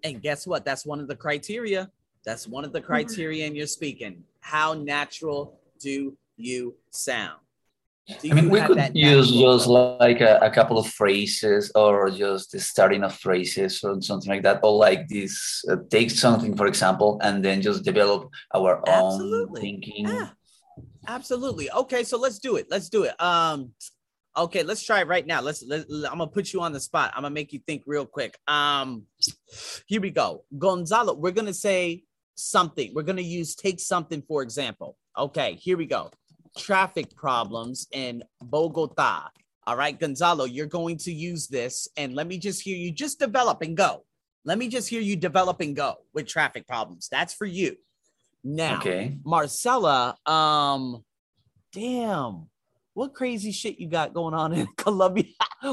and 0.05 0.22
guess 0.22 0.47
what 0.47 0.64
that's 0.64 0.87
one 0.87 1.01
of 1.01 1.09
the 1.09 1.16
criteria 1.16 1.91
that's 2.24 2.47
one 2.47 2.64
of 2.64 2.72
the 2.72 2.81
criteria 2.81 3.47
in 3.47 3.55
your 3.55 3.66
speaking 3.66 4.24
how 4.41 4.74
natural 4.74 5.59
do 5.81 6.16
you 6.37 6.74
sound 6.91 7.41
I 8.09 8.35
mean, 8.35 8.51
we 8.51 8.61
could 8.61 8.93
use 8.95 9.33
just 9.33 9.66
like 9.66 10.20
a, 10.20 10.39
a, 10.41 10.49
couple 10.49 10.79
of 10.79 10.87
phrases 10.87 11.72
or 11.74 12.09
just 12.09 12.53
the 12.53 12.61
starting 12.61 13.03
of 13.03 13.12
phrases 13.16 13.83
or 13.83 14.01
something 14.01 14.31
like 14.31 14.45
that, 14.45 14.61
or 14.62 14.79
like 14.79 15.09
this 15.09 15.64
uh, 15.68 15.77
take 15.91 16.12
something, 16.12 16.57
for 16.57 16.68
example, 16.68 17.18
and 17.20 17.45
then 17.45 17.61
just 17.61 17.85
develop 17.85 18.31
our 18.55 18.81
Absolutely. 18.87 19.59
own 19.59 19.61
thinking. 19.61 20.07
Yeah. 20.07 20.29
Absolutely. 21.07 21.71
Okay, 21.71 22.05
so 22.05 22.19
let's 22.19 22.39
do 22.39 22.57
it. 22.57 22.67
Let's 22.71 22.89
do 22.89 23.05
it. 23.05 23.21
Um, 23.21 23.73
okay, 24.37 24.63
let's 24.63 24.83
try 24.83 25.01
it 25.01 25.09
right 25.09 25.27
now. 25.27 25.41
Let's. 25.41 25.63
Let, 25.63 25.87
I'm 25.89 26.19
gonna 26.19 26.27
put 26.27 26.53
you 26.53 26.61
on 26.61 26.73
the 26.73 26.81
spot. 26.81 27.13
I'm 27.15 27.23
gonna 27.23 27.35
make 27.35 27.53
you 27.53 27.61
think 27.67 27.83
real 27.87 28.07
quick. 28.07 28.39
Um, 28.49 29.05
here 29.87 30.01
we 30.01 30.11
go, 30.11 30.45
Gonzalo. 30.59 31.15
We're 31.15 31.31
gonna 31.33 31.55
say 31.55 32.05
something. 32.35 32.93
We're 32.95 33.03
gonna 33.03 33.23
use 33.23 33.55
take 33.55 33.81
something 33.81 34.23
for 34.27 34.43
example. 34.43 34.97
Okay, 35.17 35.55
here 35.55 35.77
we 35.77 35.87
go 35.87 36.11
traffic 36.57 37.15
problems 37.15 37.87
in 37.93 38.25
Bogota. 38.43 39.29
All 39.67 39.77
right, 39.77 39.99
Gonzalo, 39.99 40.45
you're 40.45 40.67
going 40.67 40.97
to 40.99 41.13
use 41.13 41.49
this. 41.49 41.89
And 41.97 42.15
let 42.15 42.27
me 42.27 42.39
just 42.39 42.63
hear 42.63 42.77
you 42.77 42.93
just 42.93 43.19
develop 43.19 43.63
and 43.63 43.77
go. 43.77 44.05
Let 44.45 44.59
me 44.59 44.69
just 44.69 44.89
hear 44.89 45.01
you 45.01 45.17
develop 45.17 45.61
and 45.61 45.75
go 45.75 45.97
with 46.15 46.27
traffic 46.27 46.67
problems. 46.67 47.09
That's 47.11 47.35
for 47.35 47.47
you. 47.47 47.77
Now, 48.49 48.78
okay. 48.78 49.18
Marcella, 49.24 50.16
um, 50.24 51.05
damn, 51.72 52.47
what 52.94 53.12
crazy 53.12 53.51
shit 53.51 53.80
you 53.80 53.88
got 53.88 54.14
going 54.14 54.34
on 54.34 54.53
in 54.53 54.68
Colombia? 54.76 55.24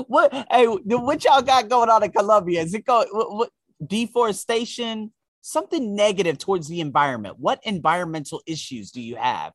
what 0.08 0.34
hey, 0.50 0.66
what 0.66 1.24
y'all 1.24 1.44
got 1.44 1.70
going 1.70 1.92
on 1.92 2.02
in 2.02 2.12
Colombia? 2.12 2.64
Is 2.64 2.74
it 2.74 2.84
go 2.84 3.06
what, 3.12 3.36
what 3.36 3.50
deforestation? 3.86 5.14
Something 5.42 5.94
negative 5.94 6.40
towards 6.40 6.68
the 6.68 6.80
environment. 6.80 7.36
What 7.38 7.60
environmental 7.64 8.42
issues 8.48 8.90
do 8.92 9.02
you 9.02 9.18
have? 9.18 9.54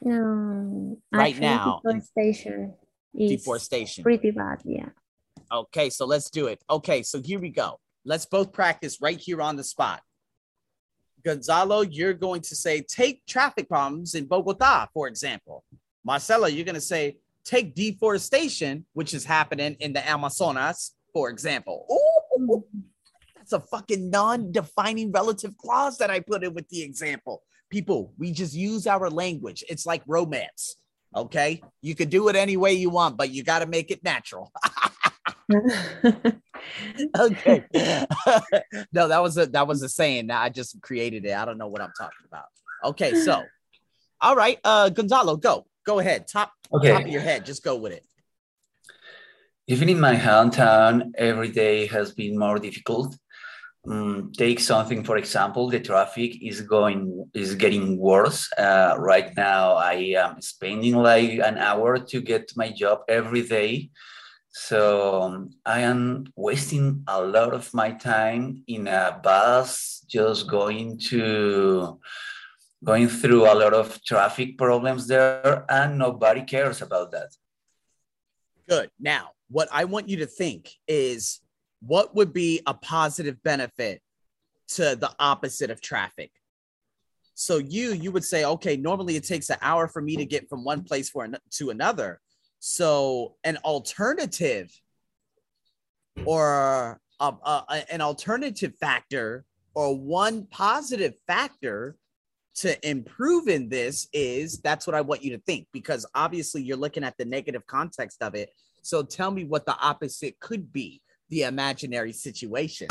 No, 0.00 0.98
right 1.12 1.38
now, 1.38 1.80
deforestation 1.84 2.74
deforestation 3.16 4.02
pretty 4.02 4.32
bad. 4.32 4.62
Yeah. 4.64 4.88
Okay, 5.52 5.90
so 5.90 6.06
let's 6.06 6.28
do 6.28 6.48
it. 6.48 6.60
Okay, 6.68 7.04
so 7.04 7.22
here 7.22 7.38
we 7.38 7.50
go. 7.50 7.78
Let's 8.04 8.26
both 8.26 8.52
practice 8.52 9.00
right 9.00 9.18
here 9.18 9.40
on 9.40 9.54
the 9.54 9.62
spot. 9.62 10.02
Gonzalo, 11.26 11.80
you're 11.80 12.14
going 12.14 12.40
to 12.42 12.54
say, 12.54 12.82
take 12.82 13.26
traffic 13.26 13.68
problems 13.68 14.14
in 14.14 14.26
Bogota, 14.26 14.86
for 14.94 15.08
example. 15.08 15.64
Marcelo, 16.04 16.46
you're 16.46 16.64
going 16.64 16.76
to 16.76 16.80
say, 16.80 17.16
take 17.44 17.74
deforestation, 17.74 18.86
which 18.92 19.12
is 19.12 19.24
happening 19.24 19.76
in 19.80 19.92
the 19.92 20.08
Amazonas, 20.08 20.94
for 21.12 21.28
example. 21.28 21.84
Ooh, 21.90 22.64
That's 23.36 23.54
a 23.54 23.58
fucking 23.58 24.08
non-defining 24.08 25.10
relative 25.10 25.58
clause 25.58 25.98
that 25.98 26.10
I 26.10 26.20
put 26.20 26.44
in 26.44 26.54
with 26.54 26.68
the 26.68 26.82
example. 26.82 27.42
People, 27.70 28.12
we 28.18 28.30
just 28.30 28.54
use 28.54 28.86
our 28.86 29.10
language. 29.10 29.64
It's 29.68 29.84
like 29.84 30.02
romance. 30.06 30.76
Okay. 31.16 31.60
You 31.82 31.96
could 31.96 32.10
do 32.10 32.28
it 32.28 32.36
any 32.36 32.56
way 32.56 32.74
you 32.74 32.90
want, 32.90 33.16
but 33.16 33.30
you 33.30 33.42
got 33.42 33.60
to 33.60 33.66
make 33.66 33.90
it 33.90 34.04
natural. 34.04 34.52
okay. 37.18 37.64
no, 38.92 39.08
that 39.08 39.22
was 39.22 39.38
a 39.38 39.46
that 39.46 39.66
was 39.66 39.82
a 39.82 39.88
saying. 39.88 40.30
I 40.30 40.48
just 40.48 40.80
created 40.82 41.24
it. 41.24 41.34
I 41.36 41.44
don't 41.44 41.58
know 41.58 41.68
what 41.68 41.80
I'm 41.80 41.92
talking 41.96 42.26
about. 42.26 42.46
Okay, 42.84 43.14
so 43.14 43.44
all 44.20 44.36
right, 44.36 44.58
uh 44.64 44.88
Gonzalo, 44.88 45.36
go. 45.36 45.66
Go 45.84 45.98
ahead. 46.00 46.26
Top 46.26 46.52
Okay. 46.72 46.92
top 46.92 47.02
of 47.02 47.08
your 47.08 47.20
head. 47.20 47.46
Just 47.46 47.62
go 47.62 47.76
with 47.76 47.92
it. 47.92 48.04
Even 49.68 49.88
in 49.88 50.00
my 50.00 50.16
hometown, 50.16 51.12
every 51.16 51.48
day 51.50 51.86
has 51.86 52.12
been 52.12 52.38
more 52.38 52.58
difficult. 52.58 53.16
Mm, 53.86 54.32
take 54.34 54.58
something, 54.58 55.04
for 55.04 55.16
example, 55.16 55.68
the 55.70 55.78
traffic 55.78 56.42
is 56.42 56.60
going 56.60 57.30
is 57.34 57.54
getting 57.54 57.98
worse. 57.98 58.50
Uh, 58.58 58.96
right 58.98 59.30
now, 59.36 59.74
I 59.74 60.14
am 60.18 60.40
spending 60.40 60.96
like 60.96 61.38
an 61.38 61.56
hour 61.58 61.98
to 61.98 62.20
get 62.20 62.48
to 62.48 62.54
my 62.56 62.70
job 62.70 63.02
every 63.08 63.42
day. 63.42 63.90
So 64.58 65.50
I 65.66 65.80
am 65.80 66.32
wasting 66.34 67.04
a 67.06 67.22
lot 67.22 67.52
of 67.52 67.72
my 67.74 67.90
time 67.90 68.64
in 68.66 68.88
a 68.88 69.20
bus, 69.22 70.02
just 70.08 70.48
going 70.48 70.98
to 71.10 72.00
going 72.82 73.08
through 73.08 73.44
a 73.44 73.52
lot 73.54 73.74
of 73.74 74.02
traffic 74.02 74.56
problems 74.56 75.08
there, 75.08 75.66
and 75.68 75.98
nobody 75.98 76.40
cares 76.40 76.80
about 76.80 77.12
that. 77.12 77.28
Good. 78.66 78.90
Now, 78.98 79.32
what 79.50 79.68
I 79.70 79.84
want 79.84 80.08
you 80.08 80.16
to 80.18 80.26
think 80.26 80.72
is 80.88 81.40
what 81.80 82.16
would 82.16 82.32
be 82.32 82.62
a 82.66 82.72
positive 82.72 83.42
benefit 83.42 84.00
to 84.68 84.96
the 84.96 85.14
opposite 85.18 85.70
of 85.70 85.82
traffic? 85.82 86.30
So 87.34 87.58
you 87.58 87.92
you 87.92 88.10
would 88.10 88.24
say, 88.24 88.46
okay, 88.46 88.78
normally 88.78 89.16
it 89.16 89.24
takes 89.24 89.50
an 89.50 89.58
hour 89.60 89.86
for 89.86 90.00
me 90.00 90.16
to 90.16 90.24
get 90.24 90.48
from 90.48 90.64
one 90.64 90.82
place 90.82 91.10
for 91.10 91.24
an, 91.24 91.36
to 91.58 91.68
another. 91.68 92.22
So 92.58 93.36
an 93.44 93.58
alternative 93.58 94.70
or 96.24 97.00
a, 97.20 97.24
a, 97.24 97.84
an 97.90 98.00
alternative 98.00 98.74
factor 98.80 99.44
or 99.74 99.96
one 99.96 100.46
positive 100.46 101.14
factor 101.26 101.96
to 102.56 102.88
improve 102.88 103.48
in 103.48 103.68
this 103.68 104.08
is 104.12 104.58
that's 104.60 104.86
what 104.86 104.96
I 104.96 105.02
want 105.02 105.22
you 105.22 105.36
to 105.36 105.42
think 105.42 105.68
because 105.72 106.06
obviously 106.14 106.62
you're 106.62 106.78
looking 106.78 107.04
at 107.04 107.16
the 107.18 107.24
negative 107.26 107.66
context 107.66 108.22
of 108.22 108.34
it. 108.34 108.50
So 108.82 109.02
tell 109.02 109.30
me 109.30 109.44
what 109.44 109.66
the 109.66 109.76
opposite 109.78 110.40
could 110.40 110.72
be 110.72 111.02
the 111.28 111.42
imaginary 111.42 112.12
situation. 112.12 112.88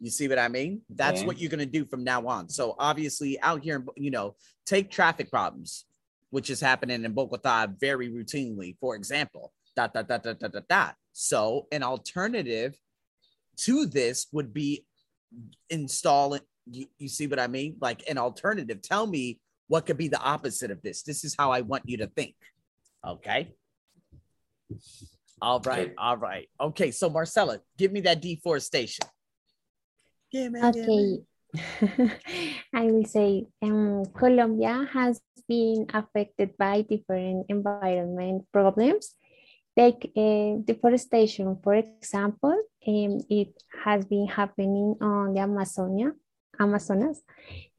You 0.00 0.10
see 0.10 0.28
what 0.28 0.38
I 0.38 0.48
mean? 0.48 0.80
That's 0.88 1.20
Okay. 1.20 1.26
what 1.26 1.38
you're 1.38 1.50
going 1.50 1.60
to 1.60 1.66
do 1.66 1.84
from 1.84 2.04
now 2.04 2.26
on. 2.26 2.48
So 2.48 2.74
obviously 2.78 3.38
out 3.40 3.62
here, 3.62 3.84
you 3.96 4.10
know, 4.10 4.34
take 4.64 4.90
traffic 4.90 5.30
problems, 5.30 5.84
which 6.32 6.48
is 6.48 6.60
happening 6.60 7.04
in 7.04 7.12
Bogota 7.12 7.66
very 7.78 8.08
routinely. 8.08 8.74
For 8.80 8.96
example, 8.96 9.52
dot, 9.76 9.92
dot, 9.92 10.08
dot, 10.08 10.22
dot, 10.22 10.40
dot, 10.40 10.52
dot, 10.52 10.66
dot. 10.66 10.94
So 11.12 11.66
an 11.70 11.82
alternative 11.82 12.74
to 13.58 13.84
this 13.84 14.28
would 14.32 14.54
be 14.54 14.86
installing, 15.68 16.40
you, 16.70 16.86
you 16.98 17.10
see 17.10 17.26
what 17.26 17.38
I 17.38 17.48
mean? 17.48 17.76
Like 17.82 18.02
an 18.08 18.16
alternative. 18.16 18.80
Tell 18.80 19.06
me 19.06 19.40
what 19.68 19.84
could 19.84 19.98
be 19.98 20.08
the 20.08 20.20
opposite 20.20 20.70
of 20.70 20.80
this. 20.80 21.02
This 21.02 21.22
is 21.22 21.36
how 21.38 21.52
I 21.52 21.60
want 21.60 21.82
you 21.86 21.98
to 21.98 22.06
think. 22.06 22.34
Okay. 23.06 23.52
All 25.42 25.60
right. 25.60 25.88
Okay. 25.88 25.94
All 25.98 26.16
right. 26.16 26.48
Okay. 26.58 26.90
So 26.92 27.10
Marcella, 27.10 27.58
give 27.76 27.92
me 27.92 28.00
that 28.00 28.22
deforestation. 28.22 29.04
Give 30.32 30.50
me, 30.50 30.60
give 30.72 30.86
me. 30.86 31.18
Okay. 31.18 31.26
I 32.74 32.84
will 32.84 33.04
say 33.04 33.44
um, 33.60 34.06
Colombia 34.16 34.88
has 34.94 35.20
been 35.52 35.86
affected 35.92 36.56
by 36.56 36.80
different 36.80 37.46
environment 37.48 38.48
problems. 38.52 39.14
Take 39.76 40.12
uh, 40.16 40.60
deforestation, 40.64 41.58
for 41.64 41.74
example, 41.74 42.56
um, 42.88 43.12
it 43.28 43.52
has 43.84 44.04
been 44.04 44.28
happening 44.28 44.96
on 45.00 45.34
the 45.34 45.40
Amazonia, 45.40 46.12
Amazonas 46.60 47.20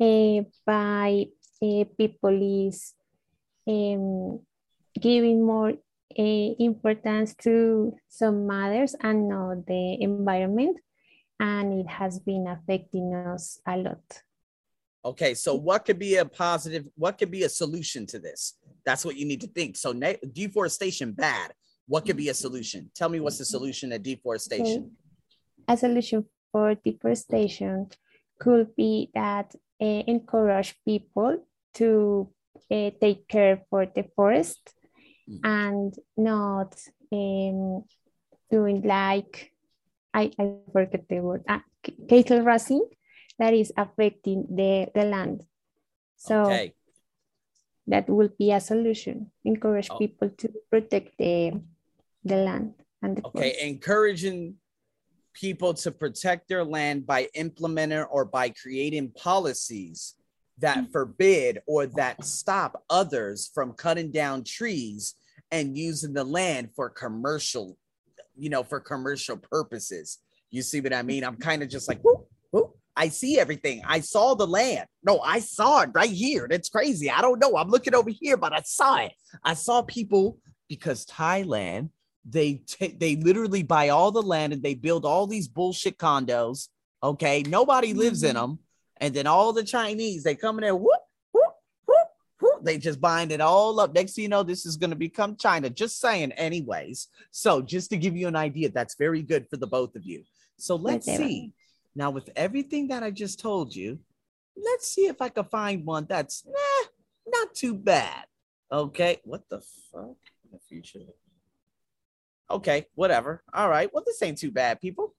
uh, 0.01 0.41
by 0.65 1.25
uh, 1.61 1.85
people 1.97 2.35
is 2.67 2.93
um, 3.67 4.39
giving 4.99 5.45
more 5.45 5.73
importance 6.15 7.33
to 7.33 7.95
some 8.07 8.45
matters 8.45 8.95
and 9.01 9.29
not 9.29 9.65
the 9.65 9.97
environment 9.99 10.77
and 11.39 11.73
it 11.79 11.87
has 11.87 12.19
been 12.19 12.45
affecting 12.45 13.15
us 13.15 13.59
a 13.65 13.77
lot. 13.77 14.21
Okay, 15.05 15.33
so 15.33 15.53
what 15.55 15.83
could 15.85 15.99
be 15.99 16.15
a 16.15 16.25
positive? 16.25 16.87
What 16.95 17.17
could 17.17 17.29
be 17.31 17.43
a 17.43 17.49
solution 17.49 18.05
to 18.07 18.19
this? 18.19 18.53
That's 18.85 19.03
what 19.03 19.17
you 19.17 19.25
need 19.25 19.41
to 19.41 19.47
think. 19.47 19.75
So 19.75 19.91
na- 19.91 20.13
deforestation 20.31 21.11
bad. 21.11 21.53
What 21.87 22.05
could 22.05 22.15
be 22.15 22.29
a 22.29 22.33
solution? 22.33 22.89
Tell 22.95 23.09
me 23.09 23.19
what's 23.19 23.37
the 23.37 23.45
solution 23.45 23.89
to 23.89 23.99
deforestation? 23.99 24.91
A 25.67 25.75
solution 25.75 26.25
for 26.51 26.75
deforestation 26.75 27.87
could 28.39 28.73
be 28.75 29.09
that 29.13 29.53
uh, 29.81 30.03
encourage 30.07 30.75
people 30.85 31.45
to 31.75 32.29
uh, 32.71 32.91
take 33.01 33.27
care 33.27 33.61
for 33.69 33.85
the 33.85 34.05
forest 34.15 34.73
Mm. 35.29 35.39
and 35.45 35.93
not 36.17 36.75
um, 37.13 37.85
doing 38.51 38.81
like 38.81 39.53
I, 40.13 40.31
I 40.37 40.55
forget 40.73 41.07
the 41.07 41.21
word 41.21 41.43
ah, 41.47 41.63
cattle 42.09 42.41
raising 42.41 42.85
that 43.39 43.53
is 43.53 43.73
affecting 43.77 44.47
the, 44.49 44.89
the 44.93 45.05
land. 45.05 45.45
So 46.17 46.43
okay, 46.45 46.73
that 47.87 48.09
will 48.09 48.29
be 48.37 48.51
a 48.51 48.59
solution. 48.59 49.31
Encourage 49.43 49.89
Oh. 49.89 49.97
people 49.97 50.29
to 50.29 50.49
protect 50.69 51.17
the 51.17 51.59
the 52.23 52.37
land 52.37 52.73
and 53.01 53.17
the 53.17 53.25
okay, 53.27 53.51
forest. 53.51 53.59
encouraging 53.59 54.55
people 55.33 55.73
to 55.73 55.91
protect 55.91 56.47
their 56.47 56.63
land 56.63 57.05
by 57.05 57.27
implementing 57.33 58.03
or 58.03 58.23
by 58.23 58.49
creating 58.49 59.11
policies 59.11 60.15
that 60.59 60.77
mm. 60.77 60.91
forbid 60.91 61.59
or 61.65 61.87
that 61.87 62.23
stop 62.23 62.83
others 62.89 63.49
from 63.53 63.73
cutting 63.73 64.11
down 64.11 64.43
trees 64.43 65.15
and 65.51 65.77
using 65.77 66.13
the 66.13 66.23
land 66.23 66.69
for 66.75 66.89
commercial, 66.89 67.77
you 68.37 68.49
know, 68.49 68.63
for 68.63 68.79
commercial 68.79 69.37
purposes. 69.37 70.19
You 70.51 70.61
see 70.61 70.79
what 70.79 70.93
I 70.93 71.01
mean? 71.01 71.23
I'm 71.23 71.33
mm-hmm. 71.33 71.41
kind 71.41 71.63
of 71.63 71.69
just 71.69 71.87
like, 71.87 72.01
whoop, 72.01 72.19
whoop. 72.19 72.29
I 72.95 73.09
see 73.09 73.39
everything. 73.39 73.81
I 73.85 74.01
saw 74.01 74.35
the 74.35 74.47
land. 74.47 74.85
No, 75.03 75.19
I 75.19 75.39
saw 75.39 75.81
it 75.81 75.89
right 75.93 76.09
here. 76.09 76.47
That's 76.49 76.69
crazy. 76.69 77.09
I 77.09 77.21
don't 77.21 77.39
know. 77.39 77.57
I'm 77.57 77.69
looking 77.69 77.95
over 77.95 78.09
here, 78.09 78.37
but 78.37 78.53
I 78.53 78.61
saw 78.61 78.97
it. 78.97 79.13
I 79.43 79.55
saw 79.55 79.81
people 79.81 80.37
because 80.69 81.05
Thailand, 81.05 81.89
they 82.25 82.61
ta- 82.67 82.95
they 82.97 83.15
literally 83.15 83.63
buy 83.63 83.89
all 83.89 84.11
the 84.11 84.21
land 84.21 84.53
and 84.53 84.63
they 84.63 84.75
build 84.75 85.05
all 85.05 85.27
these 85.27 85.47
bullshit 85.47 85.97
condos. 85.97 86.69
Okay, 87.01 87.43
nobody 87.43 87.93
lives 87.93 88.23
in 88.23 88.35
them, 88.35 88.59
and 88.97 89.13
then 89.13 89.27
all 89.27 89.51
the 89.51 89.63
Chinese 89.63 90.23
they 90.23 90.35
come 90.35 90.57
in 90.57 90.61
there. 90.61 90.75
Whoop, 90.75 91.01
whoop, 91.33 91.53
whoop, 91.85 92.07
whoop. 92.39 92.63
They 92.63 92.77
just 92.77 93.01
buying 93.01 93.31
it 93.31 93.41
all 93.41 93.77
up. 93.79 93.93
Next 93.93 94.13
thing 94.13 94.23
you 94.23 94.29
know, 94.29 94.43
this 94.43 94.65
is 94.65 94.77
going 94.77 94.91
to 94.91 94.95
become 94.95 95.35
China. 95.35 95.69
Just 95.69 95.99
saying, 95.99 96.31
anyways. 96.33 97.09
So 97.31 97.61
just 97.61 97.89
to 97.89 97.97
give 97.97 98.15
you 98.15 98.29
an 98.29 98.37
idea, 98.37 98.69
that's 98.69 98.95
very 98.95 99.21
good 99.21 99.49
for 99.49 99.57
the 99.57 99.67
both 99.67 99.95
of 99.97 100.05
you. 100.05 100.23
So 100.57 100.75
let's 100.77 101.07
see. 101.07 101.51
Now, 101.95 102.09
with 102.09 102.29
everything 102.35 102.87
that 102.87 103.03
I 103.03 103.11
just 103.11 103.39
told 103.39 103.75
you, 103.75 103.99
let's 104.57 104.87
see 104.87 105.05
if 105.07 105.21
I 105.21 105.29
can 105.29 105.45
find 105.45 105.85
one 105.85 106.05
that's 106.09 106.45
nah, 106.45 106.87
not 107.27 107.53
too 107.53 107.75
bad. 107.75 108.25
Okay, 108.71 109.19
what 109.23 109.43
the 109.49 109.61
fuck? 109.91 110.17
The 110.51 110.59
future. 110.67 110.99
Okay, 112.49 112.87
whatever. 112.95 113.43
All 113.53 113.69
right. 113.69 113.89
Well, 113.93 114.03
this 114.05 114.21
ain't 114.21 114.37
too 114.37 114.51
bad, 114.51 114.81
people. 114.81 115.15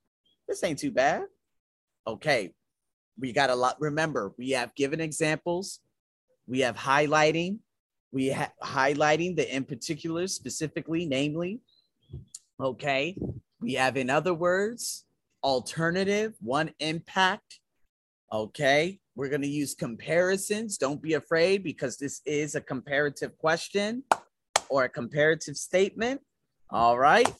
This 0.48 0.62
ain't 0.64 0.78
too 0.78 0.90
bad. 0.90 1.24
Okay, 2.06 2.52
we 3.18 3.32
got 3.32 3.50
a 3.50 3.54
lot. 3.54 3.76
Remember, 3.80 4.32
we 4.36 4.50
have 4.50 4.74
given 4.74 5.00
examples. 5.00 5.80
We 6.46 6.60
have 6.60 6.76
highlighting. 6.76 7.58
We 8.12 8.26
have 8.26 8.52
highlighting 8.62 9.36
the 9.36 9.54
in 9.54 9.64
particular, 9.64 10.26
specifically, 10.26 11.06
namely. 11.06 11.60
Okay, 12.60 13.16
we 13.60 13.74
have, 13.74 13.96
in 13.96 14.10
other 14.10 14.34
words, 14.34 15.04
alternative, 15.44 16.34
one 16.40 16.70
impact. 16.80 17.60
Okay, 18.32 18.98
we're 19.14 19.28
going 19.28 19.42
to 19.42 19.48
use 19.48 19.74
comparisons. 19.74 20.78
Don't 20.78 21.00
be 21.00 21.14
afraid 21.14 21.62
because 21.62 21.98
this 21.98 22.20
is 22.26 22.56
a 22.56 22.60
comparative 22.60 23.36
question 23.38 24.02
or 24.68 24.84
a 24.84 24.88
comparative 24.88 25.56
statement. 25.56 26.20
All 26.70 26.98
right. 26.98 27.32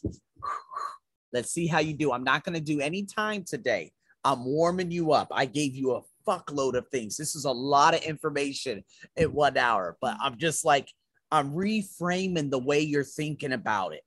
Let's 1.32 1.50
see 1.50 1.66
how 1.66 1.80
you 1.80 1.94
do. 1.94 2.12
I'm 2.12 2.22
not 2.22 2.44
going 2.44 2.54
to 2.54 2.60
do 2.60 2.80
any 2.80 3.04
time 3.04 3.42
today. 3.42 3.90
I'm 4.22 4.44
warming 4.44 4.92
you 4.92 5.12
up. 5.12 5.28
I 5.32 5.46
gave 5.46 5.74
you 5.74 5.94
a 5.94 6.02
fuckload 6.26 6.74
of 6.74 6.86
things. 6.88 7.16
This 7.16 7.34
is 7.34 7.44
a 7.44 7.50
lot 7.50 7.94
of 7.94 8.02
information 8.02 8.84
in 9.16 9.32
one 9.32 9.56
hour, 9.56 9.96
but 10.00 10.16
I'm 10.22 10.38
just 10.38 10.64
like, 10.64 10.88
I'm 11.32 11.52
reframing 11.52 12.50
the 12.50 12.58
way 12.58 12.80
you're 12.80 13.02
thinking 13.02 13.52
about 13.52 13.94
it. 13.94 14.02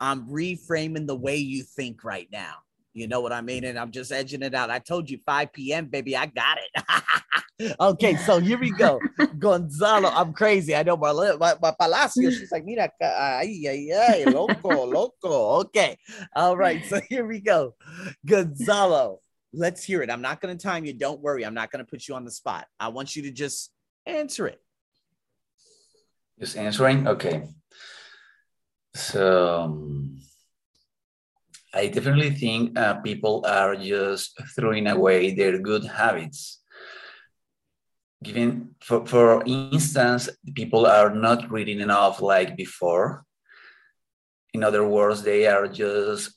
I'm 0.00 0.26
reframing 0.28 1.06
the 1.06 1.16
way 1.16 1.36
you 1.36 1.62
think 1.62 2.02
right 2.02 2.28
now. 2.32 2.54
You 2.92 3.06
know 3.06 3.20
what 3.20 3.32
I 3.32 3.40
mean? 3.40 3.64
And 3.64 3.78
I'm 3.78 3.92
just 3.92 4.10
edging 4.10 4.42
it 4.42 4.54
out. 4.54 4.70
I 4.70 4.80
told 4.80 5.08
you 5.08 5.18
5 5.24 5.52
p.m., 5.52 5.86
baby. 5.86 6.16
I 6.16 6.26
got 6.26 6.58
it. 6.58 7.74
okay, 7.80 8.16
so 8.16 8.40
here 8.40 8.58
we 8.58 8.72
go. 8.72 9.00
Gonzalo, 9.38 10.08
I'm 10.08 10.32
crazy. 10.32 10.74
I 10.74 10.82
know 10.82 10.96
my, 10.96 11.12
my, 11.12 11.54
my 11.62 11.72
Palacio. 11.78 12.30
She's 12.36 12.50
like, 12.50 12.64
mira, 12.64 12.90
ay, 13.00 13.62
ay, 13.68 13.90
ay, 13.92 14.24
loco, 14.24 14.84
loco. 14.86 15.60
Okay. 15.60 15.96
All 16.34 16.56
right. 16.56 16.84
So 16.84 17.00
here 17.08 17.24
we 17.24 17.40
go. 17.40 17.74
Gonzalo, 18.26 19.20
let's 19.52 19.84
hear 19.84 20.02
it. 20.02 20.10
I'm 20.10 20.22
not 20.22 20.40
going 20.40 20.56
to 20.56 20.62
time 20.62 20.84
you. 20.84 20.92
Don't 20.92 21.20
worry. 21.20 21.44
I'm 21.44 21.54
not 21.54 21.70
going 21.70 21.84
to 21.84 21.88
put 21.88 22.08
you 22.08 22.16
on 22.16 22.24
the 22.24 22.30
spot. 22.32 22.66
I 22.80 22.88
want 22.88 23.14
you 23.14 23.22
to 23.22 23.30
just 23.30 23.70
answer 24.04 24.48
it. 24.48 24.60
Just 26.40 26.56
answering? 26.56 27.06
Okay. 27.06 27.44
So, 28.94 29.60
um, 29.60 30.20
I 31.72 31.86
definitely 31.86 32.30
think 32.30 32.78
uh, 32.78 32.94
people 33.00 33.44
are 33.46 33.76
just 33.76 34.38
throwing 34.56 34.86
away 34.86 35.34
their 35.34 35.58
good 35.58 35.84
habits. 35.84 36.60
Given, 38.22 38.74
for, 38.82 39.06
for 39.06 39.42
instance, 39.46 40.28
people 40.54 40.84
are 40.84 41.14
not 41.14 41.50
reading 41.50 41.80
enough 41.80 42.20
like 42.20 42.56
before. 42.56 43.24
In 44.52 44.64
other 44.64 44.86
words, 44.86 45.22
they 45.22 45.46
are 45.46 45.68
just 45.68 46.34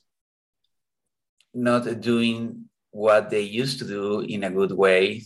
not 1.52 2.00
doing 2.00 2.66
what 2.90 3.28
they 3.28 3.42
used 3.42 3.80
to 3.80 3.84
do 3.84 4.20
in 4.20 4.44
a 4.44 4.50
good 4.50 4.72
way 4.72 5.22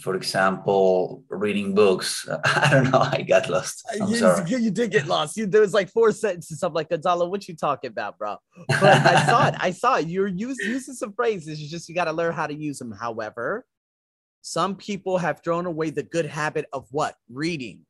for 0.00 0.14
example, 0.14 1.24
reading 1.28 1.74
books. 1.74 2.28
I 2.44 2.68
don't 2.70 2.90
know. 2.90 3.00
I 3.00 3.22
got 3.22 3.48
lost. 3.48 3.86
Uh, 3.88 4.04
I'm 4.04 4.10
you, 4.10 4.16
sorry. 4.16 4.50
You 4.50 4.70
did 4.70 4.90
get 4.90 5.06
lost. 5.06 5.36
You, 5.36 5.46
there 5.46 5.60
was 5.60 5.74
like 5.74 5.88
four 5.90 6.12
sentences. 6.12 6.62
I'm 6.62 6.72
like, 6.72 6.90
Gonzalo, 6.90 7.26
what 7.26 7.48
you 7.48 7.56
talking 7.56 7.88
about, 7.88 8.18
bro? 8.18 8.36
But 8.68 8.82
I 8.82 9.26
saw 9.26 9.48
it. 9.48 9.54
I 9.58 9.70
saw 9.70 9.96
it. 9.96 10.08
You're 10.08 10.28
use, 10.28 10.58
using 10.58 10.94
some 10.94 11.12
phrases. 11.12 11.60
You 11.60 11.68
just 11.68 11.88
you 11.88 11.94
got 11.94 12.04
to 12.04 12.12
learn 12.12 12.34
how 12.34 12.46
to 12.46 12.54
use 12.54 12.78
them. 12.78 12.92
However, 12.92 13.64
some 14.42 14.76
people 14.76 15.18
have 15.18 15.40
thrown 15.42 15.66
away 15.66 15.90
the 15.90 16.02
good 16.02 16.26
habit 16.26 16.66
of 16.72 16.86
what 16.90 17.14
reading. 17.30 17.84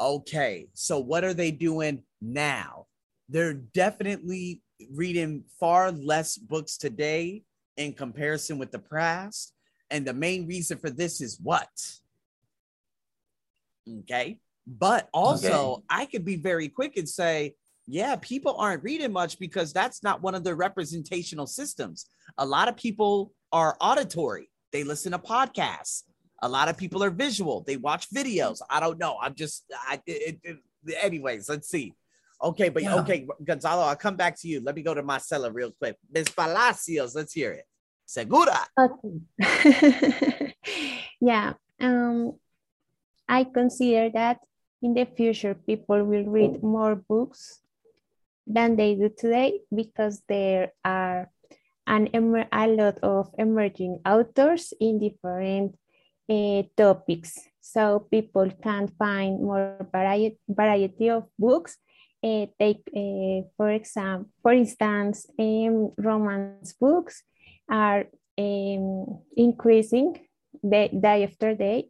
Okay, 0.00 0.68
so 0.74 0.98
what 0.98 1.24
are 1.24 1.34
they 1.34 1.50
doing 1.50 2.02
now? 2.20 2.86
They're 3.28 3.54
definitely 3.54 4.62
reading 4.92 5.44
far 5.58 5.90
less 5.90 6.38
books 6.38 6.76
today 6.76 7.42
in 7.76 7.92
comparison 7.92 8.58
with 8.58 8.70
the 8.70 8.78
past 8.78 9.52
and 9.90 10.06
the 10.06 10.14
main 10.14 10.46
reason 10.46 10.78
for 10.78 10.90
this 10.90 11.20
is 11.20 11.38
what? 11.42 11.68
Okay. 14.00 14.38
But 14.66 15.08
also, 15.14 15.72
okay. 15.72 15.82
I 15.88 16.06
could 16.06 16.24
be 16.24 16.36
very 16.36 16.68
quick 16.68 16.96
and 16.96 17.08
say, 17.08 17.54
yeah, 17.86 18.16
people 18.20 18.56
aren't 18.58 18.82
reading 18.82 19.12
much 19.12 19.38
because 19.38 19.72
that's 19.72 20.02
not 20.02 20.22
one 20.22 20.34
of 20.34 20.44
the 20.44 20.54
representational 20.54 21.46
systems. 21.46 22.06
A 22.36 22.44
lot 22.44 22.68
of 22.68 22.76
people 22.76 23.32
are 23.50 23.76
auditory, 23.80 24.50
they 24.72 24.84
listen 24.84 25.12
to 25.12 25.18
podcasts. 25.18 26.02
A 26.40 26.48
lot 26.48 26.68
of 26.68 26.76
people 26.76 27.02
are 27.02 27.10
visual, 27.10 27.64
they 27.66 27.76
watch 27.76 28.10
videos. 28.10 28.60
I 28.68 28.78
don't 28.78 28.98
know. 28.98 29.16
I'm 29.20 29.34
just, 29.34 29.64
I, 29.74 30.00
it, 30.06 30.38
it, 30.44 30.58
anyways, 31.02 31.48
let's 31.48 31.68
see. 31.68 31.94
Okay, 32.40 32.68
but 32.68 32.84
yeah. 32.84 32.96
okay, 32.96 33.26
Gonzalo, 33.42 33.82
I'll 33.82 33.96
come 33.96 34.16
back 34.16 34.38
to 34.40 34.48
you. 34.48 34.60
Let 34.62 34.76
me 34.76 34.82
go 34.82 34.94
to 34.94 35.02
Marcela 35.02 35.50
real 35.50 35.72
quick. 35.72 35.96
Miss 36.12 36.28
Palacios, 36.28 37.14
let's 37.14 37.32
hear 37.32 37.52
it. 37.52 37.64
Segura. 38.08 38.64
Okay. 38.72 39.20
yeah. 41.20 41.52
Um, 41.78 42.40
I 43.28 43.44
consider 43.44 44.08
that 44.16 44.40
in 44.80 44.94
the 44.94 45.04
future 45.04 45.52
people 45.52 46.02
will 46.04 46.24
read 46.24 46.62
more 46.62 46.96
books 46.96 47.60
than 48.46 48.76
they 48.76 48.94
do 48.94 49.12
today 49.12 49.60
because 49.68 50.22
there 50.26 50.72
are 50.82 51.28
an 51.86 52.08
a 52.50 52.66
lot 52.66 52.96
of 53.02 53.28
emerging 53.36 54.00
authors 54.08 54.72
in 54.80 54.98
different 54.98 55.76
uh, 56.30 56.62
topics. 56.76 57.36
So 57.60 58.08
people 58.10 58.48
can 58.62 58.88
find 58.98 59.44
more 59.44 59.76
variety, 59.92 60.38
variety 60.48 61.10
of 61.10 61.28
books. 61.38 61.76
Uh, 62.24 62.46
take, 62.58 62.82
uh, 62.96 63.46
for 63.56 63.70
example, 63.70 64.32
for 64.42 64.52
instance, 64.52 65.26
um, 65.38 65.92
romance 65.96 66.72
books, 66.72 67.22
are 67.68 68.06
um, 68.38 69.20
increasing 69.36 70.26
day, 70.68 70.88
day 70.88 71.24
after 71.24 71.54
day 71.54 71.88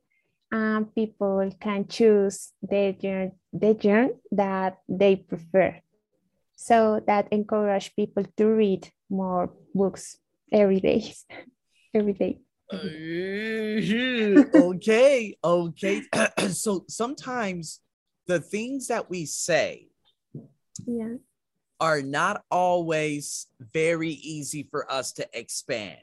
and 0.50 0.94
people 0.94 1.50
can 1.60 1.86
choose 1.86 2.52
the 2.62 2.96
genre, 3.00 3.32
the 3.52 3.78
genre 3.80 4.14
that 4.32 4.78
they 4.88 5.16
prefer. 5.16 5.80
So 6.56 7.02
that 7.06 7.28
encourage 7.30 7.94
people 7.94 8.24
to 8.36 8.46
read 8.46 8.90
more 9.10 9.52
books 9.74 10.16
every 10.52 10.80
day, 10.80 11.14
every 11.94 12.14
day. 12.14 12.40
okay, 14.54 15.36
okay. 15.44 16.02
so 16.50 16.84
sometimes 16.88 17.80
the 18.26 18.40
things 18.40 18.88
that 18.88 19.08
we 19.08 19.24
say 19.24 19.88
yeah 20.86 21.14
are 21.80 22.02
not 22.02 22.42
always 22.50 23.46
very 23.72 24.10
easy 24.10 24.66
for 24.70 24.90
us 24.90 25.12
to 25.12 25.28
expand. 25.32 25.98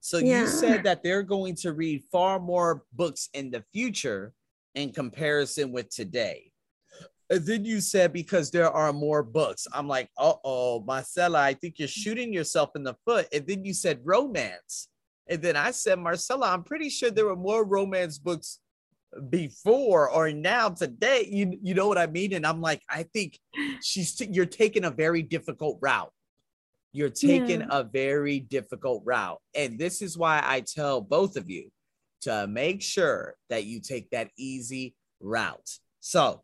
So 0.00 0.18
yeah. 0.18 0.40
you 0.40 0.46
said 0.46 0.84
that 0.84 1.02
they're 1.02 1.22
going 1.22 1.54
to 1.56 1.72
read 1.72 2.04
far 2.10 2.38
more 2.38 2.84
books 2.92 3.28
in 3.34 3.50
the 3.50 3.64
future 3.72 4.32
in 4.74 4.92
comparison 4.92 5.72
with 5.72 5.90
today. 5.90 6.52
And 7.30 7.44
then 7.44 7.64
you 7.64 7.80
said 7.80 8.12
because 8.12 8.50
there 8.50 8.70
are 8.70 8.92
more 8.92 9.22
books. 9.22 9.66
I'm 9.72 9.86
like, 9.86 10.08
uh 10.16 10.34
oh, 10.44 10.80
Marcella, 10.80 11.40
I 11.40 11.52
think 11.52 11.78
you're 11.78 11.88
shooting 11.88 12.32
yourself 12.32 12.70
in 12.74 12.84
the 12.84 12.94
foot. 13.04 13.26
And 13.32 13.46
then 13.46 13.64
you 13.64 13.74
said 13.74 14.00
romance. 14.02 14.88
And 15.26 15.42
then 15.42 15.56
I 15.56 15.72
said, 15.72 15.98
Marcella, 15.98 16.48
I'm 16.50 16.62
pretty 16.62 16.88
sure 16.88 17.10
there 17.10 17.26
were 17.26 17.36
more 17.36 17.64
romance 17.64 18.18
books 18.18 18.60
before 19.30 20.10
or 20.10 20.30
now 20.30 20.68
today 20.68 21.26
you 21.30 21.58
you 21.62 21.74
know 21.74 21.88
what 21.88 21.98
i 21.98 22.06
mean? 22.06 22.34
And 22.34 22.46
i'm 22.46 22.60
like 22.60 22.82
i 22.88 23.02
think 23.02 23.38
she's 23.82 24.14
t- 24.14 24.28
you're 24.30 24.46
taking 24.46 24.84
a 24.84 24.90
very 24.90 25.22
difficult 25.22 25.78
route. 25.80 26.12
You're 26.92 27.10
taking 27.10 27.60
yeah. 27.60 27.68
a 27.70 27.84
very 27.84 28.40
difficult 28.40 29.02
route. 29.04 29.40
And 29.54 29.78
this 29.78 30.02
is 30.02 30.16
why 30.18 30.42
i 30.44 30.60
tell 30.60 31.00
both 31.00 31.36
of 31.36 31.48
you 31.48 31.70
to 32.22 32.46
make 32.46 32.82
sure 32.82 33.34
that 33.48 33.64
you 33.64 33.80
take 33.80 34.10
that 34.10 34.30
easy 34.36 34.94
route. 35.20 35.78
So 36.00 36.42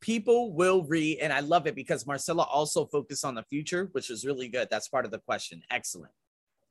people 0.00 0.52
will 0.52 0.84
read 0.84 1.18
and 1.20 1.32
i 1.32 1.40
love 1.40 1.66
it 1.66 1.74
because 1.74 2.06
marcella 2.06 2.42
also 2.42 2.84
focused 2.84 3.24
on 3.24 3.34
the 3.34 3.42
future 3.44 3.88
which 3.92 4.10
is 4.10 4.26
really 4.26 4.48
good. 4.48 4.68
That's 4.70 4.88
part 4.88 5.04
of 5.04 5.10
the 5.10 5.18
question. 5.20 5.62
Excellent 5.70 6.12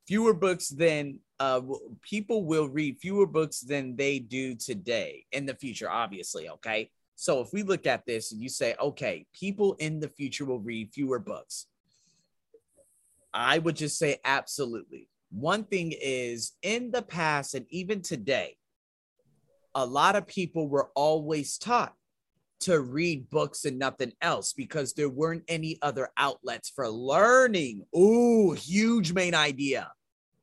fewer 0.08 0.34
books 0.34 0.70
than 0.70 1.20
uh, 1.39 1.62
people 2.01 2.45
will 2.45 2.70
read 2.70 2.99
fewer 2.99 3.26
books 3.26 3.60
than 3.60 3.95
they 3.95 4.20
do 4.20 4.56
today 4.56 5.26
in 5.32 5.45
the 5.45 5.56
future, 5.56 5.89
obviously. 5.89 6.49
Okay. 6.49 6.89
So 7.16 7.41
if 7.41 7.54
we 7.54 7.64
look 7.64 7.86
at 7.86 8.06
this 8.06 8.32
and 8.32 8.41
you 8.41 8.49
say, 8.49 8.76
okay, 8.82 9.26
people 9.34 9.76
in 9.80 9.99
the 9.99 10.10
future 10.10 10.45
will 10.45 10.60
read 10.60 10.91
fewer 10.93 11.20
books, 11.20 11.68
I 13.34 13.60
would 13.60 13.76
just 13.76 13.97
say 13.97 14.20
absolutely. 14.26 15.10
One 15.32 15.64
thing 15.64 15.93
is 15.99 16.54
in 16.62 16.91
the 16.91 17.01
past 17.01 17.56
and 17.56 17.66
even 17.70 18.01
today, 18.01 18.58
a 19.76 19.86
lot 19.86 20.16
of 20.16 20.28
people 20.28 20.68
were 20.68 20.91
always 20.95 21.58
taught 21.58 21.95
to 22.62 22.80
read 22.80 23.30
books 23.30 23.66
and 23.66 23.78
nothing 23.78 24.14
else 24.22 24.54
because 24.54 24.93
there 24.93 25.10
weren't 25.10 25.43
any 25.47 25.78
other 25.82 26.10
outlets 26.18 26.70
for 26.70 26.88
learning. 26.89 27.86
Ooh, 27.95 28.54
huge 28.54 29.14
main 29.14 29.36
idea. 29.36 29.91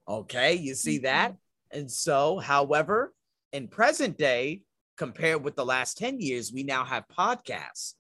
Okay, 0.09 0.55
you 0.55 0.75
see 0.75 0.97
mm-hmm. 0.97 1.05
that? 1.05 1.37
And 1.71 1.91
so, 1.91 2.39
however, 2.39 3.15
in 3.53 3.69
present 3.69 4.19
day, 4.19 4.63
compared 4.97 5.43
with 5.43 5.57
the 5.57 5.65
last 5.65 5.97
10 5.99 6.21
years, 6.21 6.53
we 6.53 6.63
now 6.63 6.85
have 6.85 7.05
podcasts. 7.17 7.95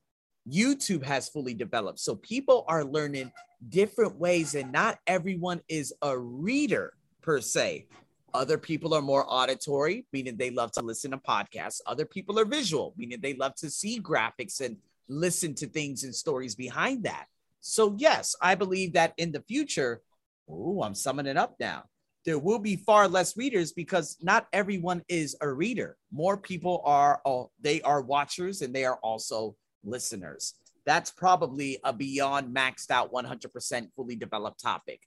YouTube 0.48 1.04
has 1.04 1.28
fully 1.28 1.54
developed. 1.54 2.00
So 2.00 2.16
people 2.16 2.64
are 2.68 2.84
learning 2.84 3.32
different 3.68 4.18
ways, 4.18 4.54
and 4.54 4.72
not 4.72 4.98
everyone 5.06 5.60
is 5.68 5.94
a 6.02 6.18
reader 6.18 6.94
per 7.22 7.40
se. 7.40 7.86
Other 8.32 8.58
people 8.58 8.94
are 8.94 9.02
more 9.02 9.24
auditory, 9.28 10.06
meaning 10.12 10.36
they 10.36 10.50
love 10.50 10.70
to 10.72 10.82
listen 10.82 11.10
to 11.10 11.18
podcasts. 11.18 11.80
Other 11.86 12.04
people 12.04 12.38
are 12.38 12.44
visual, 12.44 12.94
meaning 12.96 13.20
they 13.20 13.34
love 13.34 13.54
to 13.56 13.70
see 13.70 14.00
graphics 14.00 14.60
and 14.60 14.76
listen 15.08 15.54
to 15.56 15.66
things 15.66 16.04
and 16.04 16.14
stories 16.14 16.54
behind 16.54 17.04
that. 17.04 17.26
So, 17.60 17.96
yes, 17.98 18.36
I 18.40 18.54
believe 18.54 18.92
that 18.92 19.14
in 19.16 19.32
the 19.32 19.42
future, 19.42 20.02
oh, 20.48 20.82
I'm 20.82 20.94
summing 20.94 21.26
it 21.26 21.36
up 21.36 21.56
now. 21.58 21.84
There 22.24 22.38
will 22.38 22.58
be 22.58 22.76
far 22.76 23.08
less 23.08 23.36
readers 23.36 23.72
because 23.72 24.16
not 24.22 24.46
everyone 24.52 25.02
is 25.08 25.36
a 25.40 25.50
reader. 25.50 25.96
More 26.12 26.36
people 26.36 26.82
are, 26.84 27.20
they 27.60 27.82
are 27.82 28.02
watchers 28.02 28.62
and 28.62 28.74
they 28.74 28.84
are 28.84 28.98
also 29.02 29.56
listeners. 29.82 30.54
That's 30.86 31.10
probably 31.10 31.78
a 31.82 31.92
beyond 31.92 32.54
maxed 32.54 32.90
out 32.90 33.12
100% 33.12 33.88
fully 33.96 34.16
developed 34.16 34.60
topic. 34.60 35.00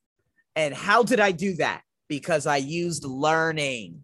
And 0.55 0.73
how 0.73 1.03
did 1.03 1.19
I 1.19 1.31
do 1.31 1.55
that? 1.55 1.83
Because 2.07 2.45
I 2.45 2.57
used 2.57 3.03
learning. 3.03 4.03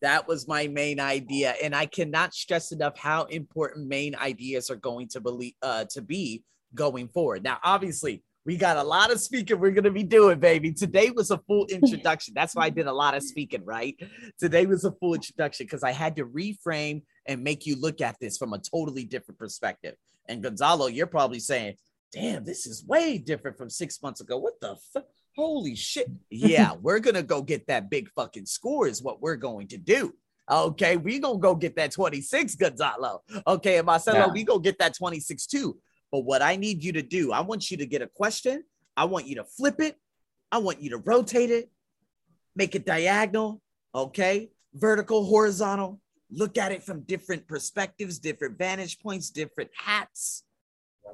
That 0.00 0.26
was 0.26 0.48
my 0.48 0.66
main 0.66 0.98
idea. 0.98 1.54
And 1.62 1.74
I 1.74 1.86
cannot 1.86 2.34
stress 2.34 2.72
enough 2.72 2.98
how 2.98 3.24
important 3.24 3.88
main 3.88 4.16
ideas 4.16 4.70
are 4.70 4.76
going 4.76 5.08
to 5.08 5.20
believe 5.20 5.54
uh, 5.62 5.84
to 5.90 6.02
be 6.02 6.42
going 6.74 7.08
forward. 7.08 7.44
Now, 7.44 7.58
obviously, 7.62 8.22
we 8.44 8.56
got 8.56 8.76
a 8.76 8.82
lot 8.82 9.12
of 9.12 9.20
speaking 9.20 9.60
we're 9.60 9.70
going 9.70 9.84
to 9.84 9.90
be 9.90 10.02
doing, 10.02 10.40
baby. 10.40 10.72
Today 10.72 11.10
was 11.10 11.30
a 11.30 11.38
full 11.38 11.66
introduction. 11.70 12.34
That's 12.34 12.54
why 12.54 12.64
I 12.64 12.70
did 12.70 12.86
a 12.86 12.92
lot 12.92 13.14
of 13.14 13.22
speaking, 13.22 13.64
right? 13.64 13.96
Today 14.38 14.66
was 14.66 14.84
a 14.84 14.92
full 14.92 15.14
introduction 15.14 15.66
because 15.66 15.84
I 15.84 15.92
had 15.92 16.16
to 16.16 16.26
reframe 16.26 17.02
and 17.26 17.44
make 17.44 17.66
you 17.66 17.80
look 17.80 18.00
at 18.00 18.16
this 18.20 18.36
from 18.36 18.52
a 18.52 18.58
totally 18.58 19.04
different 19.04 19.38
perspective. 19.38 19.94
And 20.28 20.42
Gonzalo, 20.42 20.86
you're 20.86 21.06
probably 21.06 21.38
saying, 21.38 21.76
damn, 22.12 22.44
this 22.44 22.66
is 22.66 22.84
way 22.84 23.18
different 23.18 23.56
from 23.56 23.70
six 23.70 24.02
months 24.02 24.20
ago. 24.20 24.38
What 24.38 24.60
the 24.60 24.76
fuck? 24.92 25.06
Holy 25.36 25.74
shit. 25.74 26.08
Yeah, 26.30 26.72
we're 26.80 27.00
going 27.00 27.14
to 27.14 27.22
go 27.22 27.42
get 27.42 27.66
that 27.68 27.90
big 27.90 28.10
fucking 28.10 28.46
score, 28.46 28.86
is 28.86 29.02
what 29.02 29.20
we're 29.20 29.36
going 29.36 29.68
to 29.68 29.78
do. 29.78 30.14
Okay, 30.50 30.96
we 30.96 31.18
gonna 31.18 31.38
go 31.38 31.54
get 31.54 31.76
that 31.76 31.92
26, 31.92 32.56
Gonzalo. 32.56 33.22
Okay, 33.46 33.78
and 33.78 33.86
Marcelo, 33.86 34.18
yeah. 34.18 34.32
we 34.32 34.44
go 34.44 34.58
get 34.58 34.78
that 34.80 34.94
26 34.94 35.46
too. 35.46 35.78
But 36.10 36.24
what 36.24 36.42
I 36.42 36.56
need 36.56 36.82
you 36.82 36.92
to 36.92 37.02
do, 37.02 37.32
I 37.32 37.40
want 37.40 37.70
you 37.70 37.76
to 37.78 37.86
get 37.86 38.02
a 38.02 38.08
question. 38.08 38.64
I 38.96 39.04
want 39.04 39.26
you 39.26 39.36
to 39.36 39.44
flip 39.44 39.80
it. 39.80 39.96
I 40.50 40.58
want 40.58 40.82
you 40.82 40.90
to 40.90 40.98
rotate 40.98 41.50
it, 41.50 41.70
make 42.54 42.74
it 42.74 42.84
diagonal, 42.84 43.62
okay? 43.94 44.50
Vertical, 44.74 45.24
horizontal. 45.24 46.00
Look 46.30 46.58
at 46.58 46.72
it 46.72 46.82
from 46.82 47.02
different 47.02 47.46
perspectives, 47.46 48.18
different 48.18 48.58
vantage 48.58 49.00
points, 49.00 49.30
different 49.30 49.70
hats. 49.74 50.44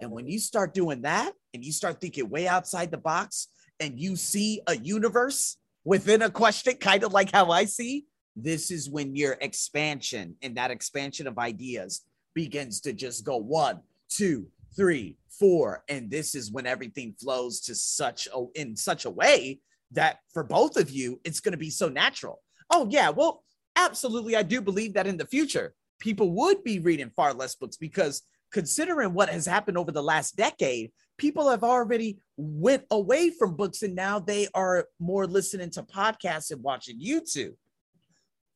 And 0.00 0.10
when 0.10 0.26
you 0.26 0.40
start 0.40 0.74
doing 0.74 1.02
that 1.02 1.32
and 1.54 1.64
you 1.64 1.70
start 1.70 2.00
thinking 2.00 2.28
way 2.28 2.48
outside 2.48 2.90
the 2.90 2.98
box 2.98 3.48
and 3.80 3.98
you 3.98 4.16
see 4.16 4.60
a 4.66 4.76
universe 4.76 5.56
within 5.84 6.22
a 6.22 6.30
question, 6.30 6.74
kind 6.74 7.04
of 7.04 7.12
like 7.12 7.32
how 7.32 7.50
I 7.50 7.64
see, 7.64 8.06
this 8.36 8.70
is 8.70 8.88
when 8.88 9.16
your 9.16 9.36
expansion 9.40 10.36
and 10.42 10.56
that 10.56 10.70
expansion 10.70 11.26
of 11.26 11.38
ideas 11.38 12.02
begins 12.34 12.80
to 12.82 12.92
just 12.92 13.24
go 13.24 13.36
one, 13.36 13.80
two, 14.08 14.46
three, 14.76 15.16
four, 15.30 15.82
and 15.88 16.10
this 16.10 16.34
is 16.34 16.52
when 16.52 16.66
everything 16.66 17.14
flows 17.20 17.60
to 17.62 17.74
such 17.74 18.28
a 18.34 18.44
in 18.54 18.76
such 18.76 19.04
a 19.06 19.10
way 19.10 19.60
that 19.92 20.20
for 20.32 20.44
both 20.44 20.76
of 20.76 20.90
you, 20.90 21.20
it's 21.24 21.40
going 21.40 21.52
to 21.52 21.58
be 21.58 21.70
so 21.70 21.88
natural. 21.88 22.40
Oh 22.70 22.86
yeah, 22.90 23.10
well, 23.10 23.42
absolutely, 23.76 24.36
I 24.36 24.42
do 24.42 24.60
believe 24.60 24.94
that 24.94 25.06
in 25.06 25.16
the 25.16 25.26
future 25.26 25.74
people 25.98 26.30
would 26.30 26.62
be 26.62 26.78
reading 26.78 27.10
far 27.16 27.34
less 27.34 27.54
books 27.54 27.76
because 27.76 28.22
considering 28.52 29.12
what 29.12 29.28
has 29.28 29.46
happened 29.46 29.78
over 29.78 29.92
the 29.92 30.02
last 30.02 30.36
decade 30.36 30.90
people 31.18 31.48
have 31.48 31.64
already 31.64 32.18
went 32.36 32.84
away 32.90 33.30
from 33.30 33.56
books 33.56 33.82
and 33.82 33.94
now 33.94 34.18
they 34.18 34.46
are 34.54 34.86
more 34.98 35.26
listening 35.26 35.70
to 35.70 35.82
podcasts 35.82 36.50
and 36.50 36.62
watching 36.62 37.00
youtube 37.00 37.54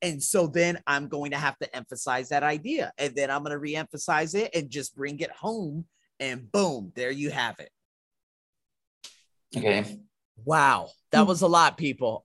and 0.00 0.22
so 0.22 0.46
then 0.46 0.78
i'm 0.86 1.08
going 1.08 1.30
to 1.30 1.36
have 1.36 1.58
to 1.58 1.76
emphasize 1.76 2.28
that 2.28 2.42
idea 2.42 2.92
and 2.98 3.14
then 3.14 3.30
i'm 3.30 3.42
going 3.42 3.52
to 3.52 3.58
re-emphasize 3.58 4.34
it 4.34 4.50
and 4.54 4.70
just 4.70 4.96
bring 4.96 5.18
it 5.20 5.30
home 5.32 5.84
and 6.22 6.50
boom, 6.52 6.92
there 6.94 7.10
you 7.10 7.30
have 7.30 7.58
it. 7.58 7.70
Okay. 9.56 9.98
Wow. 10.44 10.88
That 11.10 11.26
was 11.26 11.42
a 11.42 11.48
lot, 11.48 11.76
people. 11.76 12.20